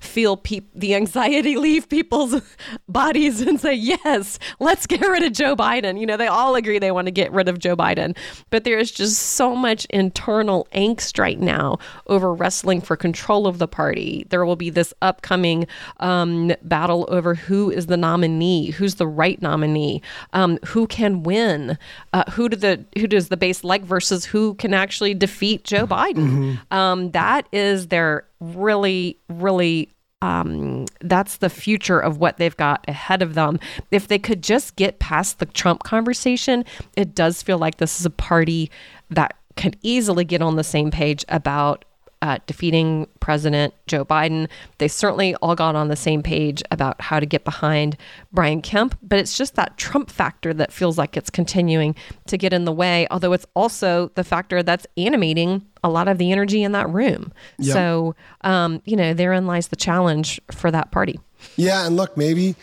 feel 0.01 0.37
pe- 0.37 0.61
the 0.75 0.95
anxiety 0.95 1.57
leave 1.59 1.89
people's 1.89 2.41
bodies 2.89 3.41
and 3.41 3.61
say, 3.61 3.75
yes, 3.75 4.39
let's 4.61 4.87
get 4.87 5.01
rid 5.01 5.23
of 5.23 5.33
Joe 5.33 5.57
Biden. 5.57 6.01
You 6.01 6.07
know, 6.07 6.17
they 6.17 6.27
all 6.27 6.55
agree 6.55 6.79
they 6.79 6.93
want 6.93 7.07
to 7.07 7.13
get 7.13 7.33
rid 7.33 7.49
of 7.49 7.59
Joe 7.59 7.77
Biden. 7.77 8.17
But 8.51 8.65
there 8.65 8.79
is 8.79 8.91
just 8.91 9.19
so 9.19 9.55
much 9.55 9.85
internal 9.87 10.67
angst 10.75 11.19
right 11.19 11.39
now 11.39 11.79
over 12.07 12.33
wrestling 12.33 12.81
for 12.81 12.97
control 12.97 13.47
of 13.47 13.59
the 13.59 13.69
party. 13.69 14.27
There 14.31 14.45
will 14.45 14.57
be 14.57 14.71
this 14.71 14.95
upcoming 15.03 15.67
um, 16.01 16.53
battle 16.63 17.07
over 17.09 17.35
who 17.35 17.71
is 17.71 17.87
the 17.87 17.97
nominee, 17.97 18.71
who's 18.71 18.97
the 18.97 19.07
right 19.07 19.41
nominee, 19.41 20.03
um, 20.33 20.59
who 20.67 20.87
can 20.87 21.23
win, 21.23 21.79
uh, 22.13 22.25
who 22.33 22.49
do 22.49 22.57
the 22.57 22.85
who 22.99 23.07
does 23.07 23.29
the 23.29 23.37
base 23.37 23.65
like 23.65 23.83
versus 23.83 24.25
who 24.25 24.55
can 24.55 24.75
actually 24.75 25.15
defeat 25.15 25.65
Joe 25.65 25.87
Biden. 25.87 26.15
Mm-hmm. 26.15 26.75
Um, 26.75 27.11
that 27.13 27.47
is 27.53 27.89
their 27.89 28.28
really, 28.41 29.19
really 29.29 29.91
um, 30.21 30.87
that's 31.01 31.37
the 31.37 31.51
future 31.51 32.01
of 32.01 32.19
what 32.19 32.39
they've 32.39 32.57
got 32.57 32.85
ahead 32.89 33.23
of 33.23 33.35
them. 33.35 33.61
If 33.91 34.09
they 34.09 34.19
could 34.19 34.43
just 34.43 34.77
get 34.77 34.99
past 34.99 35.39
the 35.39 35.47
Trump 35.47 35.85
conversation, 35.85 36.65
it 36.97 37.15
does 37.15 37.43
feel 37.43 37.59
like 37.59 37.77
this 37.77 38.01
is 38.01 38.07
a 38.07 38.11
party 38.11 38.71
that 39.11 39.37
can 39.57 39.75
easily 39.83 40.25
get 40.25 40.43
on 40.43 40.57
the 40.57 40.65
same 40.65 40.91
page 40.91 41.25
about 41.29 41.85
uh, 42.21 42.39
defeating 42.47 43.07
President 43.21 43.75
Joe 43.87 44.05
Biden. 44.05 44.49
They 44.79 44.89
certainly 44.89 45.35
all 45.37 45.55
got 45.55 45.77
on 45.77 45.89
the 45.89 45.97
same 45.97 46.23
page 46.23 46.63
about 46.71 47.01
how 47.01 47.21
to 47.21 47.27
get 47.27 47.45
behind 47.45 47.97
Brian 48.33 48.61
Kemp, 48.61 48.99
but 49.03 49.19
it's 49.19 49.37
just 49.37 49.55
that 49.55 49.77
Trump 49.77 50.11
factor 50.11 50.53
that 50.55 50.73
feels 50.73 50.99
like 50.99 51.17
it's 51.17 51.31
continuing 51.31 51.95
to 52.27 52.37
get 52.37 52.53
in 52.53 52.65
the 52.65 52.73
way, 52.73 53.07
although 53.11 53.33
it's 53.33 53.47
also 53.55 54.11
the 54.15 54.25
factor 54.25 54.63
that's 54.63 54.87
animating 54.97 55.65
a 55.85 55.89
lot 55.89 56.09
of 56.09 56.19
the 56.19 56.33
energy 56.33 56.63
in 56.63 56.73
that 56.73 56.89
room. 56.89 57.33
Yep. 57.59 57.73
So, 57.73 58.15
um, 58.43 58.83
you 58.85 58.97
know, 58.97 59.15
therein 59.15 59.47
lies 59.47 59.69
the 59.69 59.77
challenge 59.77 60.41
for 60.51 60.71
that 60.71 60.91
party. 60.91 61.21
Yeah. 61.57 61.87
And 61.87 61.97
look, 61.97 62.17
maybe 62.17 62.57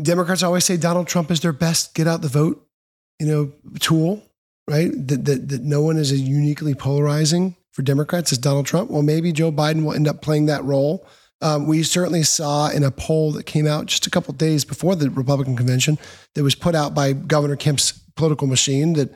Democrats 0.00 0.42
always 0.42 0.64
say 0.64 0.76
Donald 0.76 1.08
Trump 1.08 1.30
is 1.30 1.40
their 1.40 1.52
best 1.52 1.94
get 1.94 2.06
out 2.06 2.22
the 2.22 2.28
vote, 2.28 2.64
you 3.18 3.26
know, 3.26 3.52
tool, 3.80 4.22
right? 4.68 4.90
That, 4.92 5.24
that, 5.24 5.48
that 5.48 5.62
no 5.62 5.82
one 5.82 5.96
is 5.96 6.12
uniquely 6.12 6.74
polarizing 6.74 7.56
for 7.76 7.82
Democrats 7.82 8.32
is 8.32 8.38
Donald 8.38 8.64
Trump. 8.64 8.90
Well, 8.90 9.02
maybe 9.02 9.32
Joe 9.32 9.52
Biden 9.52 9.84
will 9.84 9.92
end 9.92 10.08
up 10.08 10.22
playing 10.22 10.46
that 10.46 10.64
role. 10.64 11.06
Um, 11.42 11.66
we 11.66 11.82
certainly 11.82 12.22
saw 12.22 12.70
in 12.70 12.82
a 12.82 12.90
poll 12.90 13.32
that 13.32 13.44
came 13.44 13.66
out 13.66 13.84
just 13.84 14.06
a 14.06 14.10
couple 14.10 14.32
days 14.32 14.64
before 14.64 14.96
the 14.96 15.10
Republican 15.10 15.56
convention 15.56 15.98
that 16.34 16.42
was 16.42 16.54
put 16.54 16.74
out 16.74 16.94
by 16.94 17.12
Governor 17.12 17.56
Kemp's 17.56 17.92
political 17.92 18.46
machine 18.46 18.94
that 18.94 19.14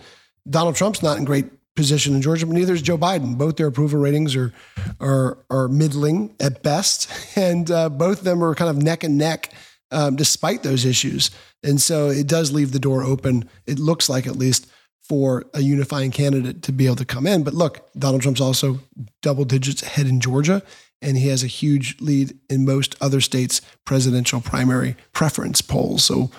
Donald 0.48 0.76
Trump's 0.76 1.02
not 1.02 1.16
in 1.16 1.24
great 1.24 1.46
position 1.74 2.14
in 2.14 2.20
Georgia, 2.20 2.44
but 2.44 2.54
neither 2.54 2.74
is 2.74 2.82
Joe 2.82 2.98
Biden. 2.98 3.38
Both 3.38 3.56
their 3.56 3.68
approval 3.68 3.98
ratings 3.98 4.36
are 4.36 4.52
are, 5.00 5.38
are 5.48 5.68
middling 5.68 6.36
at 6.38 6.62
best, 6.62 7.10
and 7.36 7.70
uh, 7.70 7.88
both 7.88 8.18
of 8.18 8.24
them 8.24 8.44
are 8.44 8.54
kind 8.54 8.68
of 8.68 8.82
neck 8.82 9.04
and 9.04 9.16
neck 9.16 9.54
um, 9.90 10.16
despite 10.16 10.62
those 10.62 10.84
issues. 10.84 11.30
And 11.62 11.80
so 11.80 12.10
it 12.10 12.26
does 12.26 12.52
leave 12.52 12.72
the 12.72 12.78
door 12.78 13.02
open. 13.04 13.48
It 13.66 13.78
looks 13.78 14.10
like 14.10 14.26
at 14.26 14.36
least 14.36 14.66
for 15.10 15.44
a 15.54 15.60
unifying 15.60 16.12
candidate 16.12 16.62
to 16.62 16.70
be 16.70 16.86
able 16.86 16.94
to 16.94 17.04
come 17.04 17.26
in. 17.26 17.42
But 17.42 17.52
look, 17.52 17.90
Donald 17.98 18.22
Trump's 18.22 18.40
also 18.40 18.78
double 19.22 19.44
digits 19.44 19.82
ahead 19.82 20.06
in 20.06 20.20
Georgia, 20.20 20.62
and 21.02 21.18
he 21.18 21.26
has 21.30 21.42
a 21.42 21.48
huge 21.48 22.00
lead 22.00 22.38
in 22.48 22.64
most 22.64 22.94
other 23.00 23.20
states' 23.20 23.60
presidential 23.84 24.40
primary 24.40 24.94
preference 25.12 25.62
polls. 25.62 26.04
So 26.04 26.30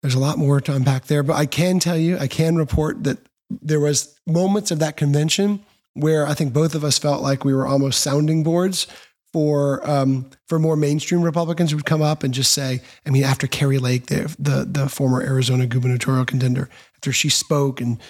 there's 0.00 0.16
a 0.16 0.18
lot 0.18 0.36
more 0.36 0.60
to 0.60 0.74
unpack 0.74 1.04
there. 1.04 1.22
But 1.22 1.36
I 1.36 1.46
can 1.46 1.78
tell 1.78 1.96
you, 1.96 2.18
I 2.18 2.26
can 2.26 2.56
report 2.56 3.04
that 3.04 3.18
there 3.48 3.78
was 3.78 4.18
moments 4.26 4.72
of 4.72 4.80
that 4.80 4.96
convention 4.96 5.60
where 5.94 6.26
I 6.26 6.34
think 6.34 6.52
both 6.52 6.74
of 6.74 6.82
us 6.82 6.98
felt 6.98 7.22
like 7.22 7.44
we 7.44 7.54
were 7.54 7.68
almost 7.68 8.00
sounding 8.00 8.42
boards 8.42 8.88
for 9.32 9.88
um, 9.88 10.28
for 10.48 10.58
more 10.58 10.76
mainstream 10.76 11.22
Republicans 11.22 11.70
who 11.70 11.76
would 11.76 11.86
come 11.86 12.02
up 12.02 12.24
and 12.24 12.34
just 12.34 12.52
say, 12.52 12.80
I 13.06 13.10
mean, 13.10 13.22
after 13.22 13.46
Kari 13.46 13.78
Lake, 13.78 14.06
the 14.06 14.34
the, 14.40 14.66
the 14.68 14.88
former 14.88 15.22
Arizona 15.22 15.66
gubernatorial 15.66 16.24
contender, 16.24 16.68
after 17.02 17.12
she 17.12 17.28
spoke 17.28 17.80
and 17.80 18.00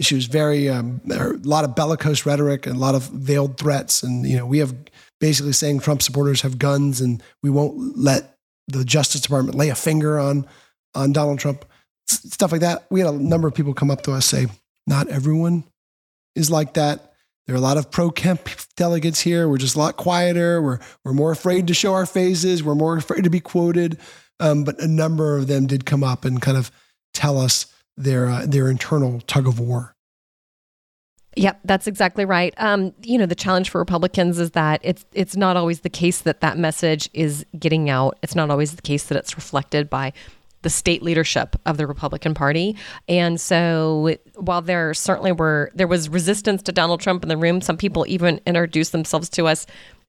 she 0.00 0.16
was 0.16 0.26
very 0.26 0.68
um, 0.68 1.00
a 1.08 1.34
lot 1.44 1.62
of 1.62 1.76
bellicose 1.76 2.26
rhetoric 2.26 2.66
and 2.66 2.74
a 2.74 2.78
lot 2.78 2.96
of 2.96 3.04
veiled 3.10 3.58
threats, 3.58 4.02
and 4.02 4.26
you 4.26 4.36
know, 4.36 4.46
we 4.46 4.58
have 4.58 4.74
basically 5.20 5.52
saying 5.52 5.78
Trump 5.78 6.02
supporters 6.02 6.40
have 6.40 6.58
guns 6.58 7.00
and 7.00 7.22
we 7.42 7.50
won't 7.50 7.96
let 7.96 8.38
the 8.66 8.84
Justice 8.84 9.20
Department 9.20 9.56
lay 9.56 9.68
a 9.68 9.74
finger 9.74 10.18
on 10.18 10.46
on 10.94 11.12
Donald 11.12 11.38
Trump, 11.38 11.64
stuff 12.08 12.50
like 12.50 12.62
that. 12.62 12.86
We 12.90 13.00
had 13.00 13.14
a 13.14 13.16
number 13.16 13.46
of 13.46 13.54
people 13.54 13.72
come 13.72 13.90
up 13.90 14.02
to 14.02 14.12
us 14.12 14.26
say, 14.26 14.46
not 14.86 15.06
everyone 15.08 15.64
is 16.34 16.50
like 16.50 16.74
that 16.74 17.12
there 17.46 17.54
are 17.54 17.58
a 17.58 17.62
lot 17.62 17.76
of 17.76 17.90
pro 17.90 18.10
Kemp 18.10 18.48
delegates 18.76 19.20
here. 19.20 19.48
We're 19.48 19.58
just 19.58 19.74
a 19.74 19.78
lot 19.78 19.96
quieter. 19.96 20.62
We're, 20.62 20.78
we're 21.04 21.12
more 21.12 21.32
afraid 21.32 21.66
to 21.66 21.74
show 21.74 21.94
our 21.94 22.06
faces. 22.06 22.62
We're 22.62 22.76
more 22.76 22.96
afraid 22.96 23.24
to 23.24 23.30
be 23.30 23.40
quoted. 23.40 23.98
Um, 24.38 24.62
but 24.62 24.80
a 24.80 24.86
number 24.86 25.36
of 25.36 25.48
them 25.48 25.66
did 25.66 25.84
come 25.84 26.04
up 26.04 26.24
and 26.24 26.40
kind 26.40 26.56
of 26.56 26.70
tell 27.12 27.38
us 27.38 27.66
their, 28.02 28.26
uh, 28.26 28.46
their 28.46 28.68
internal 28.68 29.20
tug 29.22 29.46
of 29.46 29.60
war. 29.60 29.94
Yep, 31.36 31.60
that's 31.64 31.86
exactly 31.86 32.24
right. 32.24 32.52
Um, 32.56 32.92
you 33.02 33.16
know, 33.16 33.26
the 33.26 33.36
challenge 33.36 33.70
for 33.70 33.78
Republicans 33.78 34.38
is 34.38 34.50
that 34.52 34.80
it's 34.82 35.04
it's 35.12 35.36
not 35.36 35.56
always 35.56 35.80
the 35.80 35.88
case 35.88 36.22
that 36.22 36.40
that 36.40 36.58
message 36.58 37.08
is 37.14 37.46
getting 37.56 37.88
out. 37.88 38.18
It's 38.22 38.34
not 38.34 38.50
always 38.50 38.74
the 38.74 38.82
case 38.82 39.04
that 39.04 39.16
it's 39.16 39.36
reflected 39.36 39.88
by 39.88 40.12
the 40.62 40.70
state 40.70 41.02
leadership 41.02 41.56
of 41.66 41.76
the 41.76 41.86
Republican 41.86 42.34
Party. 42.34 42.76
And 43.08 43.40
so 43.40 44.16
while 44.36 44.60
there 44.60 44.92
certainly 44.92 45.32
were 45.32 45.70
there 45.74 45.86
was 45.86 46.08
resistance 46.08 46.62
to 46.64 46.72
Donald 46.72 47.00
Trump 47.00 47.22
in 47.22 47.28
the 47.28 47.36
room, 47.36 47.60
some 47.60 47.76
people 47.76 48.04
even 48.08 48.40
introduced 48.44 48.90
themselves 48.90 49.28
to 49.30 49.46
us 49.46 49.66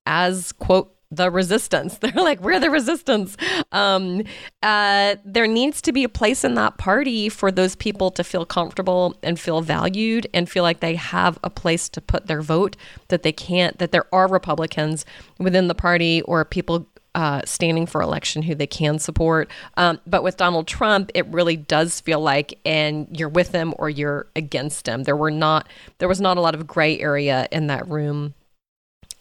as 0.07 0.51
quote 0.53 0.93
the 1.11 1.29
resistance. 1.29 1.97
They're 1.99 2.11
like, 2.15 2.41
we're 2.41 2.59
the 2.59 2.69
resistance. 2.69 3.35
Um, 3.71 4.23
uh, 4.63 5.15
there 5.25 5.47
needs 5.47 5.81
to 5.83 5.91
be 5.91 6.03
a 6.03 6.09
place 6.09 6.43
in 6.43 6.55
that 6.55 6.77
party 6.77 7.29
for 7.29 7.51
those 7.51 7.75
people 7.75 8.09
to 8.11 8.23
feel 8.23 8.45
comfortable 8.45 9.17
and 9.21 9.39
feel 9.39 9.61
valued 9.61 10.27
and 10.33 10.49
feel 10.49 10.63
like 10.63 10.79
they 10.79 10.95
have 10.95 11.37
a 11.43 11.49
place 11.49 11.89
to 11.89 12.01
put 12.01 12.27
their 12.27 12.41
vote, 12.41 12.77
that 13.09 13.23
they 13.23 13.33
can't, 13.33 13.77
that 13.79 13.91
there 13.91 14.05
are 14.13 14.27
Republicans 14.27 15.05
within 15.37 15.67
the 15.67 15.75
party 15.75 16.21
or 16.23 16.45
people 16.45 16.87
uh, 17.13 17.41
standing 17.43 17.85
for 17.85 18.01
election 18.01 18.41
who 18.41 18.55
they 18.55 18.67
can 18.67 18.97
support. 18.97 19.51
Um, 19.75 19.99
but 20.07 20.23
with 20.23 20.37
Donald 20.37 20.65
Trump, 20.65 21.11
it 21.13 21.27
really 21.27 21.57
does 21.57 21.99
feel 21.99 22.21
like, 22.21 22.57
and 22.65 23.07
you're 23.11 23.27
with 23.27 23.51
him 23.51 23.73
or 23.77 23.89
you're 23.89 24.27
against 24.35 24.87
him. 24.87 25.03
There 25.03 25.17
were 25.17 25.31
not, 25.31 25.67
there 25.97 26.07
was 26.07 26.21
not 26.21 26.37
a 26.37 26.41
lot 26.41 26.55
of 26.55 26.65
gray 26.65 26.97
area 26.99 27.49
in 27.51 27.67
that 27.67 27.85
room 27.89 28.33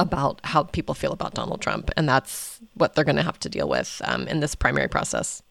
about 0.01 0.41
how 0.45 0.65
people 0.65 0.95
feel 0.95 1.13
about 1.13 1.35
Donald 1.35 1.61
Trump, 1.61 1.91
and 1.97 2.09
that's 2.09 2.61
what 2.75 2.95
they're 2.95 3.05
going 3.05 3.17
to 3.17 3.23
have 3.23 3.39
to 3.41 3.49
deal 3.49 3.69
with 3.69 4.01
um, 4.05 4.27
in 4.29 4.41
this 4.41 4.55
primary 4.55 4.89
process. 4.89 5.43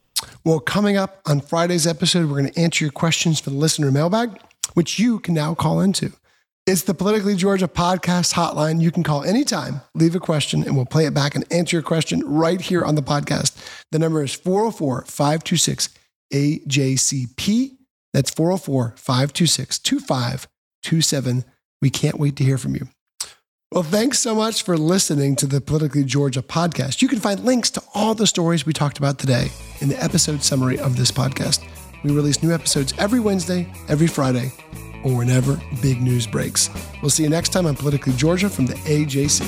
Well, 0.43 0.59
coming 0.59 0.97
up 0.97 1.21
on 1.25 1.41
Friday's 1.41 1.87
episode, 1.87 2.29
we're 2.29 2.39
going 2.39 2.51
to 2.51 2.59
answer 2.59 2.83
your 2.83 2.91
questions 2.91 3.39
for 3.39 3.51
the 3.51 3.55
listener 3.55 3.91
mailbag, 3.91 4.39
which 4.73 4.99
you 4.99 5.19
can 5.19 5.33
now 5.33 5.53
call 5.53 5.79
into. 5.79 6.11
It's 6.65 6.83
the 6.83 6.93
Politically 6.93 7.35
Georgia 7.35 7.67
podcast 7.67 8.33
hotline. 8.33 8.81
You 8.81 8.91
can 8.91 9.01
call 9.01 9.23
anytime, 9.23 9.81
leave 9.95 10.13
a 10.15 10.19
question, 10.19 10.63
and 10.63 10.75
we'll 10.75 10.85
play 10.85 11.05
it 11.05 11.13
back 11.13 11.33
and 11.33 11.43
answer 11.51 11.77
your 11.77 11.83
question 11.83 12.21
right 12.25 12.61
here 12.61 12.83
on 12.83 12.95
the 12.95 13.01
podcast. 13.01 13.57
The 13.91 13.97
number 13.97 14.23
is 14.23 14.35
404 14.35 15.05
526 15.05 15.89
AJCP. 16.31 17.77
That's 18.13 18.29
404 18.29 18.93
526 18.97 19.79
2527. 19.79 21.45
We 21.81 21.89
can't 21.89 22.19
wait 22.19 22.35
to 22.35 22.43
hear 22.43 22.57
from 22.57 22.75
you. 22.75 22.87
Well, 23.71 23.83
thanks 23.83 24.17
so 24.17 24.33
much 24.33 24.63
for 24.63 24.79
listening 24.79 25.35
to 25.35 25.45
the 25.45 25.61
Politically 25.61 26.03
Georgia 26.03 26.41
podcast. 26.41 27.03
You 27.03 27.07
can 27.07 27.19
find 27.19 27.39
links 27.41 27.69
to 27.71 27.83
all 27.93 28.15
the 28.15 28.25
stories 28.25 28.65
we 28.65 28.73
talked 28.73 28.97
about 28.97 29.19
today 29.19 29.51
in 29.79 29.89
the 29.89 30.03
episode 30.03 30.41
summary 30.41 30.79
of 30.79 30.97
this 30.97 31.11
podcast. 31.11 31.63
We 32.03 32.09
release 32.09 32.41
new 32.41 32.51
episodes 32.51 32.95
every 32.97 33.19
Wednesday, 33.19 33.71
every 33.87 34.07
Friday, 34.07 34.51
or 35.03 35.15
whenever 35.15 35.61
big 35.83 36.01
news 36.01 36.25
breaks. 36.25 36.71
We'll 37.03 37.11
see 37.11 37.21
you 37.21 37.29
next 37.29 37.49
time 37.49 37.67
on 37.67 37.75
Politically 37.75 38.13
Georgia 38.13 38.49
from 38.49 38.65
the 38.65 38.73
AJC. 38.73 39.45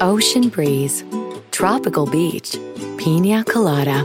Ocean 0.00 0.48
breeze, 0.48 1.04
tropical 1.52 2.06
beach, 2.06 2.56
pina 2.96 3.44
colada 3.44 4.04